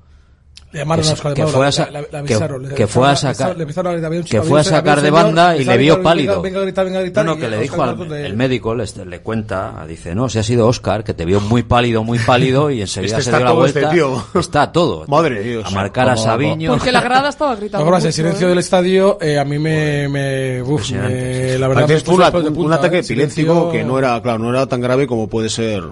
[0.72, 2.86] Le llamaron Que a Oscar de que a la- la- la que- avisaron, le que
[2.86, 5.64] fue a sacar- le empezaron a- había un- que fue a sacar de banda y
[5.64, 6.40] le vio pálido.
[6.40, 7.24] Venga a venga a gritar.
[7.24, 10.38] No, no, que le dijo al le- el médico, le, le cuenta, dice, no, si
[10.38, 13.38] ha sido Oscar, que te vio muy pálido, muy pálido, y enseguida Este se está
[13.38, 13.94] dio la todo este vuelta.
[13.94, 14.24] tío.
[14.40, 15.04] Está todo.
[15.08, 15.64] Madre Dios.
[15.66, 16.70] A marcar a Como- Sabiño.
[16.70, 17.86] Porque la grada estaba ¿Te gritando.
[17.88, 18.50] El mucho, silencio ¿eh?
[18.50, 20.08] del estadio eh, a mí me...
[20.08, 23.82] me, uf, me- la verdad Parece me que fue puso un, un ataque epiléptico que
[23.82, 25.82] no era, claro, no era tan grave como puede ser.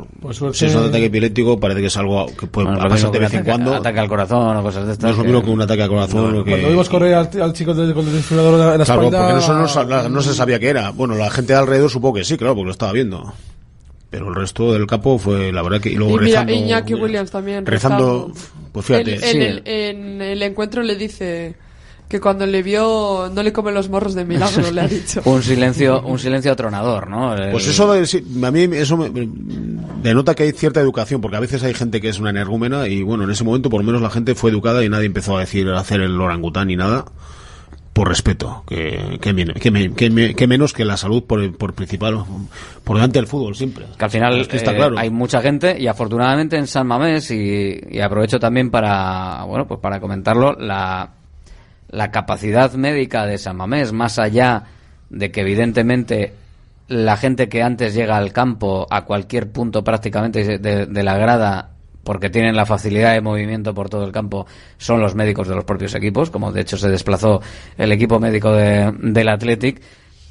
[0.53, 3.43] Si es un ataque epiléptico, parece que es algo que puede pasar de vez en
[3.45, 3.75] cuando.
[3.75, 5.05] Ataque al corazón cosas de estas.
[5.05, 6.37] No es lo que- mismo que un ataque al corazón.
[6.39, 8.79] o que- Cuando vimos correr al, al chico del- con el desfibrilador en la, en
[8.79, 9.27] la Claro, espalda...
[9.29, 10.91] porque eso no, no se sabía qué era.
[10.91, 13.33] Bueno, la gente de alrededor supo que sí, claro, porque lo estaba viendo.
[14.11, 15.91] Pero el resto del campo fue, la verdad que...
[15.91, 17.67] Y luego Y mira, rezando, Iñaki Williams también.
[17.67, 18.33] Rezando,
[18.73, 19.15] pues fíjate.
[19.17, 21.55] Él- en, el, en el encuentro le dice
[22.09, 25.21] que cuando le vio no le come los morros de milagro, le ha dicho.
[25.27, 27.35] un silencio, un silencio atronador, ¿no?
[27.35, 29.29] El- Pues eso a mí eso me, me-
[30.03, 33.03] denota que hay cierta educación, porque a veces hay gente que es una energúmena y
[33.03, 35.41] bueno, en ese momento por lo menos la gente fue educada y nadie empezó a
[35.41, 37.05] decir a hacer el orangután ni nada
[37.93, 41.75] por respeto, que, que, que me- que me- que menos que la salud por, por
[41.75, 42.23] principal,
[42.85, 43.87] por delante del fútbol siempre.
[43.99, 44.97] que al final Es que está eh, claro.
[44.99, 49.81] hay mucha gente y afortunadamente en San Mamés y, y aprovecho también para bueno pues
[49.81, 51.11] para comentarlo la
[51.89, 54.65] la capacidad médica de San Mamés más allá
[55.11, 56.35] de que evidentemente
[56.89, 61.71] la gente que antes llega al campo a cualquier punto prácticamente de, de la grada
[62.05, 64.47] porque tienen la facilidad de movimiento por todo el campo
[64.79, 67.43] son los médicos de los propios equipos como de hecho se desplazó
[67.77, 69.83] el equipo médico de- del Athletic.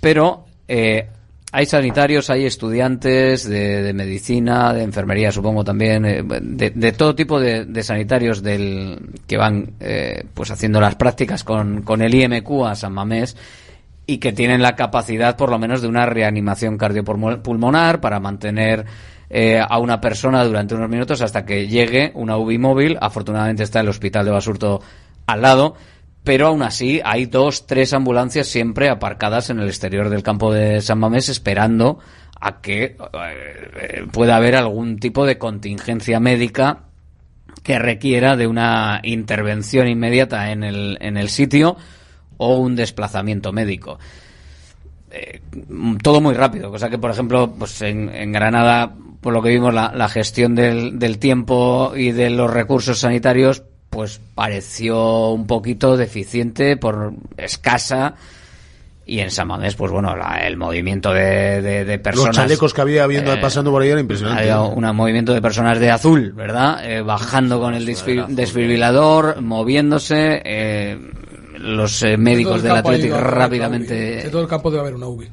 [0.01, 1.07] Pero eh,
[1.51, 7.15] hay sanitarios, hay estudiantes de, de medicina, de enfermería, supongo también, eh, de, de todo
[7.15, 12.65] tipo de, de sanitarios del que van eh, pues haciendo las prácticas con, el IMQ
[12.65, 13.37] a San Mamés
[14.05, 18.85] y que tienen la capacidad por lo menos de una reanimación cardiopulmonar para mantener
[19.29, 22.97] eh, a una persona durante unos minutos hasta que llegue una UBI móvil.
[22.99, 24.81] Afortunadamente está el hospital de Basurto
[25.25, 25.75] al lado,
[26.27, 30.81] pero aún así hay dos, tres ambulancias siempre aparcadas en el exterior del campo de
[30.81, 31.99] San Mamés esperando
[32.41, 36.79] a que eh, pueda haber algún tipo de contingencia médica
[37.63, 41.77] que requiera de una intervención inmediata en el, en el sitio
[42.35, 43.97] o un desplazamiento médico.
[45.09, 45.39] Eh,
[46.03, 49.93] todo muy rápido, cosa que, por ejemplo, pues en, Granada, por lo que vimos, la,
[49.95, 53.63] la gestión del tiempo y de los recursos sanitarios,
[53.97, 58.13] pues pareció un poquito deficiente, por escasa.
[59.07, 62.27] Y en San Mamés, pues bueno, la- el movimiento de, de, de personas.
[62.27, 64.43] Los chalecos que había viendo eh, pasando por ahí era impresionante.
[64.43, 66.79] había un movimiento de personas de azul, ¿verdad?
[66.87, 70.43] Eh, bajando con el desfib- desfibrilador, moviéndose.
[70.45, 70.99] eh,
[71.57, 72.81] los eh, médicos del una
[73.17, 73.95] rápidamente.
[73.95, 74.21] UBI.
[74.21, 75.27] Dentro del campo debe haber una UBI.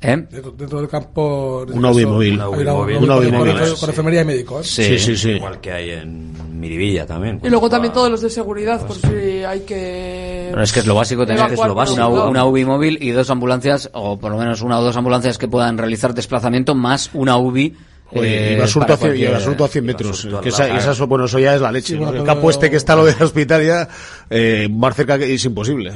[0.00, 0.16] ¿Eh?
[0.30, 1.66] Dentro, dentro del campo...
[1.72, 2.40] Una UBI móvil.
[2.40, 2.96] Hay Una UBI móvil.
[2.98, 3.52] Una UBI Una móvil.
[3.52, 3.74] UBI móvil.
[3.80, 4.64] Con, enfermería y médico, ¿eh?
[4.64, 5.30] Sí, sí, sí.
[5.30, 7.40] Igual que hay en Miribilla también.
[7.42, 9.08] Y luego también todos los de seguridad, por si
[9.44, 10.48] hay que...
[10.50, 12.30] Pero es que es lo básico tener por una, un lado.
[12.30, 15.48] una UBI móvil y dos ambulancias, o por lo menos una o dos ambulancias que
[15.48, 17.74] puedan realizar desplazamiento, más una UBI.
[18.12, 20.28] Oye, eh, y Basurto para a cien- y cualquier- Basurto a 100 metros.
[20.42, 21.88] Que esa, esa- bueno, eso ya es la leche.
[21.94, 22.04] Sí, ¿no?
[22.06, 23.88] bueno, el campo este que está lo del hospital ya,
[24.30, 25.92] eh, más cerca que es imposible.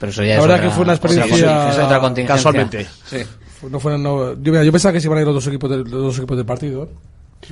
[0.00, 1.70] Pero eso ya La verdad que fue una experiencia...
[1.70, 2.34] es otra contingencia.
[2.36, 2.86] Casualmente.
[3.06, 3.18] Sí.
[3.70, 5.70] No fueron, no- yo, mira, yo pensaba que se iban a ir los dos equipos
[5.70, 6.88] del, los dos equipos del partido.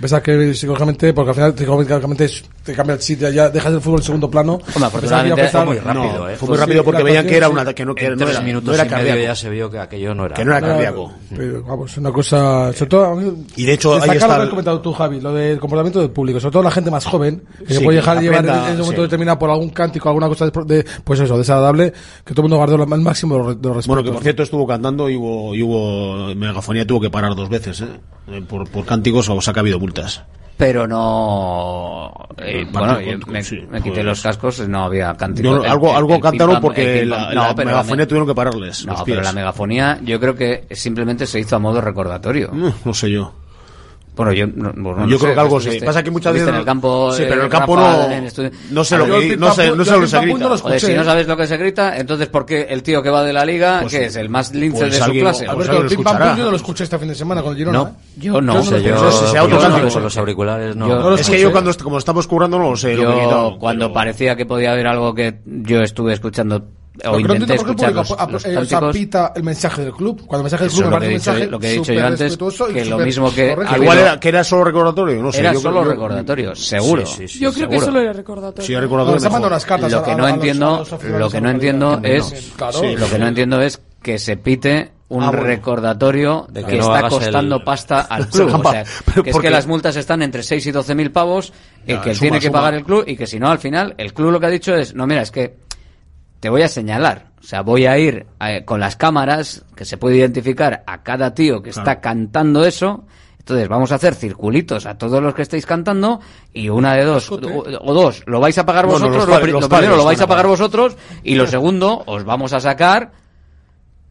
[0.01, 2.31] Pensar que psicológicamente, porque al final psicológicamente
[2.65, 4.61] te cambia el sitio, ya dejas el fútbol en segundo plano.
[4.75, 6.37] Afortunadamente fue a muy rápido, ¿eh?
[6.37, 8.41] fue muy rápido porque veían que era una que no, que En no tres era,
[8.41, 9.23] minutos no era y medio cardíaco.
[9.23, 10.35] ya se vio que aquello no era.
[10.35, 11.13] Que no era cardíaco.
[11.35, 12.73] Pero vamos, una cosa.
[12.73, 15.21] Sobre todo, a mí- Y de hecho, ahí está lo que has comentado tú, Javi,
[15.21, 16.41] lo del comportamiento del público.
[16.41, 19.03] Sobre todo la gente más joven, que se puede dejar llevar en, un momento sí.
[19.03, 21.93] determinado por algún cántico, alguna cosa de, pues eso, desagradable,
[22.25, 23.87] que todo el mundo guardó el máximo de los, respetos.
[23.87, 27.49] Bueno, que por cierto estuvo cantando y hubo, y hubo megafonía tuvo que parar dos
[27.49, 27.87] veces, ¿eh?
[28.29, 29.81] Eh, Por, por cánticos o sea que ha habido
[30.57, 32.13] Pero no.
[32.39, 35.49] eh, bueno, yo me, sí, me quité pues- los cascos no había cántico.
[35.49, 36.21] Yo no- algo el- algo el
[36.61, 38.87] porque la, la no, pero megafonía me- tuvieron que pararles.
[38.87, 39.27] No, los pero pies.
[39.27, 42.51] la megafonía yo creo que simplemente se hizo a modo recordatorio.
[42.53, 43.33] Mm, No sé yo.
[44.15, 45.81] Bueno, yo no, bueno, no Yo sé, creo que algo sí.
[45.83, 46.49] Pasa que muchas veces.
[46.49, 47.13] en el campo.
[47.13, 48.09] Sí, pero en eh, el campo no.
[48.71, 49.37] No sé lo que.
[49.39, 50.57] No sé, no sé lo que se grita.
[50.59, 53.23] Joder, si no sabes lo que se grita, entonces ¿por qué el tío que va
[53.25, 55.45] de la liga, Pues- que es el más lince pues de su alguien- clase?
[55.47, 57.43] pues Alberto, el lo pim pam pum yo no lo escuché este fin de semana
[57.43, 57.79] con el Girona.
[57.79, 57.93] No, ¿eh?
[58.19, 58.55] yo no.
[58.55, 59.11] Yo sé, lo yo,
[59.91, 61.15] sé, los- auriculares no.
[61.15, 62.95] Es que yo cuando, como estamos currando no lo sé.
[62.97, 66.67] Yo, cuando pero- parecía que podía haber algo que yo estuve escuchando
[67.05, 69.01] o Lo que no intenté entiendo por qué el escuchar público los, ap- los eh,
[69.01, 70.27] pita el mensaje del club.
[70.27, 71.67] Cuando el mensaje del club me lo que parece he un dicho- mensaje lo que
[71.67, 72.37] he dicho yo antes,
[72.75, 75.41] que lo mismo que Igual era, que era solo recordatorio, no sé.
[75.41, 77.07] era yo solo creo- recordatorio, seguro.
[77.07, 78.67] Sí, sí, sí, Yo creo que solo era recordatorio.
[78.67, 79.47] Sí, recordatorio.
[79.47, 82.53] unas cartas lo que no entiendo, a los aficionados lo que no entiendo es,
[82.99, 85.45] lo que no entiendo es que se pite un Ah, bueno.
[85.45, 88.55] recordatorio De que que no está costando el- pasta al club.
[88.65, 88.85] O sea,
[89.23, 91.53] que es ¿por que las multas están entre 6 y 12 mil pavos,
[91.87, 92.59] Ya, que suma, tiene que suma.
[92.61, 94.75] pagar el club, y que si no, al final, el club lo que ha dicho
[94.75, 95.55] es, no, mira, es que
[96.43, 97.27] te voy a señalar.
[97.39, 101.35] O sea, voy a ir eh, con las cámaras, que se puede identificar a cada
[101.35, 103.05] tío que está cantando eso.
[103.39, 106.19] Entonces vamos a hacer circulitos a todos los que estáis cantando
[106.53, 109.97] y una de dos, o, o dos, lo vais a pagar vosotros, los lo, primero
[109.97, 113.13] lo vais a pagar vosotros y lo segundo os vamos a sacar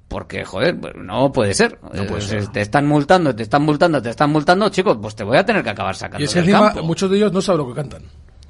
[0.07, 1.79] porque, joder, pues, no puede ser.
[1.93, 5.45] Eh, Te están multando, te están multando, te están multando, chicos, pues te voy a
[5.45, 6.83] tener que acabar sacando Y es que del encima campo.
[6.85, 8.03] muchos de ellos no saben lo que cantan.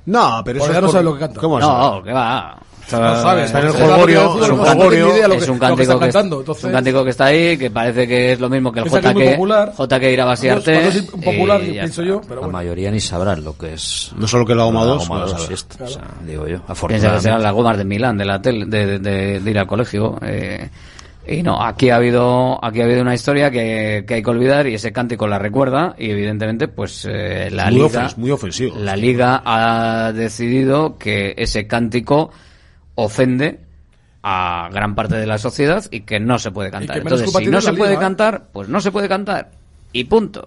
[0.05, 1.39] No, pero eso ya no por- sabe lo que canta.
[1.41, 2.57] ¿Cómo a No, que va.
[2.91, 5.93] No sabes, está en el es la jolgorio, un jolgorio, es que- un que cántico
[5.93, 8.69] que, cantando, es entonces- un cántico que está ahí, que parece que es lo mismo
[8.73, 9.73] que el Piensa que JK, popular.
[9.77, 12.03] JK Irabasi Cuando es- es popular, y pienso está.
[12.03, 12.51] yo, pero La bueno.
[12.57, 14.11] mayoría ni sabrán lo que es.
[14.17, 15.53] No solo que la goma la 2, goma bueno, dos, saber.
[15.53, 16.57] esto, o sea, digo yo,
[16.87, 19.59] Piensa que serán las gomas de Milán, de la tele, de, de- de- de ir
[19.59, 20.17] al colegio.
[20.23, 20.69] eh,
[21.27, 24.67] y no, aquí ha habido, aquí ha habido una historia que, que hay que olvidar
[24.67, 28.75] y ese cántico la recuerda y evidentemente pues eh, la muy, liga, ofens- muy ofensivo.
[28.77, 32.31] la liga ha decidido que ese cántico
[32.95, 33.59] ofende
[34.23, 36.97] a gran parte de la sociedad y que no se puede cantar.
[36.97, 38.01] que Entonces, si no se puede liga.
[38.01, 39.51] cantar, pues no se puede cantar.
[39.93, 40.45] Y punto.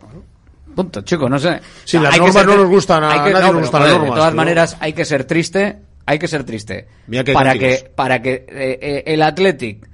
[0.74, 1.60] Punto, chico, no sé.
[1.84, 3.90] Sí, las que normas ser- no nos gustan a- que- nadie no, nos gustan las
[3.92, 6.88] normas, De todas pero- maneras, hay que ser triste, hay que ser triste.
[7.06, 7.76] Mira que para cánticos.
[7.82, 9.88] que, para que eh, eh, el Athletic,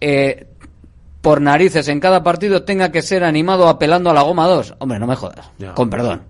[0.00, 0.46] eh,
[1.20, 4.76] por narices en cada partido, tenga que ser animado apelando a la goma 2.
[4.78, 5.50] Hombre, no me jodas.
[5.58, 5.74] Ya.
[5.74, 6.22] Con perdón.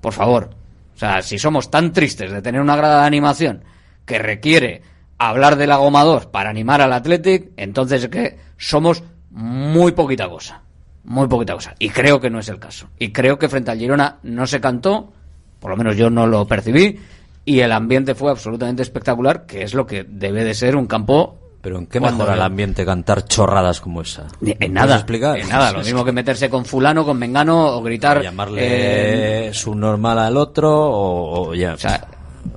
[0.00, 0.50] Por favor.
[0.94, 3.62] O sea, si somos tan tristes de tener una grada de animación
[4.04, 4.82] que requiere
[5.18, 10.28] hablar de la goma 2 para animar al Athletic, entonces es que somos muy poquita
[10.28, 10.62] cosa.
[11.04, 11.74] Muy poquita cosa.
[11.78, 12.88] Y creo que no es el caso.
[12.98, 15.12] Y creo que frente al Girona no se cantó,
[15.60, 16.98] por lo menos yo no lo percibí,
[17.44, 21.38] y el ambiente fue absolutamente espectacular, que es lo que debe de ser un campo.
[21.60, 24.22] Pero ¿en qué mejora el ambiente cantar chorradas como esa?
[24.22, 25.38] En ¿Me puedes nada, explicar?
[25.38, 28.22] en nada, lo mismo que meterse con fulano, con mengano o gritar...
[28.22, 31.74] Llamarle eh, subnormal al otro o, o ya.
[31.74, 32.06] o sea,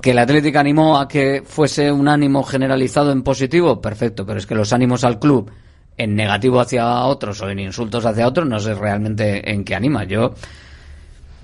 [0.02, 4.46] que el Atlético animó a que fuese un ánimo generalizado en positivo, perfecto, pero es
[4.46, 5.50] que los ánimos al club
[5.98, 10.04] en negativo hacia otros o en insultos hacia otros, no sé realmente en qué anima.
[10.04, 10.34] Yo,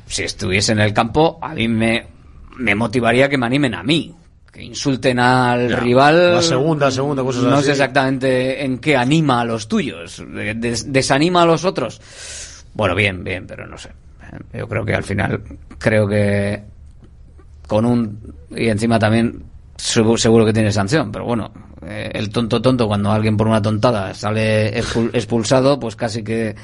[0.06, 2.08] si estuviese en el campo, a mí me,
[2.58, 4.14] me motivaría que me animen a mí.
[4.58, 6.34] Que insulten al Ya, rival.
[6.34, 7.66] la segunda, segunda, cosas No así.
[7.66, 10.24] sé exactamente en qué anima a los tuyos.
[10.28, 12.02] de- des- desanima a los otros.
[12.74, 13.90] Bueno, bien, bien, pero no sé.
[14.54, 15.44] Yo creo que al final,
[15.78, 16.64] creo que
[17.68, 19.44] con un y encima también
[19.78, 21.52] segu- seguro que tiene sanción pero bueno
[21.86, 26.56] eh, el tonto tonto cuando alguien por una tontada sale expul- expulsado pues casi que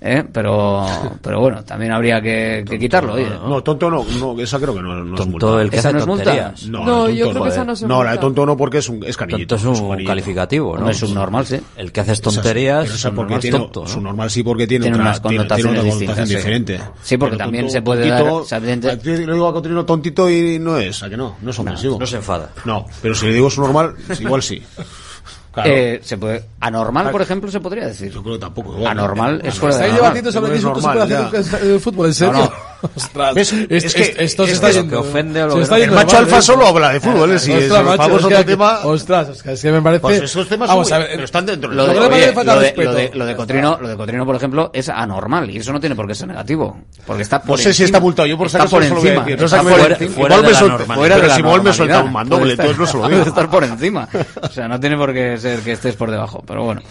[0.00, 0.24] ¿eh?
[0.32, 0.86] pero
[1.22, 3.28] pero bueno también habría que, que quitarlo oye.
[3.46, 5.46] No, tonto no, no, esa creo que no, no es multa.
[5.46, 6.24] Tonto el que ¿Esa hace no es multa?
[6.24, 6.66] tonterías.
[6.68, 8.88] No, No, yo creo que esa no se No, la de tonto no porque es
[8.88, 9.56] un es cariñito.
[9.56, 10.10] Tonto es un cariñito.
[10.10, 10.88] calificativo, ¿no?
[10.90, 13.86] Es subnormal sí El que haces es- tonterías es porque normal, tiene, tonto, ¿no?
[13.88, 16.34] Su normal sí porque tiene, Tiene otra, unas tiene- tiene connotaciones otra connotación distintas, sí.
[16.36, 16.80] diferente.
[17.02, 19.32] Sí, porque Pero también tonto- se puede tontito, dar- o sea, evidente- a ti le
[19.32, 21.36] digo a Cotrino tontito y no es, ¿a que no?
[21.42, 21.98] No es ofensivo.
[21.98, 22.50] No se enfada.
[22.64, 24.62] No, pero si le digo su normal, igual sí.
[25.52, 25.68] Claro.
[25.68, 28.72] Eh, se puede anormal por ejemplo se podría decir Yo creo que tampoco.
[28.74, 28.86] igual.
[28.86, 32.06] anormal es Bueno, fuera de debatiendo sobre No qué es se puede normal, el fútbol,
[32.06, 32.32] ¿en serio?
[32.34, 32.70] No, no.
[32.96, 33.52] Ostras, ¿Ves?
[33.52, 35.02] es, Es que- es- esto se es está que- yendo.
[35.02, 36.68] que ofende a lo se que está no- yendo El macho alfa solo ¿eh?
[36.68, 37.38] habla de fútbol, ¿eh?
[37.38, 40.00] Si es- es otro tema- Ostras, es que, es me parece.
[40.00, 41.08] Pues esos temas Vamos son- a ver.
[41.12, 42.44] pero están dentro de Lo de, Lo de- respeto.
[42.44, 45.80] lo de- lo de Cotrino, lo de Cotrino, por ejemplo, es anormal y eso no
[45.80, 46.78] tiene por qué ser negativo.
[47.06, 49.26] Porque está por No sé si está multado, yo por acaso por encima.
[49.26, 53.08] No fuera- de me la Pero si me suelta un mandoble, entonces no se lo
[53.08, 53.22] digo.
[53.22, 54.08] estar por encima.
[54.42, 56.42] O sea, no tiene por qué ser que estés por debajo.
[56.46, 56.82] Pero bueno,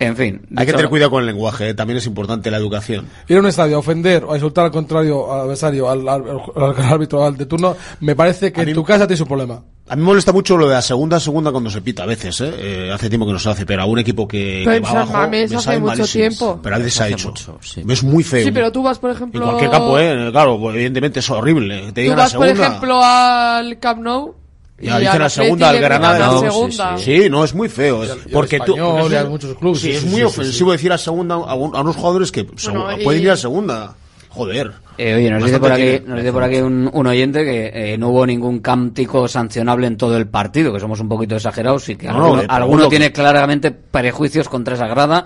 [0.00, 0.42] en fin.
[0.56, 1.74] Hay que tener cuidado con el lenguaje, ¿eh?
[1.74, 3.06] también es importante la educación.
[3.28, 6.24] Ir a un estadio a ofender o a insultar al contrario, al adversario, al, al-
[6.56, 9.62] al- árbitro al de turno, me parece que en tu casa tienes un problema.
[9.90, 12.06] A mí me molesta mucho lo de la segunda a segunda cuando se pita a
[12.06, 12.52] veces, ¿eh?
[12.58, 14.90] Eh, hace tiempo que no se hace, pero a un equipo que, Pero que va
[14.90, 16.60] abajo Mamés me hace sabe mucho tiempo.
[16.62, 17.28] Pero a veces se ha hecho.
[17.28, 17.82] mucho, sí.
[17.88, 18.44] Es muy feo.
[18.44, 19.40] Sí, pero tú vas, por ejemplo...
[19.40, 20.28] En cualquier campo, ¿eh?
[20.30, 21.84] Claro, pues, evidentemente es horrible.
[21.86, 22.66] Te Tú digan la vas, por segunda.
[22.68, 24.34] ejemplo, al Camp Nou
[24.80, 26.26] y dicen al la segunda, al Granada.
[26.26, 26.70] no.
[26.98, 28.02] Sí, sí, no, es muy feo.
[28.04, 28.72] es- Y al- y al porque tú.
[28.76, 30.92] Español, porque y a es- muchos clubes, Sí, sí, es sí, muy sí, ofensivo decir
[30.92, 32.56] a segunda a, un- a unos jugadores que Bueno,
[32.90, 33.94] segu- y- pueden ir a segunda.
[34.28, 34.72] Joder.
[34.98, 37.96] Eh, oye, nos dice por aquí, nos dice por aquí un, un oyente que eh,
[37.98, 41.94] no hubo ningún cántico sancionable en todo el partido, que somos un poquito exagerados y
[41.96, 45.24] que No, no, alguno, eh, alguno tiene claramente prejuicios contra esa grada.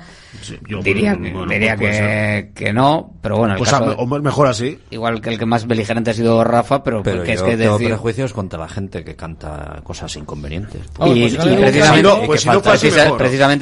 [0.68, 4.20] yo, diría que, bueno, diría pues que, que no, pero bueno, el Pues caso a-
[4.20, 4.78] mejor así.
[4.90, 7.56] igual que el que más beligerante ha sido Rafa, pero, Pero que es yo que
[7.56, 7.88] tengo decir...
[7.88, 10.82] prejuicios contra la gente que canta cosas inconvenientes.
[11.06, 12.52] Y, pues, no- precisamente, no- pues no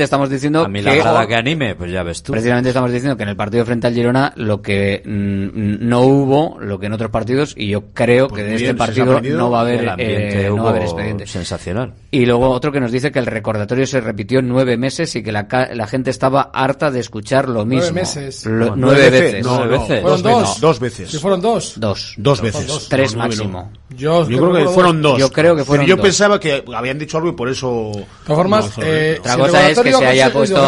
[0.03, 2.33] estamos diciendo A mí la que grada que anime, pues ya ves tú.
[2.33, 6.59] Precisamente estamos diciendo que en el partido frente al Girona lo que mm, no hubo,
[6.61, 9.39] lo que en otros partidos, y yo creo Pues que de este partido aprendido.
[9.39, 11.27] no va a haber, el ambiente eh, no hubo va a haber expediente.
[11.27, 11.95] sensacional.
[12.11, 15.33] Y luego otro que nos dice que el recordatorio se repitió nueve meses y que
[15.33, 17.91] la, ca- la gente estaba harta de escuchar lo mismo.
[17.93, 18.47] Nueve meses.
[18.47, 19.45] Lo- No, nueve veces.
[19.45, 20.01] No, veces.
[20.03, 20.43] Fueron dos dos.
[20.43, 20.61] veces.
[20.61, 21.11] Dos veces.
[21.11, 21.75] Si fueron dos.
[21.77, 22.15] Dos.
[22.17, 22.87] Dos veces.
[22.89, 23.19] Tres no.
[23.23, 23.73] máximo.
[23.91, 25.19] Yo, Yo creo que fueron dos.
[25.19, 26.05] Yo creo que fueron Pero yo dos.
[26.07, 27.91] pensaba que habían dicho algo y por eso.
[27.95, 30.61] De todas formas, eh, Otra si cosa es que se haya puesto.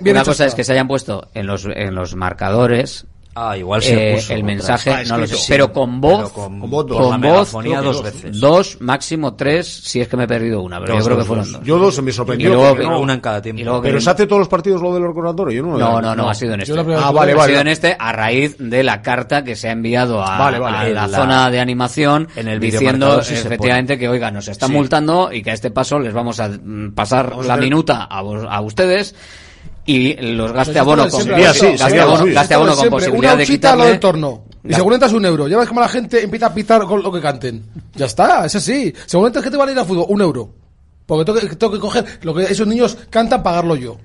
[0.00, 3.06] una cosa es que se hayan puesto en los, en los marcadores.
[3.34, 6.28] Ah, igual se eh, puso el mensaje, Ah, no lo sé, pero con voz, Pero
[6.34, 6.98] con- con voz dos.
[6.98, 8.02] con voz, dos dos.
[8.02, 8.40] veces.
[8.40, 11.24] dos, máximo tres, si es que me he perdido una, pero Dos, yo creo dos,
[11.24, 11.52] que fueron dos.
[11.54, 11.66] dos.
[11.66, 12.48] Yo dos me Y sorprendió.
[12.52, 13.60] luego que- no- una en cada tiempo.
[13.62, 15.56] y luego que- Pero se hace todos los partidos lo del recordatorio.
[15.56, 16.68] Yo no, No, no, no, ha sido en este.
[16.72, 17.52] Yo la primera Ah, vale, lo ha vale.
[17.54, 20.92] sido en este a raíz de la carta que se ha enviado a, Vale, vale.
[20.92, 24.74] la, la- zona de animación en el diciendo efectivamente que oiga nos están Sí.
[24.74, 28.20] multando y que a este paso les vamos a mm, pasar Vamos la minuta a,
[28.20, 29.14] vos- a ustedes
[29.86, 33.84] y los gaste abono con sido, gaste abono, gaste abono con posibilidad de lo quitarle
[33.86, 34.44] del torno.
[34.64, 35.48] Y según entras un euro.
[35.48, 37.64] Ya ves como la gente empieza a pitar con lo que canten.
[37.94, 38.92] Ya está, es así.
[39.06, 40.50] Según entras que te vale ir al fútbol, un euro.
[41.04, 43.96] Porque tengo que, tengo que coger lo que esos niños cantan, pagarlo yo.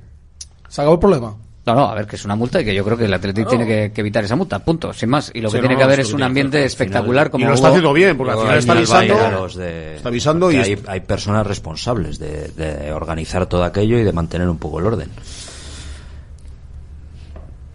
[0.67, 1.35] Se acabó el problema.
[1.67, 3.49] No, no, a ver, que es una multa y que yo creo que el Atlético
[3.49, 5.29] tiene que, que evitar esa multa, punto, sin más.
[5.33, 7.43] Y lo que Sí, tiene no, que no, haber es lo un ambiente espectacular como
[7.43, 9.47] y lo está haciendo bien, porque al final hay está avisando.
[9.59, 14.13] de- Está avisando y hay, hay personas responsables de, de organizar todo aquello y de
[14.13, 15.11] mantener un poco el orden.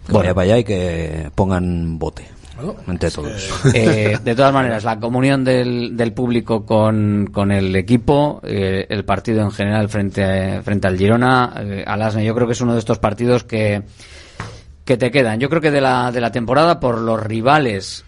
[0.05, 0.19] Que Bueno.
[0.23, 2.25] vaya para allá y que pongan bote
[2.87, 3.49] entre todos.
[3.73, 9.03] Eh, de todas maneras, la comunión del, del público con, con el equipo, eh, el
[9.05, 12.61] partido en general frente, a- frente al Girona, eh, al Asne, yo creo que es
[12.61, 13.81] uno de estos partidos que,
[14.85, 15.39] que te quedan.
[15.39, 18.05] Yo creo que de la, de la temporada, por los rivales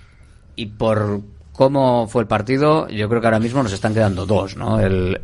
[0.55, 4.55] y por cómo fue el partido, yo creo que ahora mismo nos están quedando dos,
[4.57, 4.80] ¿no?
[4.80, 5.19] El,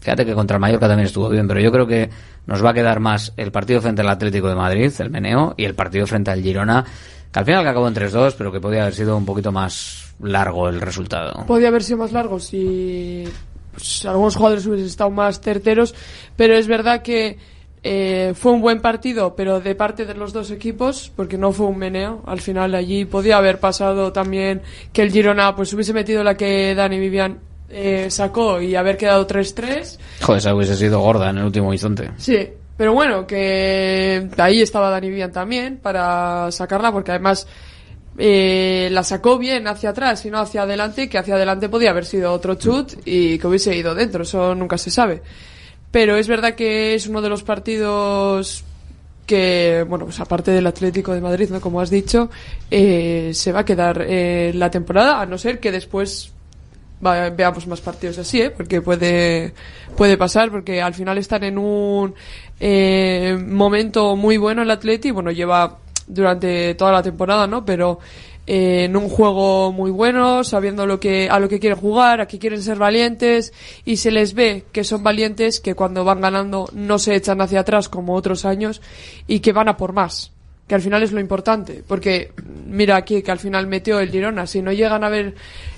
[0.00, 2.10] fíjate que contra el Mallorca también estuvo bien, pero yo creo que
[2.46, 5.64] nos va a quedar más el partido frente al Atlético de Madrid, el Meneo, y
[5.64, 6.84] el partido frente al Girona,
[7.32, 10.68] que al final acabó en 3-2, pero que podía haber sido un poquito más largo
[10.68, 11.44] el resultado.
[11.46, 13.24] Podía haber sido más largo si
[13.72, 15.94] pues, algunos jugadores hubiesen estado más certeros,
[16.36, 17.38] pero es verdad que
[17.84, 21.66] eh, fue un buen partido, pero de parte de los dos equipos, porque no fue
[21.66, 22.22] un meneo.
[22.26, 24.62] Al final allí podía haber pasado también
[24.92, 27.40] que el Girona pues hubiese metido la que Dani Vivian
[27.72, 29.98] eh, sacó y haber quedado 3-3.
[30.20, 32.10] Joder, esa hubiese sido gorda en el último instante.
[32.18, 37.46] Sí, pero bueno, que ahí estaba Dani Vivian también para sacarla, porque además
[38.18, 42.04] eh, la sacó bien hacia atrás y no hacia adelante, que hacia adelante podía haber
[42.04, 45.22] sido otro chut y que hubiese ido dentro, eso nunca se sabe.
[45.90, 48.64] Pero es verdad que es uno de los partidos
[49.26, 51.60] que, bueno, pues aparte del Atlético de Madrid, ¿no?
[51.60, 52.30] Como has dicho,
[52.70, 56.32] eh, se va a quedar eh, la temporada, a no ser que después
[57.02, 58.50] veamos más partidos así, ¿eh?
[58.50, 59.52] porque puede,
[59.96, 62.14] puede pasar, porque al final están en un
[62.60, 67.64] eh, momento muy bueno el Atleti, bueno, lleva durante toda la temporada, ¿no?
[67.64, 67.98] Pero
[68.46, 72.26] eh, en un juego muy bueno, sabiendo lo que, a lo que quieren jugar, a
[72.26, 73.52] qué quieren ser valientes,
[73.84, 77.60] y se les ve que son valientes, que cuando van ganando no se echan hacia
[77.60, 78.80] atrás como otros años,
[79.26, 80.32] y que van a por más
[80.66, 82.32] que al final es lo importante, porque
[82.66, 85.34] mira aquí que al final metió el Girona, si no llegan a haber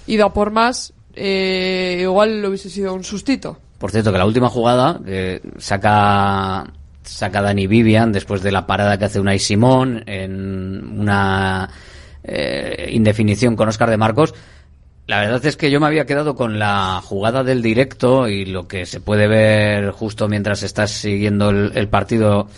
[0.07, 3.59] ido a por más, eh, igual hubiese sido un sustito.
[3.79, 6.67] Por cierto, que la última jugada que saca
[7.03, 11.69] saca Dani Vivian después de la parada que hace Unai Simón en una
[12.23, 14.35] eh, indefinición con Oscar de Marcos.
[15.07, 18.67] La verdad es que yo me había quedado con la jugada del directo y lo
[18.67, 22.49] que se puede ver justo mientras estás siguiendo el partido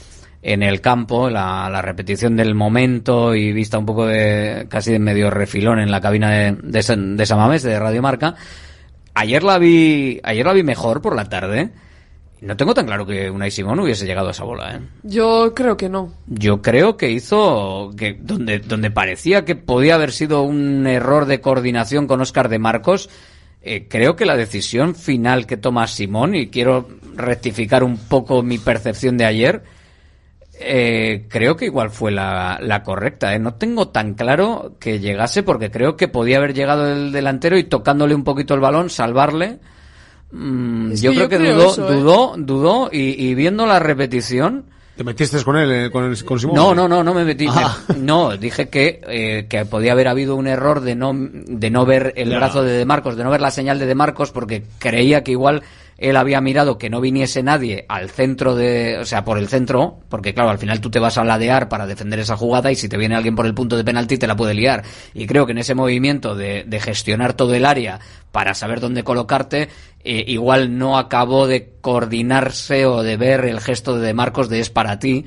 [0.49, 5.01] en el campo, la, la repetición del momento y vista un poco de casi de
[5.01, 8.37] medio refilón en la cabina de, de, de Samamés, de Radio Marca.
[9.15, 11.71] Ayer la vi, ayer la vi mejor por la tarde.
[12.43, 14.81] No tengo tan claro que Unai Simón hubiese llegado a esa bola, ¿eh?
[15.03, 16.13] Yo creo que no.
[16.29, 21.41] Yo creo que hizo que donde donde parecía que podía haber sido un error de
[21.41, 23.11] coordinación con Oscar de Marcos,
[23.63, 26.87] eh, creo que la decisión final que toma Simón y quiero
[27.17, 29.63] rectificar un poco mi percepción de ayer,
[30.61, 33.35] eh, creo que igual fue la, la correcta.
[33.35, 33.39] ¿eh?
[33.39, 37.65] No tengo tan claro que llegase porque creo que podía haber llegado el delantero y
[37.65, 39.59] tocándole un poquito el balón, salvarle.
[40.33, 41.95] Mm, yo que creo yo que creo dudó, eso, ¿eh?
[41.97, 44.65] dudó, dudó y, y viendo la repetición.
[44.97, 46.57] ¿Te metiste con él, eh, con, el, con Simón?
[46.57, 47.47] No, no, no, no me metí.
[47.51, 47.77] Ah.
[47.89, 51.85] me- no, dije que, eh, que podía haber habido un error de no, de no
[51.85, 52.39] ver el Ya.
[52.39, 55.33] brazo de De Marcos, de no ver la señal de De Marcos, porque creía que
[55.33, 55.63] igual
[55.99, 60.01] él había mirado que no viniese nadie al centro de, o sea, por el centro,
[60.09, 62.89] porque claro, al final tú te vas a ladear para defender esa jugada y si
[62.89, 64.85] te viene alguien por el punto de penalti te la puede liar.
[65.15, 68.01] Y creo que en ese movimiento de, de gestionar todo el área
[68.31, 69.69] para saber dónde colocarte,
[70.05, 74.71] eh, igual no acabó de coordinarse o de ver el gesto de Marcos de es
[74.71, 75.25] para ti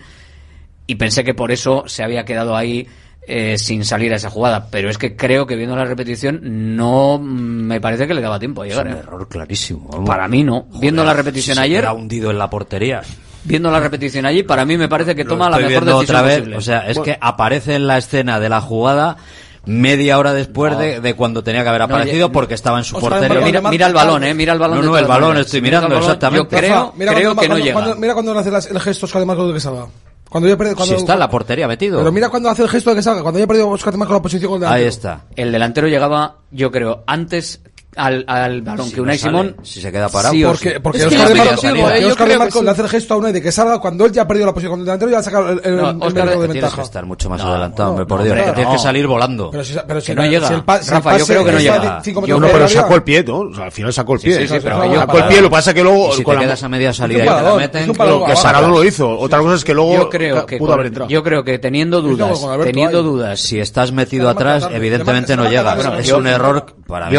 [0.90, 2.88] y pensé que por eso se había quedado ahí
[3.30, 4.68] eh, sin salir a esa jugada.
[4.72, 6.40] Pero es que creo que viendo la repetición
[6.76, 8.88] no mm, me parece que le daba tiempo a Es llegar.
[8.88, 9.00] un ¿eh?
[9.00, 9.88] error clarísimo.
[9.92, 10.08] vamos.
[10.08, 10.66] Para mí no.
[10.80, 13.02] viendo la repetición si ayer, hundido en la portería.
[13.44, 16.38] viendo la repetición allí, para mí me parece que toma la mejor decisión otra vez.
[16.40, 16.58] posible.
[16.58, 19.18] O sea, es Bueno, que aparece en la escena de la jugada
[19.66, 23.42] media hora después de, de cuando tenía que haber aparecido porque estaba en su portería.
[23.42, 25.46] mira- mira el balón, eh, mira el balón No, de no, el balón maneras.
[25.48, 26.44] estoy el mirando balón, exactamente.
[26.44, 27.74] yo creo- mira creo cuando, que no cuando- llega.
[27.74, 29.86] cuando- mira cuando hace las- el gesto Marcos de que salga.
[30.30, 31.98] Cuando yo cuando, Si está en la portería metido.
[31.98, 33.24] Pero mira cuando hace el gesto de que salga.
[33.24, 35.26] Cuando yo he perdido Oscar Marcos la posición con el Ahí está.
[35.36, 37.62] El delantero llegaba, yo creo, antes
[38.00, 39.56] al, al balón Si que Unai no Simón.
[39.64, 40.34] si se queda parado.
[40.34, 40.76] sí o Porque, sí.
[40.82, 42.66] porque Es que Oscar, de Marcos, contigo, porque eh, Oscar de Marcos sí.
[42.66, 44.54] le hace el gesto a Unai de que salga cuando él ya ha perdido la
[44.54, 46.48] posición con el delantero y ya ha sacado el, el, No, el Oscar, de Tienes
[46.54, 46.76] ventaja.
[46.78, 48.34] que estar mucho más No, adelantado, hombre, por no, Dios.
[48.38, 49.52] hombre, que tienes que salir volando.
[49.52, 50.48] Pero si, pero si Que no llega.
[50.48, 52.02] si el pa- si el Rafa, yo creo que no llega.
[52.26, 53.40] Yo No, pero sacó el pie, ¿no?
[53.40, 54.38] O sea, al final sacó el pie.
[54.40, 56.42] sí, sí, pero sacó el pie, lo que pasa es que luego si con te
[56.46, 59.10] quedas a media salida y te meten, que- Sarado lo hizo.
[59.20, 61.10] Otra cosa es que luego Yo creo que, pudo haber entrado.
[61.10, 66.02] yo creo que teniendo dudas, teniendo dudas, Si estás metido atrás, evidentemente no tarde.
[66.02, 67.18] es un error para mí,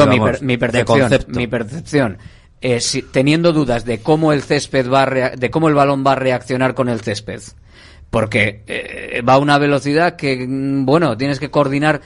[0.72, 1.38] mi, de percepción, concepto.
[1.38, 2.18] mi percepción,
[2.60, 6.04] eh, si- teniendo dudas de cómo el césped va a rea- de cómo el balón
[6.06, 7.40] va a reaccionar con el césped,
[8.10, 12.00] porque eh, va a una velocidad que, mm, bueno, tienes que coordinar.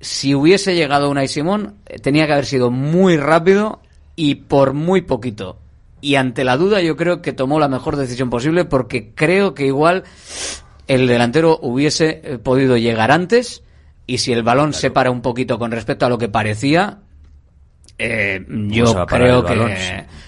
[0.00, 3.80] Si hubiese llegado Unai Simón, eh, tenía que haber sido muy rápido
[4.16, 5.58] y por muy poquito.
[6.02, 9.66] Y ante la duda, yo creo que tomó la mejor decisión posible porque creo que
[9.66, 10.04] igual
[10.88, 13.62] el delantero hubiese podido llegar antes
[14.06, 17.00] y si el balón se para un poquito con respecto a lo que parecía,
[18.00, 19.72] eh, yo creo que balón?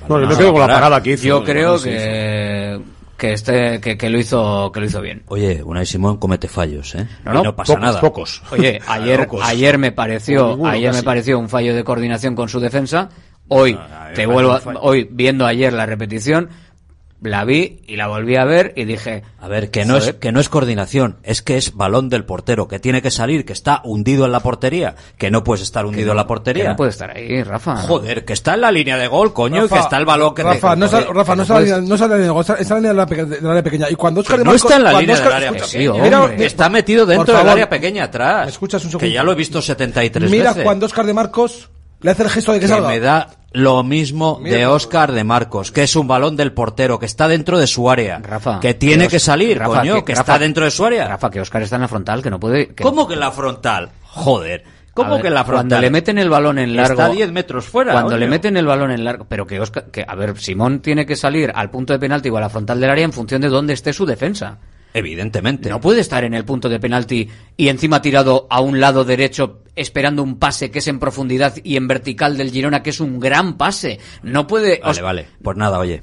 [0.09, 0.81] No, yo me quedo con la parar.
[0.83, 1.25] parada que hizo.
[1.27, 2.81] yo creo balón, sí, que
[3.17, 5.23] que este que, que lo hizo que lo hizo bien.
[5.29, 7.07] Oye, Unai Simón comete fallos, ¿eh?
[7.25, 8.01] No, Y no, no pasa pocos, nada.
[8.01, 8.43] pocos.
[8.51, 12.59] Oye, ayer ayer me pareció Ninguno, ayer me pareció un fallo de coordinación con su
[12.61, 13.09] defensa.
[13.49, 16.49] Hoy Ah, te vuelvo a- hoy viendo ayer la repetición
[17.23, 20.33] la vi y la volví a ver y dije A ver, que no, es, que
[20.33, 23.81] no es coordinación, es que es balón del portero, que tiene que salir, que está
[23.85, 26.69] hundido en la portería, que no puedes estar hundido en la que portería.
[26.71, 27.77] no puede estar ahí, Rafa.
[27.77, 30.43] Joder, que está en la línea de gol, coño, y que está el balón que
[30.43, 32.05] te- Rafa, no está, Joder, Rafa, que no está, puedes- en la línea- no está
[32.05, 33.51] en la línea de gol, está está en la línea de la, peque- de la
[33.51, 33.91] área pequeña.
[33.91, 36.03] Y cuando Oscar de no Marcos- está en la línea Oscar- del área escucha, pequeña.
[36.03, 38.47] mira, hombre, está metido dentro del favor, área pequeña atrás.
[38.47, 39.15] ¿me escuchas un Que segundo?
[39.15, 40.65] ya lo he visto 73 Mira veces.
[40.65, 41.69] cuando Oscar de Marcos
[42.03, 42.89] le hace el gesto de que, que salga.
[42.89, 46.99] me da lo mismo Mira, de Oscar de Marcos, que es un balón del portero,
[46.99, 50.13] que está dentro de su área, Rafa, que tiene Os- que salir, Rafa, coño, que,
[50.15, 51.07] Rafa, está dentro de su área.
[51.09, 52.69] Rafa, que Oscar está en la frontal, que no puede.
[52.75, 53.91] que- ¿Cómo que en la frontal?
[54.05, 54.65] Joder,
[54.95, 55.69] ¿cómo ver, que en la frontal?
[55.69, 56.93] Cuando le meten el balón en largo.
[56.93, 57.93] Está 10 metros fuera.
[57.93, 59.27] Cuando le meten el balón en largo.
[59.29, 59.85] Pero que Oscar.
[59.93, 62.81] Que, a ver, Simón tiene que salir al punto de penalti o a la frontal
[62.81, 64.59] del área en función de dónde esté su defensa.
[64.95, 65.69] Evidentemente.
[65.69, 69.61] No puede estar en el punto de penalti y encima tirado a un lado derecho
[69.75, 73.19] esperando un pase que es en profundidad y en vertical del Girona, que es un
[73.19, 73.99] gran pase.
[74.23, 74.81] No puede.
[74.85, 75.29] Vale, vale.
[75.43, 76.03] Pues nada, oye.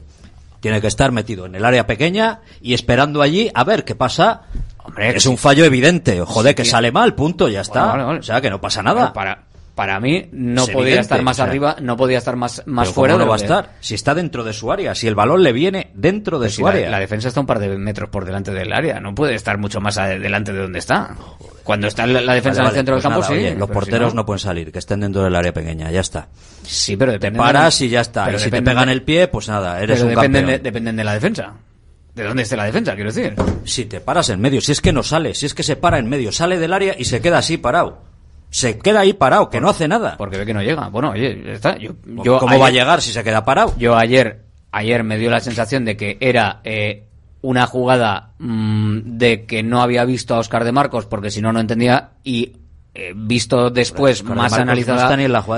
[0.60, 4.42] Tiene que estar metido en el área pequeña y esperando allí a ver qué pasa.
[4.84, 6.20] Hombre, es un fallo evidente.
[6.22, 7.86] Joder, que sale mal, punto, ya está.
[7.86, 8.20] Vale, vale.
[8.20, 9.00] O sea, que no pasa nada.
[9.00, 9.44] Bueno, para,
[9.80, 13.16] para mí no podía estar más arriba, no podía estar más, más fuera.
[13.16, 13.76] no va a estar?
[13.80, 16.68] Si está dentro de su área, si el balón le viene dentro de pues su
[16.68, 16.90] área.
[16.90, 19.80] La, defensa está un par de metros por delante del área, no puede estar mucho
[19.80, 21.16] más adelante de donde está.
[21.64, 23.58] Cuando está la, la defensa vale, vale, en el centro del pues campo, sí.
[23.58, 24.26] Los porteros no...
[24.26, 26.28] pueden salir, que estén dentro del área pequeña, ya está.
[26.62, 27.40] Sí, pero depende.
[27.40, 28.30] Te paras y ya está.
[28.34, 30.46] Y si te pegan el pie, pues nada, eres un dependen.
[30.46, 31.54] De, dependen de la defensa
[32.16, 33.34] de dónde esté la defensa, quiero decir.
[33.64, 36.00] Si te paras en medio, si es que no sale, si es que se para
[36.00, 38.09] en medio, sale del área y se queda así parado
[38.50, 40.16] se queda ahí parado, que no hace nada.
[40.18, 40.90] Porque ve que no llega.
[40.90, 41.78] Bueno, oye, está.
[41.78, 41.94] Yo,
[42.40, 43.74] ¿Cómo va a llegar si se queda parado?
[43.78, 47.08] Yo ayer, ayer me dio la sensación de que era eh,
[47.42, 51.54] una jugada mmm, de que no había visto a Oscar de Marcos, porque si no,
[51.54, 52.12] no entendía.
[52.24, 52.54] Y
[52.92, 55.16] eh, visto después, más, analizada,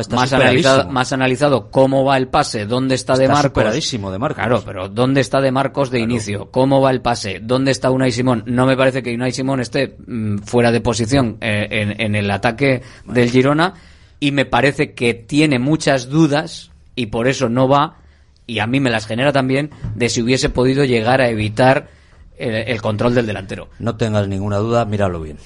[0.10, 3.90] más, analizado, más analizado cómo va el pase, dónde está, está de Marcos.
[4.12, 4.36] de Marcos.
[4.36, 8.12] Claro, pero dónde está de Marcos de inicio, cómo va el pase, dónde está Unai
[8.12, 8.44] Simón.
[8.48, 12.30] No me parece que Unai Simón esté mm, fuera de posición eh, en, en, el
[12.30, 13.76] ataque del Girona
[14.20, 17.96] y me parece que tiene muchas dudas y por eso no va,
[18.46, 21.88] y a mí me las genera también, de si hubiese podido llegar a evitar
[22.38, 23.70] el, el control del delantero.
[23.80, 25.38] No tengas ninguna duda, míralo bien.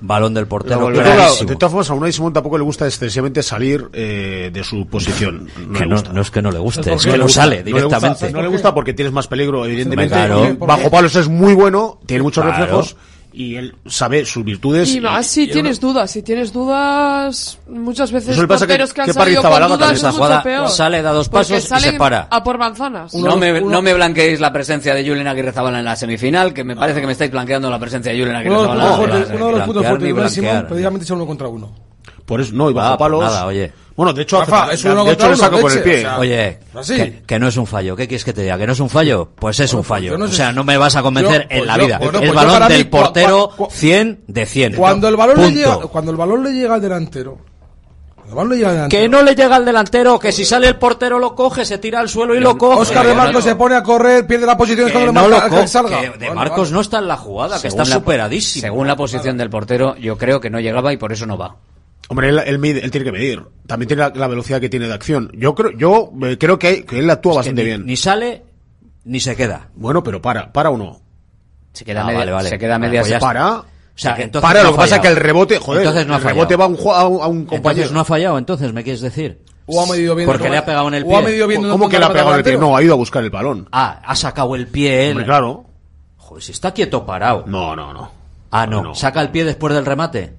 [0.00, 0.90] Balón del portero.
[0.90, 5.48] De todas formas, a Unai Simón tampoco le gusta excesivamente salir eh, de su posición.
[5.68, 8.06] No, que no, no, es que no le guste, es, es que no sale directamente.
[8.06, 10.14] Le gusta, no le gusta, porque tienes más peligro, evidentemente.
[10.14, 10.56] Claro.
[10.58, 12.58] Bajo palos es muy bueno, tiene muchos claro.
[12.58, 12.96] reflejos
[13.38, 14.92] y él sabe sus virtudes.
[14.92, 15.88] Y más si y tienes no...
[15.88, 20.10] dudas, si tienes dudas, muchas veces Eso pasa que, que, que salido con dudas esta
[20.10, 22.26] jugada peor, sale, da dos pasos y se para.
[22.32, 23.14] A por manzanas.
[23.14, 23.70] No, no, me, uno...
[23.70, 27.00] no me, blanqueéis la presencia de Julian Aguirre Zabala en la semifinal, que me parece
[27.00, 28.96] que me estáis blanqueando la presencia de Julian Aguirre Zabala.
[28.96, 31.87] Uno de los puntos fuertes de precisamente es uno contra uno.
[32.28, 33.22] Por eso, no, y bajo ah, palos.
[33.22, 33.72] Nada, oye.
[33.96, 36.06] Bueno, de hecho, Rafa, hace, es de hecho, le saco el pie.
[36.18, 36.58] Oye.
[37.26, 37.96] Que, no es un fallo.
[37.96, 38.58] ¿Qué quieres que te diga?
[38.58, 39.30] ¿Que no es un fallo?
[39.34, 40.22] Pues es un pues fallo.
[40.22, 41.98] O sea, no me vas a convencer pues en la vida.
[42.20, 44.74] El balón del portero, 100 de 100.
[44.74, 47.38] Cuando el, balón le llega, cuando el balón le llega al delantero,
[48.90, 52.00] que no le llega al delantero, que si sale el portero lo coge, se tira
[52.00, 52.82] al suelo y lo coge.
[52.82, 56.98] Oscar de Marcos se pone a correr, pierde la posición no de Marcos no está
[56.98, 58.60] en la jugada, que está superadísimo.
[58.60, 61.56] Según la posición del portero, yo creo que no llegaba y por eso no va.
[62.08, 63.42] Hombre, él, él, mide, él, tiene que medir.
[63.66, 65.30] También tiene la, la, velocidad que tiene de acción.
[65.34, 67.86] Yo creo, yo eh, creo que, que él actúa es bastante ni, bien.
[67.86, 68.44] Ni sale,
[69.04, 69.68] ni se queda.
[69.74, 71.02] Bueno, pero para, para o no.
[71.72, 72.48] Se queda ah, media, vale, vale.
[72.48, 73.58] Se queda media pues para.
[73.58, 73.64] O
[73.94, 76.22] sea, entonces para, no lo que pasa es que el rebote, joder, entonces no el
[76.22, 77.70] rebote va a un, a un compañero.
[77.70, 79.42] Entonces no ha fallado, entonces, ¿me quieres decir?
[79.66, 81.14] O ha medido bien Porque le ha pegado en el pie.
[81.14, 82.56] O ha medido bien ¿Cómo que le ha pegado en el pie?
[82.56, 83.68] No, ha ido a buscar el balón.
[83.70, 85.10] Ah, ha sacado el pie.
[85.10, 85.66] Hombre, claro.
[86.16, 87.44] Joder, si está quieto parado.
[87.46, 88.10] No, no, no.
[88.50, 88.82] Ah, no.
[88.82, 88.94] no.
[88.94, 90.37] Saca el pie después del remate.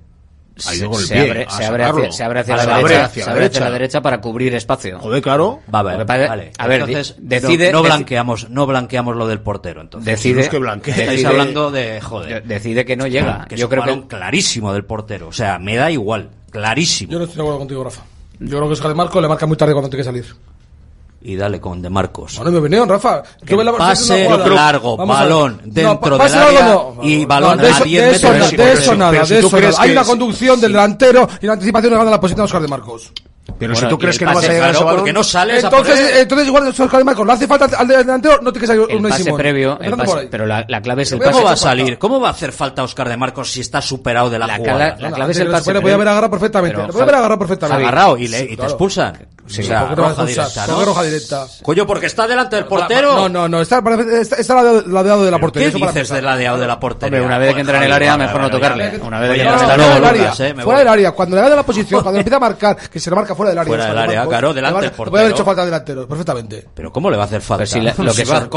[0.67, 3.05] Ha ido con el se, pie, abre, se, abre hacia, se, abre hacia, la, derecha,
[3.05, 4.99] hacia se abre hacia la derecha para cubrir espacio.
[4.99, 5.61] Joder, claro.
[5.73, 6.51] Va a ver, vale.
[6.57, 9.81] A ver, entonces, decide, no, no, blanqueamos, no blanqueamos lo del portero.
[9.81, 12.43] Entonces, decide, es que decide, estáis hablando de joder.
[12.43, 13.45] Decide que no llega.
[13.47, 15.27] Que yo creo que clarísimo del portero.
[15.29, 17.11] O sea, me da igual, clarísimo.
[17.11, 18.03] Yo no estoy de acuerdo contigo, Rafa.
[18.39, 20.25] Yo creo que es que Marco le marca muy tarde cuando tiene que salir
[21.21, 22.37] y dale con De Marcos.
[22.37, 23.23] Ahora me vinieron, Rafa.
[23.45, 26.95] Tuve la pase una largo, Vamos balón dentro no, del área no.
[27.03, 28.51] y balón no, de eso, a 10 de eso, metros.
[28.51, 29.75] De eso, nada, de eso nada.
[29.79, 30.61] Hay una conducción sí.
[30.61, 33.11] del delantero y la anticipación gana la posición de Oscar De Marcos.
[33.57, 35.63] Pero bueno, si tú crees que no vas a llegar a ese balón, no sales
[35.63, 38.79] entonces, a entonces igual Oscar de Marcos, le hace falta al delantero, no te que
[38.79, 39.37] un pase Simón.
[39.37, 41.31] previo, el pase, pero la, la, clave es el pase.
[41.31, 41.97] ¿Cómo va a salir?
[41.97, 44.95] ¿Cómo va a hacer falta Oscar de Marcos si está superado de la, la jugada?
[44.99, 45.73] La, la clave es el pase.
[45.73, 46.77] Le podía haber agarrado perfectamente.
[46.77, 47.83] Lo podía haber agarrado perfectamente.
[47.83, 49.27] Agarrado y, le, y te expulsan.
[49.49, 50.85] Sí, o sea, roja, directa, ¿no?
[50.85, 51.47] roja directa.
[51.63, 53.15] Coño, porque está delante del portero.
[53.15, 53.81] No, no, no, está,
[54.21, 55.71] está, está ladeado de la portería.
[55.71, 57.19] ¿Qué dices del ladeado de la portería?
[57.19, 58.99] Hombre, una vez que entra en el área, mejor no tocarle.
[59.01, 61.11] Una vez que entra en el área, fuera, del eh, área.
[61.13, 63.49] Cuando le da de la posición, cuando empieza a marcar, que se lo marca fuera
[63.49, 63.69] del área.
[63.69, 65.11] Fuera del área, claro, delante del portero.
[65.11, 66.65] Puede haber hecho falta delantero, perfectamente.
[66.73, 67.65] Pero ¿cómo le va a hacer falta?
[67.69, 68.47] Si lo que va.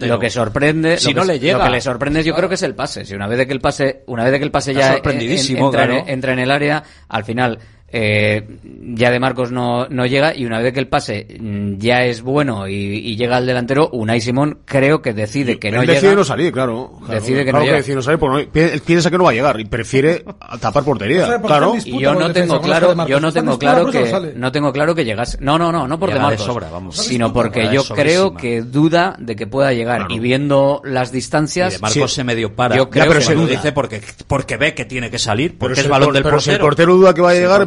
[0.00, 1.58] Lo que sorprende, si no le llega.
[1.58, 2.36] Lo que le sorprende, yo ah.
[2.36, 3.04] creo que es el pase.
[3.04, 6.50] Si una vez que el pase, una vez que el pase ya entra en el
[6.50, 7.58] área, al final
[7.92, 8.46] eh,
[8.94, 12.22] ya de Marcos no, no, llega y una vez que el pase mm, ya es
[12.22, 16.00] bueno y, y llega al delantero, Unai Simón creo que decide que Él no decide
[16.00, 16.14] llega.
[16.14, 16.92] no salir, claro.
[17.08, 17.76] decide que claro no que llega.
[17.78, 20.24] Decide no salir porque no, piensa que no va a llegar y prefiere
[20.60, 21.40] tapar portería.
[21.40, 21.74] Claro.
[21.84, 25.38] Y yo no tengo claro, yo no tengo claro que no tengo claro que llegase.
[25.40, 26.96] No, no, no, no por de Marcos, de sobra, vamos.
[26.96, 31.74] sino porque yo creo que duda de que pueda llegar y viendo las distancias.
[31.74, 32.76] De Marcos se medio para.
[32.76, 33.46] Yo creo ya, pero que se duda.
[33.48, 36.52] dice porque porque ve que tiene que salir, porque pero es valor del portero.
[36.56, 37.66] el portero duda que va a llegar,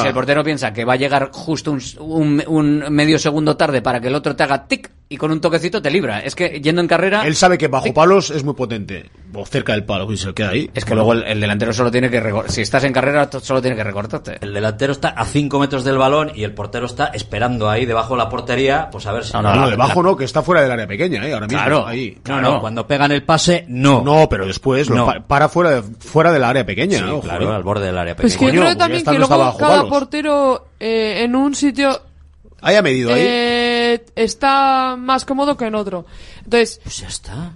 [0.00, 3.82] si el portero piensa que va a llegar justo un, un, un medio segundo tarde
[3.82, 6.20] para que el otro te haga tic, y con un toquecito te libra.
[6.20, 7.26] Es que yendo en carrera.
[7.26, 9.08] Él sabe que bajo palos es muy potente.
[9.34, 10.70] O cerca del palo, y se queda ahí.
[10.74, 12.50] Es que luego el, delantero solo tiene que recortar.
[12.50, 14.38] Si estás en carrera, solo tiene que recortarte.
[14.40, 18.14] El delantero está a 5 metros del balón y el portero está esperando ahí debajo
[18.14, 18.88] de la portería.
[18.90, 19.32] Pues a ver si.
[19.34, 21.34] No, no, debajo no, que está fuera del área pequeña, ¿eh?
[21.34, 21.60] Ahora mismo.
[21.60, 21.86] Claro.
[21.86, 22.18] Ahí.
[22.22, 22.42] claro.
[22.42, 24.02] No, no, cuando pegan el pase, no.
[24.02, 25.12] No, pero después no.
[25.26, 26.98] Para fuera, de, fuera del área pequeña.
[26.98, 27.54] Sí, claro, ¿eh?
[27.54, 28.22] al borde del área pequeña.
[28.22, 32.00] Pues que yo creo pues también que luego cada portero eh, en un sitio.
[32.62, 33.20] Haya medido ahí.
[33.20, 33.75] Eh,
[34.14, 36.06] está más cómodo que en otro.
[36.44, 37.52] Entonces, Pues ya está.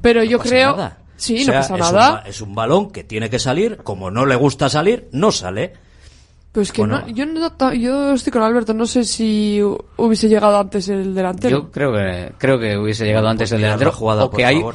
[0.00, 0.70] pero yo pasa creo...
[0.76, 0.98] nada.
[1.18, 2.22] Sí, O sea, no pasa es un nada.
[2.26, 3.78] es un balón que tiene que salir.
[3.78, 5.72] Como no le gusta salir, no sale.
[6.56, 9.60] Pero es que bueno, no, yo, no, yo estoy con Alberto, no sé si
[9.96, 11.58] hubiese llegado antes el delantero.
[11.58, 14.72] Yo creo que creo que hubiese llegado antes el delantero jugada, o, que hay, o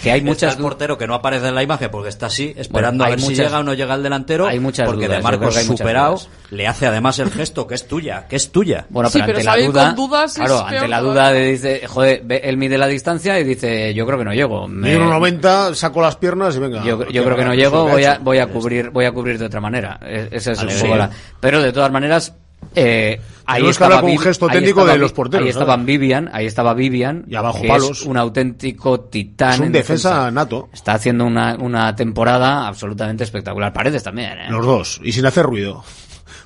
[0.00, 3.02] que hay muchas el portero que no aparece en la imagen porque está así esperando
[3.02, 5.18] bueno, a ver muchas, si llega o no llega el delantero, hay muchas porque dudas,
[5.18, 6.28] de Marcos hay superado dudas.
[6.52, 8.86] le hace además el gesto que es tuya, que es tuya.
[8.88, 12.24] Bueno, pero, sí, pero ante, la duda, dudas claro, ante la duda, de, dice, joder,
[12.28, 14.68] él mide la distancia y dice, yo creo que no llego.
[14.68, 14.96] Me...
[14.96, 16.84] 1.90, saco las piernas y venga.
[16.84, 19.46] Yo, yo creo que no llego, voy a voy a cubrir voy a cubrir de
[19.46, 19.98] otra manera.
[20.02, 20.70] E, ese es el
[21.02, 21.16] ahora.
[21.40, 22.34] Pero de todas maneras,
[22.74, 25.44] eh, ahí estaba con un gesto ahí estaba, de los porteros.
[25.44, 25.86] Ahí estaban.
[25.86, 27.24] Vivian, ahí estaba Vivian.
[27.28, 28.00] Y abajo que palos.
[28.00, 29.54] Es un auténtico titán.
[29.54, 30.68] Es un en defensa, defensa, nato.
[30.72, 33.72] Está haciendo una, una temporada absolutamente espectacular.
[33.72, 34.50] Paredes también, ¿eh?
[34.50, 35.00] Los dos.
[35.02, 35.82] Y sin hacer ruido.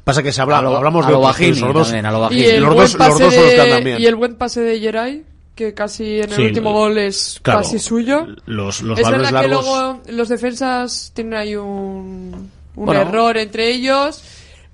[0.02, 1.86] Pasa que se habla, a lo, hablamos a lo de otros, bajini, los dos.
[1.88, 5.24] También, a lo y el los, dos, los Y el buen pase de Geray
[5.54, 8.26] que casi en el sí, último gol es claro, casi suyo.
[8.46, 9.42] Los, los es verdad largos...
[9.42, 14.22] que luego los defensas tienen ahí un, un bueno, error entre ellos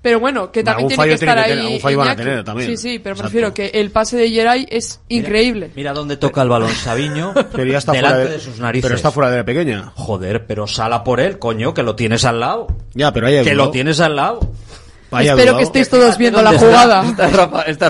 [0.01, 1.65] pero bueno, que también tiene que estar tiene que ahí.
[1.67, 2.69] Tener, fallo van a tener también.
[2.71, 3.29] Sí, sí, pero Exacto.
[3.29, 5.71] prefiero que el pase de Geray es increíble.
[5.75, 7.33] Mira, dónde toca el balón Sabiño.
[7.51, 8.83] Pero ya está delante fuera de, sus narices.
[8.83, 9.91] Pero está fuera de la pequeña.
[9.95, 12.67] Joder, pero sala por él, coño, que lo tienes al lado.
[12.93, 14.39] Ya, pero ahí Que lo tienes al lado.
[15.11, 17.03] Espero que estéis todos viendo la jugada.
[17.03, 17.89] Está, está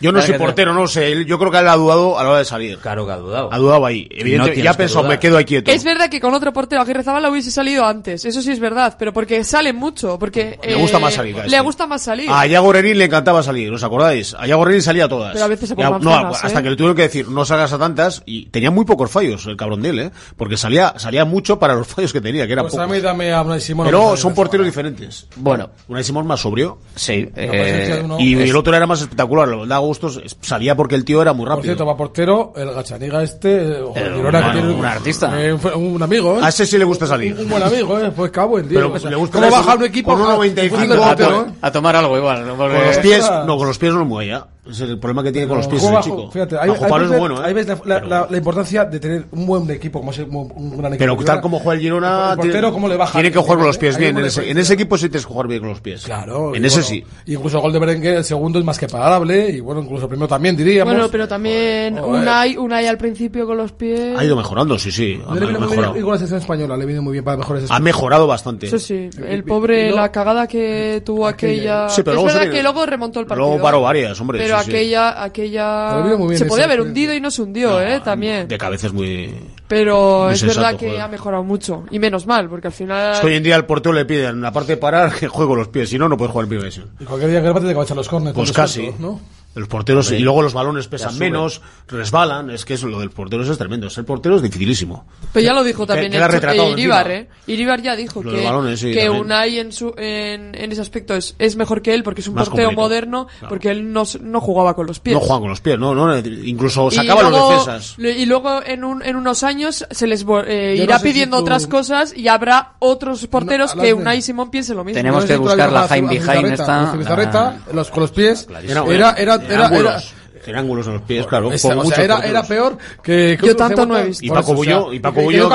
[0.00, 1.24] yo no soy portero, no sé.
[1.24, 2.78] Yo creo que él ha dudado a la hora de salir.
[2.78, 3.52] Claro que ha dudado.
[3.52, 4.08] Ha dudado ahí.
[4.10, 5.70] Evidentemente, no ya pensó, me quedo ahí quieto.
[5.70, 8.24] Es verdad que con otro portero, aquí rezaba Zabala, hubiese salido antes.
[8.24, 10.18] Eso sí es verdad, pero porque sale mucho.
[10.18, 11.36] Porque, le gusta más eh, salir.
[11.36, 11.50] Este.
[11.50, 12.30] Le gusta más salir.
[12.30, 14.34] A le encantaba salir, ¿os acordáis?
[14.34, 14.46] A
[14.80, 15.32] salía a todas.
[15.32, 16.62] Pero a veces se ya, No, hasta ¿eh?
[16.62, 18.22] que le tuvieron que decir, no salgas a tantas.
[18.26, 20.10] Y tenía muy pocos fallos el cabrón de él, ¿eh?
[20.36, 23.84] Porque salía, salía mucho para los fallos que tenía, que era pues poco.
[23.84, 25.26] Pero son porteros diferentes.
[25.36, 25.70] Bueno.
[25.88, 26.78] Unai Simón más sobrio.
[26.94, 27.28] Sí.
[27.36, 28.50] Eh, y es...
[28.50, 29.48] el otro era más espectacular.
[29.48, 30.10] Lo da gusto.
[30.40, 31.56] Salía porque el tío era muy rápido.
[31.56, 33.56] Por cierto, va portero, el gachaniga este.
[33.56, 35.42] Eh, el, eh, tiene, un, artista.
[35.42, 36.40] Eh, un, un, amigo, ¿eh?
[36.42, 37.34] A ese sí le gusta salir.
[37.34, 38.10] Un, un buen amigo, ¿eh?
[38.14, 38.78] Pues cabo el tío.
[38.78, 40.16] Pero, pues, le gusta ¿Cómo baja un equipo?
[40.16, 41.16] Con ah,
[41.62, 42.46] A, a, tomar algo igual.
[42.46, 42.56] ¿no?
[42.56, 42.76] Porque...
[42.76, 44.46] Con los pies, no, con los pies no mueve ya.
[44.68, 46.30] Es el problema que tiene pero con los pies el chico.
[46.30, 47.46] Fíjate, ahí, ahí es bueno, ¿eh?
[47.46, 50.76] ahí ves la, la, la, la, importancia de tener un buen equipo, como es un
[50.76, 51.16] gran equipo.
[51.16, 53.12] Pero tal como juega el Girona, el portero, ¿cómo le baja?
[53.12, 54.18] tiene que jugar con los pies bien.
[54.18, 56.04] En ese, en ese, equipo sí tienes que jugar bien con los pies.
[56.04, 56.54] Claro.
[56.54, 57.04] En ese bueno, sí.
[57.26, 60.08] Incluso el gol de Berenguer, el segundo es más que pagable, y bueno, incluso el
[60.10, 60.92] primero también diríamos.
[60.92, 64.18] Bueno, pero también Unai, Unai al principio con los pies.
[64.18, 65.18] Ha ido mejorando, sí, sí.
[65.26, 65.96] Ha, ha mejorado.
[65.96, 68.68] Igual la selección española le viene muy bien para mejores Ha mejorado bastante.
[68.68, 69.10] Sí, sí.
[69.26, 71.88] El pobre, la cagada que tuvo aquella.
[71.88, 73.48] Sí, pero es verdad que luego remontó el partido.
[73.48, 76.04] Luego paró varias, hombre aquella, aquella
[76.34, 78.48] se podía haber hundido y no se hundió, eh, también.
[78.48, 79.34] De cabeza es muy.
[79.66, 83.14] Pero es verdad que ha mejorado mucho y menos mal, porque al final.
[83.14, 85.68] Es que hoy en día al portero le piden aparte de parar que juego los
[85.68, 86.68] pies, si no no puedes jugar en primera.
[86.68, 88.34] Y cualquier día que le te va los corners.
[88.34, 89.20] Pues casi, ¿no?
[89.58, 92.50] Los porteros, y luego los balones pesan menos, resbalan.
[92.50, 93.90] Es que eso, lo del portero es tremendo.
[93.90, 95.06] Ser portero es dificilísimo.
[95.32, 97.28] Pero ya lo dijo también que, que el, el eh, Iribar, ¿eh?
[97.46, 101.56] Iribar ya dijo que, balones, que Unai en, su, en, en ese aspecto es, es,
[101.56, 105.00] mejor que él porque es un portero moderno, porque él no, no, jugaba con los
[105.00, 105.14] pies.
[105.14, 107.96] No jugaba con los pies, no, no incluso sacaba luego, los defensas.
[107.98, 112.28] Y luego en, un, en unos años se les eh, irá pidiendo otras cosas y
[112.28, 114.98] habrá otros porteros que Unai y Simón piensen lo mismo.
[114.98, 116.92] Tenemos que buscar la Jaime Behind esta.
[116.92, 117.58] Bizarreta,
[117.90, 118.46] con los pies.
[118.88, 121.50] Era, era, en los pies, claro.
[121.52, 123.36] Era, peor que.
[123.38, 124.24] que yo tanto no he visto.
[124.24, 124.92] Y Paco Bullo.
[124.92, 125.48] y Paco Bullo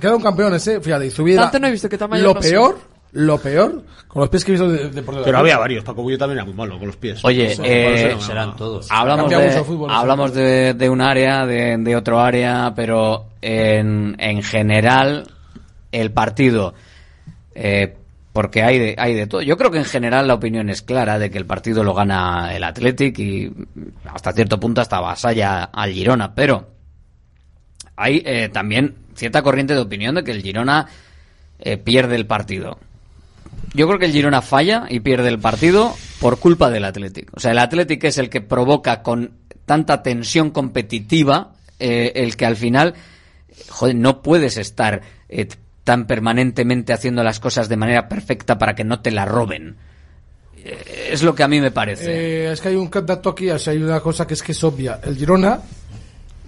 [0.00, 0.80] quedaron, campeones, eh.
[0.80, 1.42] Fíjate, subida.
[1.42, 2.22] Tanto no he visto que tamaño.
[2.22, 2.78] Lo peor
[3.12, 6.02] lo peor con los pies que he visto de, de por Pero había varios, Paco
[6.02, 7.24] Bullo también era muy malo con los pies.
[7.24, 8.90] Oye, eh, serán, todos.
[8.90, 15.26] Hablamos, de, hablamos de, un área, de, otro área, pero en, en general
[15.92, 16.74] el partido
[17.54, 17.96] eh,
[18.36, 19.40] porque hay de, hay de todo.
[19.40, 22.54] Yo creo que en general la opinión es clara de que el partido lo gana
[22.54, 23.50] el Athletic y
[24.12, 26.68] hasta cierto punto hasta vasalla al Girona, pero
[27.96, 30.86] hay eh, también cierta corriente de opinión de que el Girona
[31.60, 32.78] eh, pierde el partido.
[33.72, 37.30] Yo creo que el Girona falla y pierde el partido por culpa del Athletic.
[37.34, 39.32] O sea, el Athletic es el que provoca con
[39.64, 42.96] tanta tensión competitiva eh, el que al final,
[43.70, 45.00] joder, no puedes estar
[45.30, 45.48] eh,
[45.86, 49.76] tan permanentemente haciendo las cosas de manera perfecta para que no te la roben.
[50.56, 52.10] Eh, es lo que a mí me parece.
[52.10, 54.98] Eh, es que hay un dato aquí, hay una cosa que es que es obvia.
[55.04, 55.60] El Girona,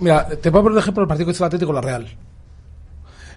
[0.00, 2.08] mira, te voy a poner un ejemplo del partido que hizo el Atlético La Real.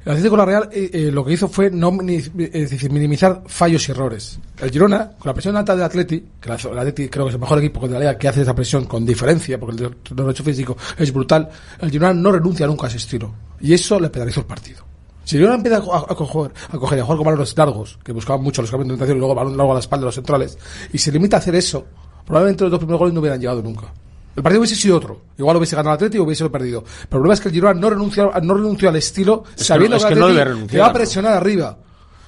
[0.03, 4.40] El Atlético La Real eh, lo que hizo fue no decir, minimizar fallos y errores.
[4.60, 7.41] El Girona, con la presión alta del Atleti, que el Atleti creo que es el
[7.41, 10.76] mejor equipo de la liga que hace esa presión con diferencia, porque el derecho físico
[10.98, 11.48] es brutal,
[11.80, 13.36] el Girona no renuncia nunca a ese estilo.
[13.60, 14.90] Y eso le penalizó el partido.
[15.23, 17.99] Si Girona empieza a, a, a, coger, a coger y a jugar con balones largos,
[18.03, 20.07] que buscaban mucho los cambios de orientación y luego balón largo a la espalda de
[20.07, 20.57] los centrales,
[20.91, 21.85] y se limita a hacer eso,
[22.26, 23.88] probablemente los dos primeros goles no hubieran llegado nunca.
[24.35, 25.22] El partido hubiese sido otro.
[25.38, 26.84] Igual hubiese ganado el Atleti o hubiese perdido.
[26.84, 29.98] Pero el problema es que el Girona no renunció, no renunció al estilo es sabiendo
[29.98, 31.77] que, es que, el no va a presionar arriba.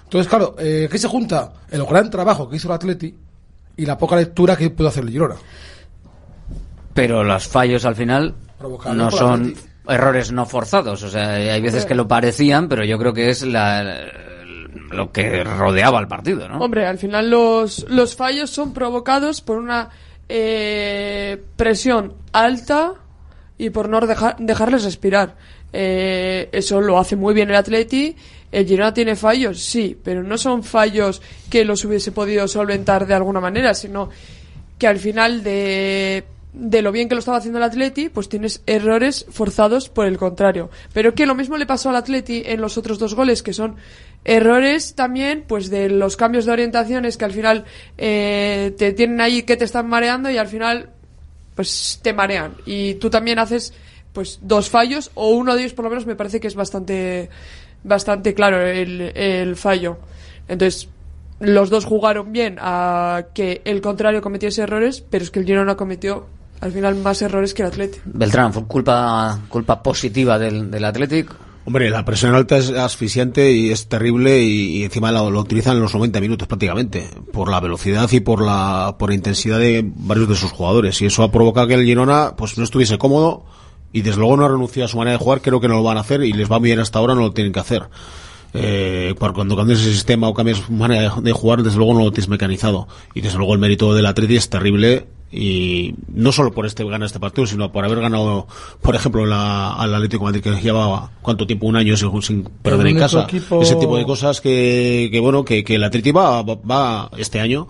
[0.03, 1.53] Entonces, claro, eh, ¿qué se junta?
[1.72, 3.15] El gran trabajo que hizo el Atleti
[3.78, 5.36] y la poca lectura que pudo hacer el Girona.
[6.94, 8.36] Pero los fallos al final
[8.94, 9.41] no son...
[9.41, 11.04] Atleti errores no forzados.
[11.04, 14.06] O sea, hay veces que lo parecían, pero yo creo que es la,
[14.92, 16.60] lo que rodeaba al partido, ¿no?
[16.60, 19.90] Hombre, al final los, los fallos son provocados por una
[20.30, 22.94] eh, presión alta
[23.58, 25.36] y por no deja- dejarles respirar.
[25.72, 28.16] Eh, eso lo hace muy bien el Atleti.
[28.52, 33.16] El Girona tiene fallos, sí, pero no son fallos que los hubiese podido solventar de
[33.16, 34.10] alguna manera, sino
[34.78, 36.24] que al final de,
[36.54, 40.18] de lo bien que lo estaba haciendo el Atleti, pues tienes errores forzados por el
[40.18, 40.70] contrario.
[40.94, 43.76] Pero que lo mismo le pasó al Atleti en los otros dos goles, que son
[44.24, 47.66] errores también, pues de los cambios de orientaciones que al final
[47.98, 50.90] eh, te tienen ahí que te están mareando y al final
[51.56, 52.56] pues te marean.
[52.66, 53.74] Y tú también haces
[54.14, 57.30] pues dos fallos o uno de ellos por lo menos me parece que es bastante
[57.84, 59.98] bastante claro el, fallo.
[60.48, 60.88] Entonces,
[61.40, 65.76] los dos jugaron bien a que el contrario cometiese errores, pero es que el Girona
[65.76, 66.28] cometió
[66.64, 67.99] al final más errores que el Atleti.
[68.06, 71.30] Beltrán, fue culpa, culpa positiva del, del Athletic.
[71.65, 75.76] Hombre, la presión alta es asfixiante y es terrible y, y encima lo, lo utilizan
[75.76, 79.84] en los 90 minutos prácticamente, por la velocidad y por la, por la intensidad de
[79.85, 81.02] varios de sus jugadores.
[81.02, 83.45] Y eso ha provocado que el Girona pues no estuviese cómodo
[83.91, 85.84] y desde luego no ha renunciado a su manera de jugar, creo que no lo
[85.84, 87.84] van a hacer y les va bien hasta ahora, no lo tienen que hacer.
[88.53, 92.06] Eh, por cuando cambias el sistema o cambias su manera de jugar, desde luego no
[92.06, 92.88] lo tienes mecanizado.
[93.14, 97.04] Y desde luego el mérito del Atleti es terrible y no solo por este ganar
[97.08, 98.46] este partido, sino por haber ganado,
[98.82, 102.44] por ejemplo, la, al Atlético de Madrid que llevaba cuánto tiempo, un año sin, sin
[102.44, 103.24] perder en casa.
[103.28, 107.40] equipo- Ese tipo de cosas que, que bueno, que, que el Atleti va, va este
[107.40, 107.68] año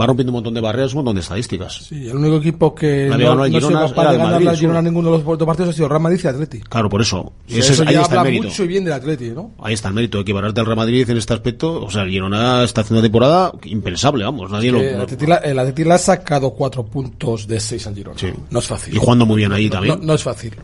[0.00, 1.72] va rompiendo un montón de barreras, un montón de estadísticas.
[1.88, 4.48] Sí, el único equipo que La no, el no Girona, era para el ganar Madrid,
[4.48, 4.88] al Girona solo.
[4.90, 6.60] ninguno de los dos partidos ha sido Real Madrid y Atleti.
[6.60, 7.20] Claro, por eso.
[7.20, 8.48] O sea, Ese es- eso ahí ya está el habla mérito.
[8.48, 9.52] mucho y bien del Atleti, ¿no?
[9.62, 11.84] Ahí está el mérito de equipararte al Real Madrid en este aspecto.
[11.84, 14.50] O sea, el Girona está haciendo una temporada impensable, vamos.
[14.50, 17.86] Nadie Que lo, el, Atleti, la- el Atleti le ha sacado cuatro puntos de seis
[17.86, 18.16] al Girona.
[18.50, 18.94] No es fácil.
[18.94, 19.98] Y jugando muy bien ahí No- también.
[20.00, 20.54] No, no es fácil.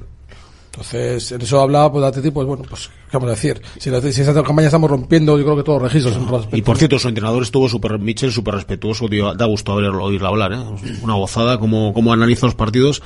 [0.72, 3.60] Entonces, en eso hablaba pues, de Atleti, pues bueno, pues, ¿qué vamos a decir?
[3.78, 6.16] Si, la- si esa campaña estamos rompiendo, yo creo que todos los registros.
[6.30, 10.04] los Y por cierto, su entrenador estuvo súper, Michel, súper respetuoso, tío, da gusto oírlo,
[10.04, 10.58] oírlo hablar, ¿eh?
[11.02, 13.02] Una gozada, cómo, cómo analiza los partidos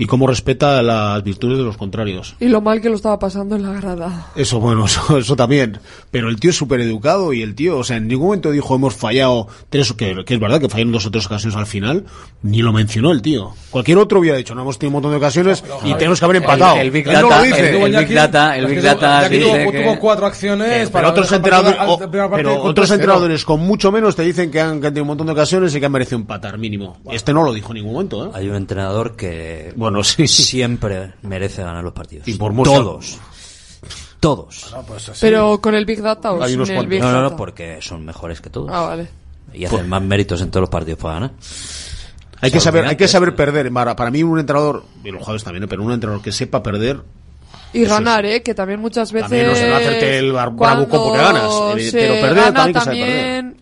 [0.00, 2.36] y cómo respeta las virtudes de los contrarios.
[2.38, 4.28] Y lo mal que lo estaba pasando en la grada.
[4.36, 5.78] Eso, bueno, eso, eso también.
[6.12, 8.76] Pero el tío es súper educado y el tío, o sea, en ningún momento dijo
[8.76, 12.04] hemos fallado tres, que, que es verdad que fallaron dos o tres ocasiones al final,
[12.42, 13.54] ni lo mencionó el tío.
[13.70, 16.36] Cualquier otro hubiera dicho, no hemos tenido un montón de ocasiones y tenemos que haber
[16.36, 16.76] empatado.
[16.76, 17.58] El, el Big Él no Data, lo dice.
[17.84, 21.08] el, el Big Data, el Big Data dice tuvo, que- tuvo cuatro acciones Eh, para
[21.08, 22.94] pero otros entrenadores, al- parte pero con otros 3-0.
[22.94, 25.74] entrenadores con mucho menos te dicen que han, que han tenido un montón de ocasiones
[25.74, 26.98] y que han merecido empatar mínimo.
[27.10, 28.30] Este no lo dijo en ningún momento, ¿eh?
[28.34, 30.26] Hay un entrenador que Bueno, sí.
[30.28, 32.26] siempre merece ganar los partidos.
[32.28, 32.72] Y por mucho.
[32.72, 33.18] Todos.
[34.20, 34.74] Todos.
[35.20, 37.30] Pero con el Big Data o sin el Big No, no, Data.
[37.30, 38.70] no, porque son mejores que todos.
[38.72, 39.08] Ah, vale.
[39.52, 41.30] Y hacen más méritos en todos los partidos para ganar.
[42.40, 43.72] Hay que saber, hay que saber perder.
[43.72, 45.68] Para, para mí un entrenador, y los jugadores también, ¿eh?
[45.68, 47.00] pero un entrenador que sepa perder,
[47.72, 48.42] Y ganar, ¿eh?
[48.42, 49.28] Que también muchas veces...
[49.28, 52.34] También no se va a hacerte el bar- bravucón porque ganas, eh, se pero perder
[52.34, 53.56] gana también hay que saber también-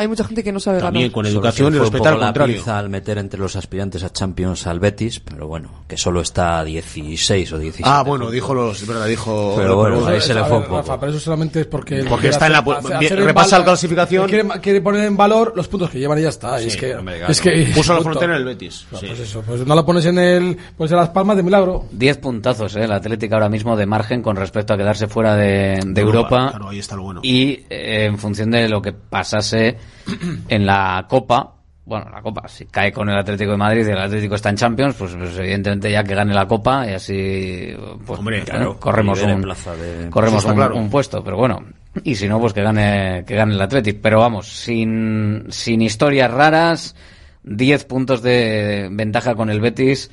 [0.00, 1.12] Hay mucha gente que no sabe También ganar.
[1.14, 2.62] con educación y poco al contrario.
[2.66, 6.58] la al meter entre los aspirantes a Champions al Betis, pero bueno, que solo está
[6.58, 7.88] a 16 o 17.
[7.88, 9.54] Ah, bueno, dijo los, es verdad, dijo.
[9.56, 10.76] Pero bueno, ahí se le fue un poco.
[10.78, 11.96] Rafa, pero eso solamente es porque...
[12.08, 14.26] Porque quiere está en la- hacer- hacer en repasa la clasificación.
[14.28, 16.60] Quiere, quiere poner en valor los puntos que llevan y ya está.
[16.62, 16.96] y es Sí, que,
[17.28, 19.06] es que Puso la frontera en el Betis, No, sí.
[19.06, 21.84] Pues eso, pues no la pones en el, pues en las palmas de milagro.
[21.92, 22.84] 10 puntazos, ¿eh?
[22.84, 26.50] El Atlético ahora mismo de margen con respecto a quedarse fuera de, de Europa, Europa.
[26.50, 27.20] claro, ahí está lo bueno.
[27.22, 29.76] Y eh, en función de lo que pasase
[30.48, 31.54] en la Copa,
[31.84, 34.56] bueno, la Copa, si cae con el Atlético de Madrid y el Atlético está en
[34.56, 37.74] Champions, pues, pues evidentemente ya que gane la Copa y así
[38.06, 40.76] pues, Hombre, eh, claro, corremos, un, plaza de- corremos un, claro.
[40.76, 41.64] un puesto, pero bueno.
[42.04, 43.98] Y si no, pues que gane, que gane el Atlético.
[44.00, 46.94] Pero vamos, sin, sin historias raras,
[47.42, 50.08] 10 puntos de ventaja con el Betis,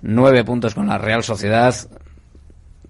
[0.00, 1.74] 9 puntos con la Real Sociedad.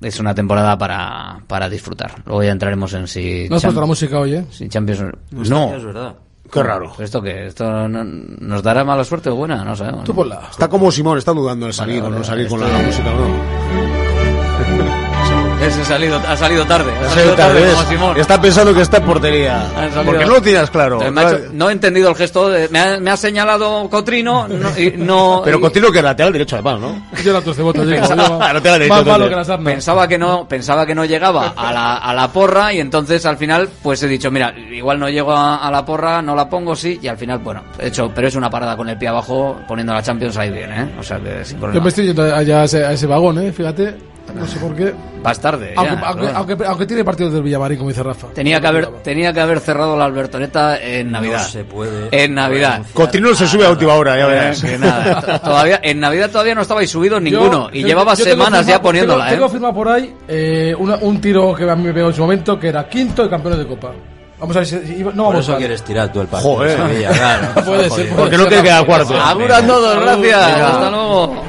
[0.00, 2.22] Es una temporada para, para disfrutar.
[2.24, 3.48] Luego ya entraremos en si...
[3.50, 4.44] No has puesto la música hoy, ¿eh?
[4.50, 5.00] si Champions...
[5.32, 5.74] No, No.
[5.76, 6.14] es verdad.
[6.50, 6.92] Qué raro.
[6.98, 7.46] ¿Esto qué?
[7.46, 9.64] ¿Esto no- nos dará mala suerte o buena?
[9.64, 10.04] No sabemos.
[10.04, 10.48] Tú ponla.
[10.50, 13.16] Está como Simón, está dudando de salir o no salir con la, la música o
[13.16, 14.07] no.
[15.62, 16.90] Ese salido, ha salido tarde.
[16.92, 17.74] Ha, Ha salido salido tarde, tarde, ¿ves?
[17.74, 18.16] como Simón.
[18.20, 19.66] Está pensando que está en portería.
[20.04, 21.02] Porque no lo tienes claro.
[21.02, 22.48] Eh, hecho- no he entendido el gesto.
[22.48, 24.46] de- me, ha, me ha señalado Cotrino.
[24.48, 27.02] No, y no- Pero y- contigo que lateral derecho además, ¿no?
[27.24, 27.52] Yo la yo-
[27.92, 29.28] derecho, Más malo entonces.
[29.30, 29.72] que las armas.
[29.72, 33.36] Pensaba que no, pensaba que no llegaba a la, a la porra y entonces al
[33.36, 36.76] final pues he dicho, mira, igual no llego a, a la porra, no la pongo,
[36.76, 39.58] sí, y al final, bueno, he hecho, pero es una parada con el pie abajo,
[39.66, 40.90] poniendo la Champions ahí bien, ¿eh?
[40.98, 41.82] O sea que sin Yo problema.
[41.82, 43.52] me estoy yendo allá a ese, a ese vagón, ¿eh?
[43.52, 43.94] Fíjate.
[44.34, 44.94] No sé por qué.
[45.22, 45.72] Vas tarde.
[45.74, 46.38] ya, Aunque, pero aunque, bueno.
[46.38, 48.28] aunque, aunque tiene partidos del Villamarín, como dice Rafa.
[48.34, 51.46] Tenía que haber, tenía que haber cerrado la Albertoneta en Navidad.
[51.46, 52.82] se puede En Navidad.
[52.94, 54.62] Coutinho se sube a última hora, ya Eh, verás.
[54.62, 57.68] que nada, to- todavía, en Navidad todavía no estabais subidos ninguno.
[57.72, 59.36] y Yo- llevaba yo tengo semanas ya firma- poniéndola, tengo, ¿eh?
[59.36, 62.20] Tengo firma por ahí eh, una- un tiro que a mí me pegó en su
[62.22, 63.92] momento, que era quinto y campeón de Copa.
[64.40, 64.78] Vamos a ver si...
[64.86, 65.58] si- no Por vamos eso mal.
[65.58, 66.54] quieres tirar tú el partido.
[66.54, 66.78] Joder.
[66.80, 67.46] de Sevilla, claro.
[67.66, 69.20] Puede ser, Porque no quiere quedar cuarto.
[69.20, 70.60] Agur a todos, gracias.
[70.60, 71.42] Hasta luego.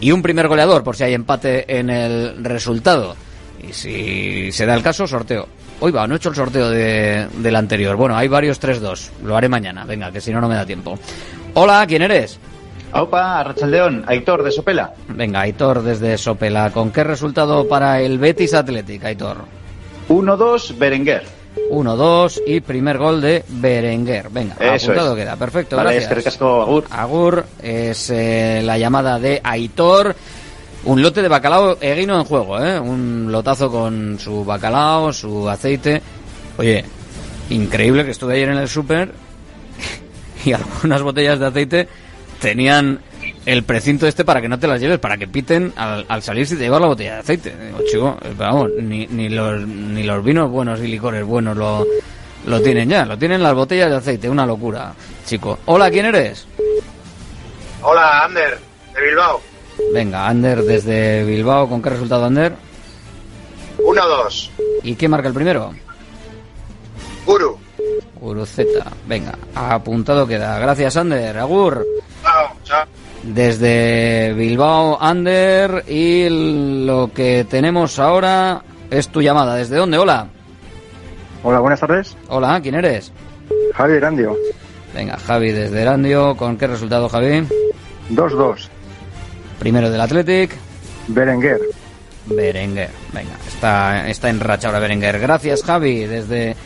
[0.00, 3.14] y un primer goleador por si hay empate en el resultado.
[3.66, 5.46] Y si se da el caso, sorteo.
[5.80, 7.96] Hoy va, no he hecho el sorteo de, del anterior.
[7.96, 9.10] Bueno, hay varios 3-2.
[9.24, 9.84] Lo haré mañana.
[9.84, 10.98] Venga, que si no, no me da tiempo.
[11.54, 12.38] Hola, ¿quién eres?
[12.92, 14.94] Opa, Rachaldeón, Aitor de Sopela.
[15.08, 16.70] Venga, Aitor desde Sopela.
[16.70, 19.38] ¿Con qué resultado para el Betis Athletic, Aitor?
[20.08, 21.24] 1-2, Berenguer.
[21.70, 24.30] 1-2 y primer gol de Berenguer.
[24.30, 25.18] Venga, Eso apuntado es.
[25.22, 25.36] queda.
[25.36, 26.04] Perfecto, Vale, gracias.
[26.04, 26.84] eskerrik asko, Agur.
[26.90, 30.14] Agur es eh, la llamada de Aitor.
[30.88, 32.80] Un lote de bacalao eguino en juego, ¿eh?
[32.80, 36.00] Un lotazo con su bacalao, su aceite.
[36.56, 36.82] Oye,
[37.50, 39.12] increíble que estuve ayer en el súper
[40.46, 41.88] y algunas botellas de aceite
[42.40, 43.00] tenían
[43.44, 46.46] el precinto este para que no te las lleves, para que piten al, al salir
[46.46, 47.54] si te llevas la botella de aceite.
[47.54, 51.84] Digo, chico, eh, vamos, ni, ni, los, ni los vinos buenos y licores buenos lo,
[52.46, 54.94] lo tienen ya, lo tienen las botellas de aceite, una locura,
[55.26, 55.58] chico.
[55.66, 56.46] Hola, ¿quién eres?
[57.82, 58.58] Hola, Ander,
[58.94, 59.47] de Bilbao.
[59.92, 62.54] Venga, Ander desde Bilbao, ¿con qué resultado Ander?
[63.78, 64.50] 1-2.
[64.82, 65.72] ¿Y qué marca el primero?
[67.24, 67.58] Guru.
[68.20, 68.68] Guru Z.
[69.06, 70.58] Venga, apuntado queda.
[70.58, 71.38] Gracias, Ander.
[71.38, 71.86] Agur.
[72.22, 72.84] Chao, chao.
[73.22, 75.84] Desde Bilbao, Ander.
[75.88, 76.28] Y
[76.84, 79.56] lo que tenemos ahora es tu llamada.
[79.56, 79.98] ¿Desde dónde?
[79.98, 80.28] Hola.
[81.42, 82.16] Hola, buenas tardes.
[82.28, 83.12] Hola, ¿quién eres?
[83.74, 84.36] Javi Erandio.
[84.94, 86.36] Venga, Javi desde Erandio.
[86.36, 87.46] ¿Con qué resultado, Javi?
[88.10, 88.68] 2-2.
[89.58, 90.56] Primero del Athletic.
[91.08, 91.60] Berenguer.
[92.26, 92.90] Berenguer.
[93.12, 95.18] Venga, está, está en racha ahora Berenguer.
[95.18, 96.56] Gracias, Javi, desde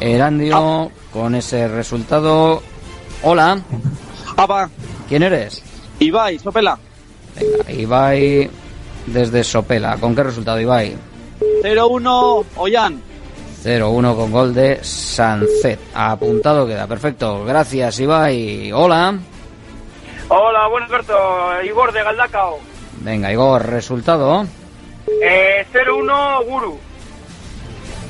[0.00, 2.62] Erandio, con ese resultado.
[3.22, 3.58] Hola.
[4.36, 4.68] Apa,
[5.08, 5.62] ¿Quién eres?
[5.98, 6.78] Ibai, Sopela.
[7.34, 8.50] Venga, Ibai
[9.06, 9.96] desde Sopela.
[9.96, 10.94] ¿Con qué resultado, Ibai?
[11.62, 13.00] 0-1, Ollán.
[13.64, 15.80] 0-1 con gol de Sancet.
[15.94, 16.86] Apuntado queda.
[16.86, 17.44] Perfecto.
[17.44, 18.70] Gracias, Ibai.
[18.72, 19.18] Hola.
[20.28, 21.14] Hola, buen Alberto,
[21.64, 22.58] Igor de Galdacao.
[23.00, 24.44] Venga, Igor, resultado.
[25.22, 26.78] Eh, 0-1, Guru.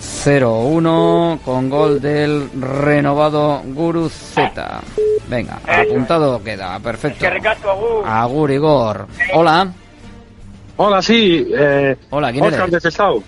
[0.01, 4.81] 0-1 con gol del renovado Guru Z.
[5.29, 6.79] Venga, apuntado queda.
[6.81, 7.19] Perfecto.
[7.21, 8.05] Que recasco, Agur.
[8.07, 9.07] Agur Igor.
[9.35, 9.69] Hola.
[10.79, 11.47] Hola, sí.
[11.57, 12.73] Eh, Hola, ¿quién Oscar eres?
[12.73, 13.23] de Sestao.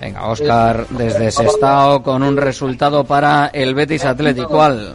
[0.00, 4.48] Venga, Oscar desde Sestao con un resultado para el Betis Atlético.
[4.48, 4.94] ¿Cuál?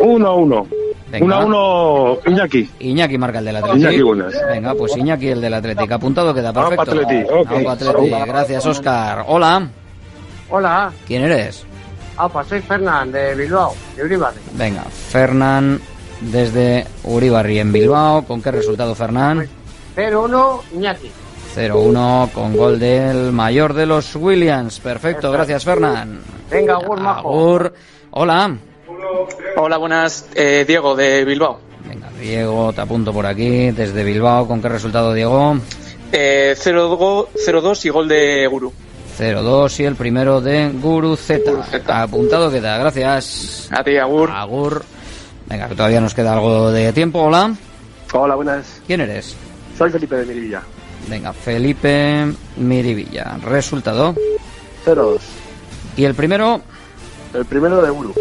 [0.00, 0.66] 1-1.
[1.10, 1.40] Venga.
[1.40, 2.70] 1-1, Iñaki.
[2.80, 3.78] Iñaki marca el del Atlético.
[3.78, 4.34] Iñaki Buenas.
[4.50, 5.94] Venga, pues Iñaki el del Atlético.
[5.94, 6.52] Apuntado queda.
[6.52, 6.82] Perfecto.
[6.82, 7.50] Atleti, ok.
[7.50, 8.10] Aupa Atleti.
[8.26, 9.24] Gracias, Oscar.
[9.26, 9.68] Hola.
[10.50, 11.64] Hola, ¿Quién eres?
[12.16, 14.40] Apa, soy Fernán de Bilbao, de Uribarri.
[14.54, 15.78] Venga, Fernán
[16.20, 18.24] desde Uribarri en Bilbao.
[18.24, 19.46] ¿Con qué resultado, Fernán?
[19.94, 21.10] 0-1, Iñaki.
[21.54, 24.80] 0-1 con gol del mayor de los Williams.
[24.80, 26.20] Perfecto, gracias, Fernán.
[26.50, 27.28] Venga, Agur, majo.
[27.28, 27.74] Agur.
[28.10, 28.56] Hola.
[29.56, 30.26] Hola, buenas.
[30.34, 31.60] Eh, Diego de Bilbao.
[31.86, 34.46] Venga, Diego, te apunto por aquí, desde Bilbao.
[34.46, 35.56] ¿Con qué resultado, Diego?
[36.12, 38.72] Eh, 0-2 y gol de Guru.
[39.18, 41.42] 0-2 y el primero de Guru Z.
[41.88, 43.68] Apuntado queda, gracias.
[43.72, 44.30] A ti, Agur.
[44.30, 44.84] Agur.
[45.46, 47.20] Venga, que todavía nos queda algo de tiempo.
[47.22, 47.54] Hola.
[48.12, 48.80] Hola, buenas.
[48.86, 49.34] ¿Quién eres?
[49.76, 50.62] Soy Felipe de Mirivilla.
[51.08, 52.26] Venga, Felipe
[52.56, 53.38] Mirivilla.
[53.42, 54.14] Resultado.
[54.84, 55.18] 0-2.
[55.96, 56.60] Y el primero,
[57.34, 58.14] El primero de Guru.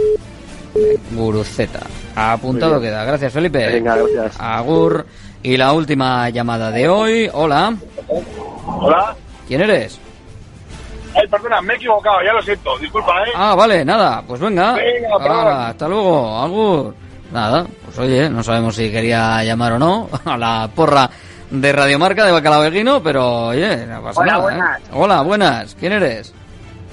[1.12, 1.80] Guru Z.
[2.16, 3.04] Apuntado queda.
[3.06, 3.66] Gracias, Felipe.
[3.68, 4.36] Venga, gracias.
[4.40, 5.06] Agur.
[5.44, 7.30] Y la última llamada de hoy.
[7.32, 7.76] Hola.
[8.66, 9.16] Hola.
[9.48, 10.00] ¿Quién eres?
[11.16, 13.32] Ay, perdona, me he equivocado, ya lo siento, disculpa, ¿eh?
[13.36, 14.22] Ah, vale, nada.
[14.28, 14.76] Pues venga.
[14.76, 15.48] Perdón.
[15.48, 16.38] hasta luego.
[16.38, 16.94] Agur.
[17.32, 21.10] Nada, pues oye, no sabemos si quería llamar o no a la porra
[21.52, 24.40] de Radiomarca de Bacalao Eguino, pero oye, no pasa Hola, nada.
[24.40, 24.44] ¿eh?
[24.44, 24.82] buenas.
[24.94, 25.76] Hola, buenas.
[25.80, 26.34] ¿Quién eres?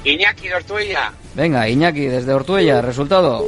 [0.05, 1.12] Iñaki de Ortuella.
[1.35, 2.82] Venga, Iñaki, desde Ortuella.
[2.82, 3.44] Resultado.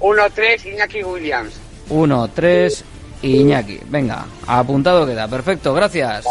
[0.00, 1.54] 1-3, Iñaki Williams.
[1.90, 2.82] 1-3,
[3.22, 3.80] Iñaki.
[3.88, 5.28] Venga, apuntado queda.
[5.28, 6.26] Perfecto, gracias.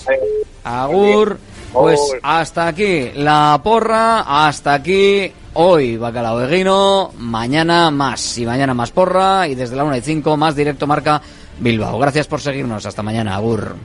[0.64, 1.39] Agur.
[1.73, 8.73] Pues hasta aquí la porra, hasta aquí hoy Bacalao de Guino, mañana más y mañana
[8.73, 11.22] más porra y desde la 1 y 5 más directo marca
[11.60, 11.99] Bilbao.
[11.99, 13.76] Gracias por seguirnos, hasta mañana, Agur.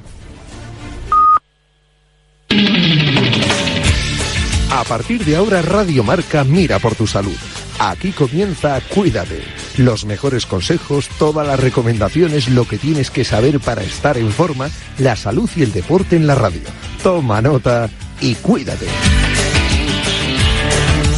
[4.71, 7.37] A partir de ahora Radio Marca mira por tu salud.
[7.79, 9.62] Aquí comienza Cuídate.
[9.79, 14.69] Los mejores consejos, todas las recomendaciones, lo que tienes que saber para estar en forma,
[14.99, 16.63] la salud y el deporte en la radio.
[17.03, 17.89] Toma nota
[18.21, 18.87] y cuídate.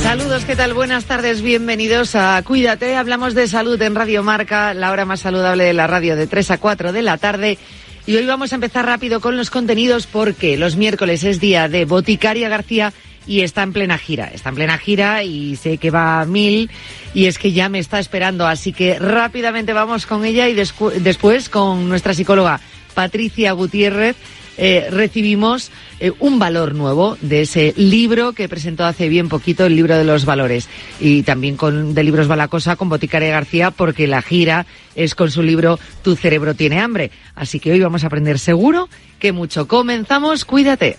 [0.03, 0.75] Saludos, ¿qué tal?
[0.75, 2.95] Buenas tardes, bienvenidos a Cuídate.
[2.95, 6.53] Hablamos de salud en Radio Marca, la hora más saludable de la radio de 3
[6.53, 7.59] a 4 de la tarde.
[8.07, 11.87] Y hoy vamos a empezar rápido con los contenidos porque los miércoles es día de
[11.87, 12.93] Boticaria García
[13.27, 14.31] y está en plena gira.
[14.33, 16.71] Está en plena gira y sé que va a mil
[17.15, 18.47] y es que ya me está esperando.
[18.47, 22.61] Así que rápidamente vamos con ella y después con nuestra psicóloga
[22.95, 24.17] Patricia Gutiérrez.
[24.57, 29.75] Eh, recibimos eh, un valor nuevo de ese libro que presentó hace bien poquito, el
[29.75, 30.69] libro de los valores.
[31.01, 34.65] Y también con de libros Balacosa con Boticaria García, porque la gira
[34.95, 37.11] es con su libro Tu cerebro tiene hambre.
[37.35, 38.89] Así que hoy vamos a aprender seguro
[39.19, 39.67] que mucho.
[39.67, 40.99] Comenzamos, cuídate.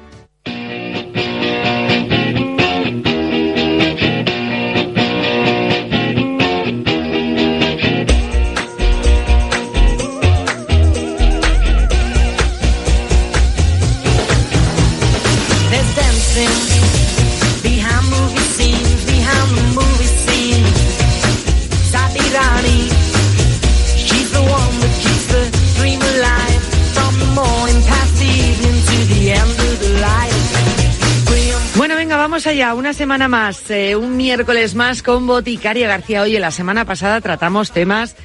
[32.47, 36.21] Allá, una semana más, eh, un miércoles más con Boticaria García.
[36.21, 38.15] Oye, la semana pasada tratamos temas,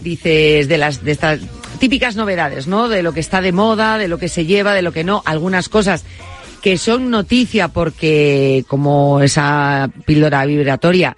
[0.00, 1.40] dices, de las de estas
[1.78, 2.88] típicas novedades, ¿no?
[2.88, 5.22] De lo que está de moda, de lo que se lleva, de lo que no,
[5.26, 6.04] algunas cosas
[6.62, 11.16] que son noticia porque, como esa píldora vibratoria,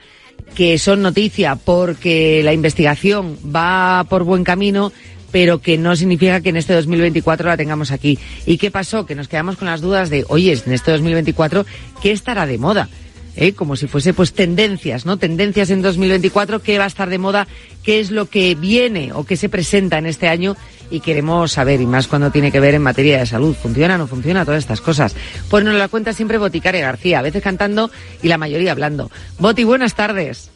[0.54, 4.92] que son noticia porque la investigación va por buen camino,
[5.30, 8.18] pero que no significa que en este 2024 la tengamos aquí.
[8.46, 9.06] ¿Y qué pasó?
[9.06, 11.66] Que nos quedamos con las dudas de, oye, en este 2024,
[12.02, 12.88] ¿qué estará de moda?
[13.36, 13.52] ¿Eh?
[13.52, 15.18] Como si fuese pues tendencias, ¿no?
[15.18, 17.46] Tendencias en 2024, ¿qué va a estar de moda?
[17.82, 20.56] ¿Qué es lo que viene o qué se presenta en este año?
[20.90, 23.54] Y queremos saber, y más cuando tiene que ver en materia de salud.
[23.54, 24.46] ¿Funciona o no funciona?
[24.46, 25.14] Todas estas cosas.
[25.50, 27.90] Pues nos la cuenta siempre Boticaria García, a veces cantando
[28.22, 29.10] y la mayoría hablando.
[29.38, 30.50] Boti, buenas tardes.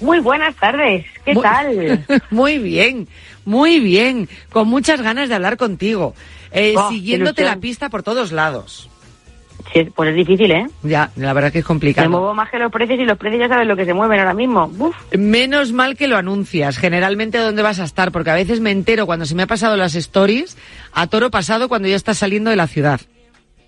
[0.00, 2.04] Muy buenas tardes, ¿qué tal?
[2.30, 3.08] Muy bien,
[3.46, 6.14] muy bien, con muchas ganas de hablar contigo,
[6.52, 8.90] eh, Oh, siguiéndote la pista por todos lados.
[9.72, 10.66] Sí, pues es difícil, ¿eh?
[10.84, 12.08] Ya, la verdad que es Me complicado.
[12.08, 14.32] muevo más que los precios y los precios ya sabes lo que se mueven ahora
[14.34, 14.70] mismo.
[14.78, 14.94] Uf.
[15.16, 19.06] Menos mal que lo anuncias, generalmente dónde vas a estar, porque a veces me entero
[19.06, 20.56] cuando se me ha pasado las stories
[20.92, 23.00] a toro pasado cuando ya estás saliendo de la ciudad.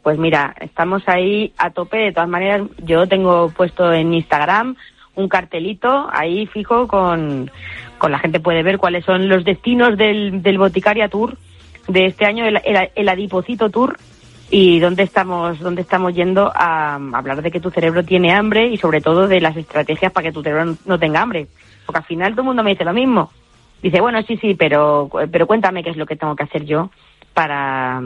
[0.05, 1.97] Pues mira, estamos ahí a tope.
[1.99, 4.77] De todas maneras, yo tengo puesto en Instagram
[5.17, 7.51] un cartelito ahí fijo con,
[7.99, 11.37] con la gente puede ver cuáles son los destinos del, del Boticaria Tour
[11.89, 12.61] de este año, el,
[12.95, 13.97] el, Adipocito Tour
[14.51, 18.77] y dónde estamos, dónde estamos yendo a, hablar de que tu cerebro tiene hambre y
[18.77, 21.47] sobre todo de las estrategias para que tu cerebro no tenga hambre.
[21.87, 23.31] Porque al final todo el mundo me dice lo mismo.
[23.83, 26.91] Dice, bueno, sí, sí, pero, pero cuéntame qué es lo que tengo que hacer yo
[27.33, 28.03] para,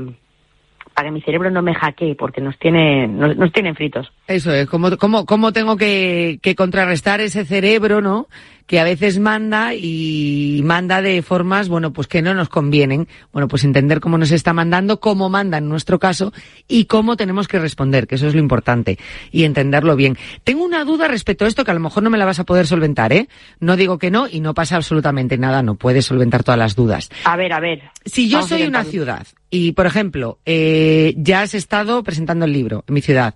[0.94, 4.12] para que mi cerebro no me hackee, porque nos tiene, nos, nos tienen fritos.
[4.27, 8.28] Eso es, ¿cómo, cómo, cómo tengo que, que contrarrestar ese cerebro, ¿no?
[8.67, 13.09] Que a veces manda y manda de formas, bueno, pues que no nos convienen.
[13.33, 16.33] Bueno, pues entender cómo nos está mandando, cómo manda en nuestro caso
[16.69, 18.99] y cómo tenemos que responder, que eso es lo importante,
[19.31, 20.17] y entenderlo bien.
[20.45, 22.45] Tengo una duda respecto a esto que a lo mejor no me la vas a
[22.45, 23.29] poder solventar, ¿eh?
[23.61, 27.11] No digo que no y no pasa absolutamente nada, no puedes solventar todas las dudas.
[27.25, 27.83] A ver, a ver.
[28.05, 32.85] Si yo soy una ciudad y, por ejemplo, eh, ya has estado presentando el libro
[32.87, 33.35] en mi ciudad,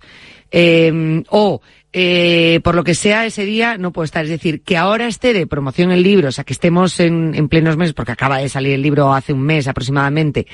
[0.51, 1.61] eh, o
[1.99, 5.33] eh, por lo que sea ese día no puedo estar, es decir, que ahora esté
[5.33, 8.51] de promoción el libro, o sea, que estemos en, en plenos meses, porque acaba de
[8.51, 10.47] salir el libro hace un mes aproximadamente,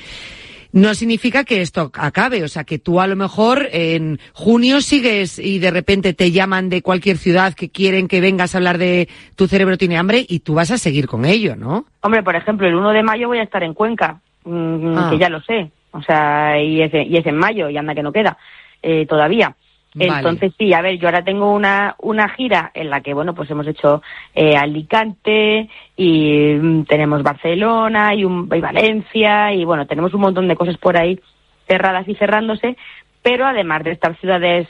[0.71, 5.41] no significa que esto acabe, o sea, que tú a lo mejor en junio sigues
[5.41, 9.09] y de repente te llaman de cualquier ciudad que quieren que vengas a hablar de
[9.35, 11.87] tu cerebro tiene hambre y tú vas a seguir con ello, ¿no?
[12.03, 15.09] Hombre, por ejemplo, el 1 de mayo voy a estar en Cuenca, mm, Ah.
[15.11, 15.73] que ya lo sé.
[15.91, 18.39] O sea, y es, y es en mayo, y anda que no queda
[18.81, 19.57] eh, todavía.
[19.95, 20.09] Vale.
[20.17, 23.51] Entonces sí, a ver, yo ahora tengo una, una gira en la que, bueno, pues
[23.51, 24.03] hemos hecho
[24.35, 30.49] eh, Alicante y mm, tenemos Barcelona y, un, y Valencia y, bueno, tenemos un montón
[30.49, 31.21] de cosas por ahí
[31.69, 32.77] cerradas y cerrándose,
[33.23, 34.67] pero además de estas ciudades,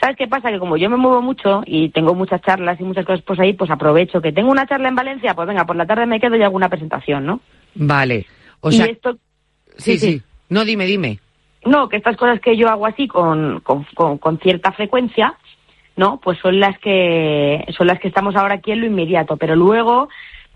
[0.00, 0.50] ¿sabes qué pasa?
[0.50, 3.52] Que como yo me muevo mucho y tengo muchas charlas y muchas cosas pues ahí,
[3.52, 6.36] pues aprovecho que tengo una charla en Valencia, pues venga, por la tarde me quedo
[6.36, 7.40] y hago una presentación, ¿no?
[7.76, 8.26] Vale.
[8.60, 9.18] O Y sea, esto-
[9.76, 10.22] sí, sí, sí, sí.
[10.48, 11.20] No, dime, dime.
[11.64, 13.84] No, que estas cosas que yo hago así con, con,
[14.18, 15.34] con- cierta frecuencia,
[15.96, 16.18] ¿no?
[16.18, 19.36] Pues son las que son las que estamos ahora aquí en lo inmediato.
[19.36, 20.08] Pero luego,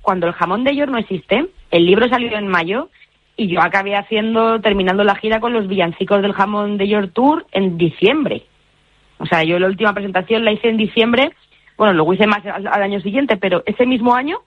[0.03, 2.91] cuando el jamón de York no existe, el libro salió en mayo
[3.37, 7.47] y yo acabé haciendo, terminando la gira con los villancicos del jamón de York Tour
[7.53, 8.45] en diciembre.
[9.19, 11.33] O sea, yo la última presentación la hice en diciembre,
[11.77, 14.41] bueno, luego hice más al, al año siguiente, pero ese mismo año,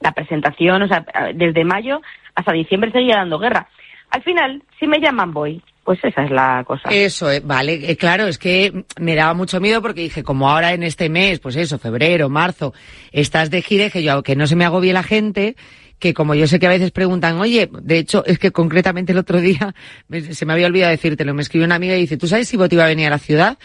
[0.00, 1.04] la presentación, o sea,
[1.34, 2.00] desde mayo
[2.34, 3.68] hasta diciembre seguía dando guerra.
[4.10, 6.86] Al final, si me llaman voy, pues esa es la cosa.
[6.90, 10.82] Eso, eh, vale, claro, es que me daba mucho miedo porque dije, como ahora en
[10.82, 12.74] este mes, pues eso, febrero, marzo,
[13.10, 15.56] estás de gira, que yo, que no se me agobie la gente,
[15.98, 19.18] que como yo sé que a veces preguntan, oye, de hecho, es que concretamente el
[19.18, 19.74] otro día,
[20.08, 22.58] me- se me había olvidado decírtelo, me escribió una amiga y dice, ¿tú sabes si
[22.58, 23.56] Boti va a venir a la ciudad?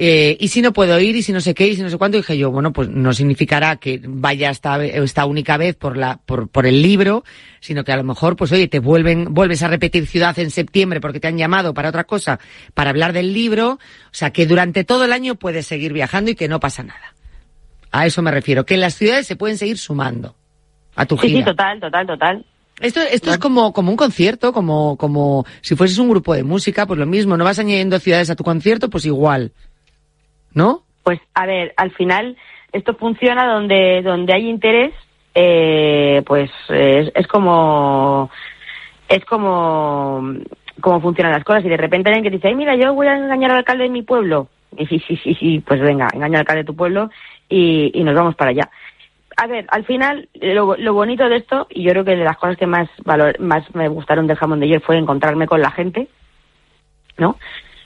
[0.00, 1.98] Eh, y si no puedo ir, y si no sé qué, y si no sé
[1.98, 6.20] cuánto, dije yo, bueno, pues no significará que vaya esta, esta única vez por la,
[6.24, 7.24] por, por el libro,
[7.58, 11.00] sino que a lo mejor, pues oye, te vuelven, vuelves a repetir ciudad en septiembre
[11.00, 12.38] porque te han llamado para otra cosa,
[12.74, 13.78] para hablar del libro, o
[14.12, 17.16] sea, que durante todo el año puedes seguir viajando y que no pasa nada.
[17.90, 20.36] A eso me refiero, que las ciudades se pueden seguir sumando
[20.94, 21.46] a tu Sí, sí, gira.
[21.46, 22.44] total, total, total.
[22.80, 26.86] Esto, esto es como, como un concierto, como, como si fueses un grupo de música,
[26.86, 29.52] pues lo mismo, no vas añadiendo ciudades a tu concierto, pues igual.
[30.54, 30.82] ¿No?
[31.02, 32.36] Pues a ver, al final
[32.72, 34.92] esto funciona donde donde hay interés,
[35.34, 38.30] eh, pues es, es como
[39.08, 40.22] es como
[40.80, 43.50] como funcionan las cosas y de repente alguien que dice, mira, yo voy a engañar
[43.50, 44.48] al alcalde de mi pueblo.
[44.76, 47.10] Y sí, sí, sí, sí, pues venga, engaña al alcalde de tu pueblo
[47.48, 48.70] y, y nos vamos para allá.
[49.36, 52.36] A ver, al final, lo, lo bonito de esto, y yo creo que de las
[52.36, 55.70] cosas que más valor, más me gustaron del jamón de ayer fue encontrarme con la
[55.70, 56.08] gente,
[57.16, 57.36] ¿no?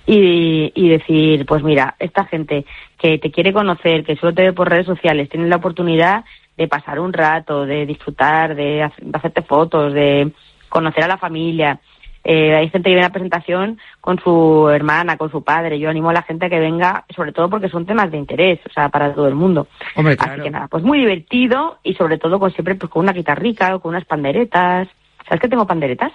[0.07, 2.65] Y, y decir, pues mira, esta gente
[2.99, 6.24] que te quiere conocer, que solo te ve por redes sociales, tiene la oportunidad
[6.57, 10.33] de pasar un rato, de disfrutar, de, hac- de hacerte fotos, de
[10.69, 11.79] conocer a la familia.
[12.24, 15.79] Eh, hay gente que viene a la presentación con su hermana, con su padre.
[15.79, 18.61] Yo animo a la gente a que venga, sobre todo porque son temas de interés,
[18.69, 19.66] o sea, para todo el mundo.
[19.97, 23.12] Hombre, Así que nada, pues muy divertido y sobre todo con siempre pues con una
[23.12, 24.89] guitarrica o con unas panderetas.
[25.29, 26.12] ¿Sabes que tengo panderetas?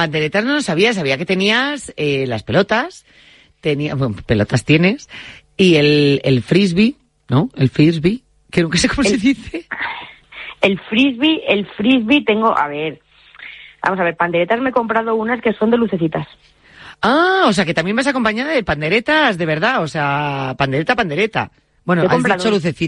[0.00, 3.04] Panderetas no lo sabía, sabía que tenías eh, las pelotas,
[3.60, 5.10] tenía, bueno, pelotas tienes,
[5.58, 6.94] y el, el frisbee,
[7.28, 7.50] ¿no?
[7.54, 9.66] El frisbee, que nunca sé cómo se dice.
[10.62, 13.02] El frisbee, el frisbee tengo, a ver,
[13.82, 16.26] vamos a ver, panderetas me he comprado unas que son de lucecitas.
[17.02, 21.50] Ah, o sea que también vas acompañada de panderetas, de verdad, o sea, pandereta, pandereta.
[21.84, 22.78] Bueno, He has dicho lucecitas.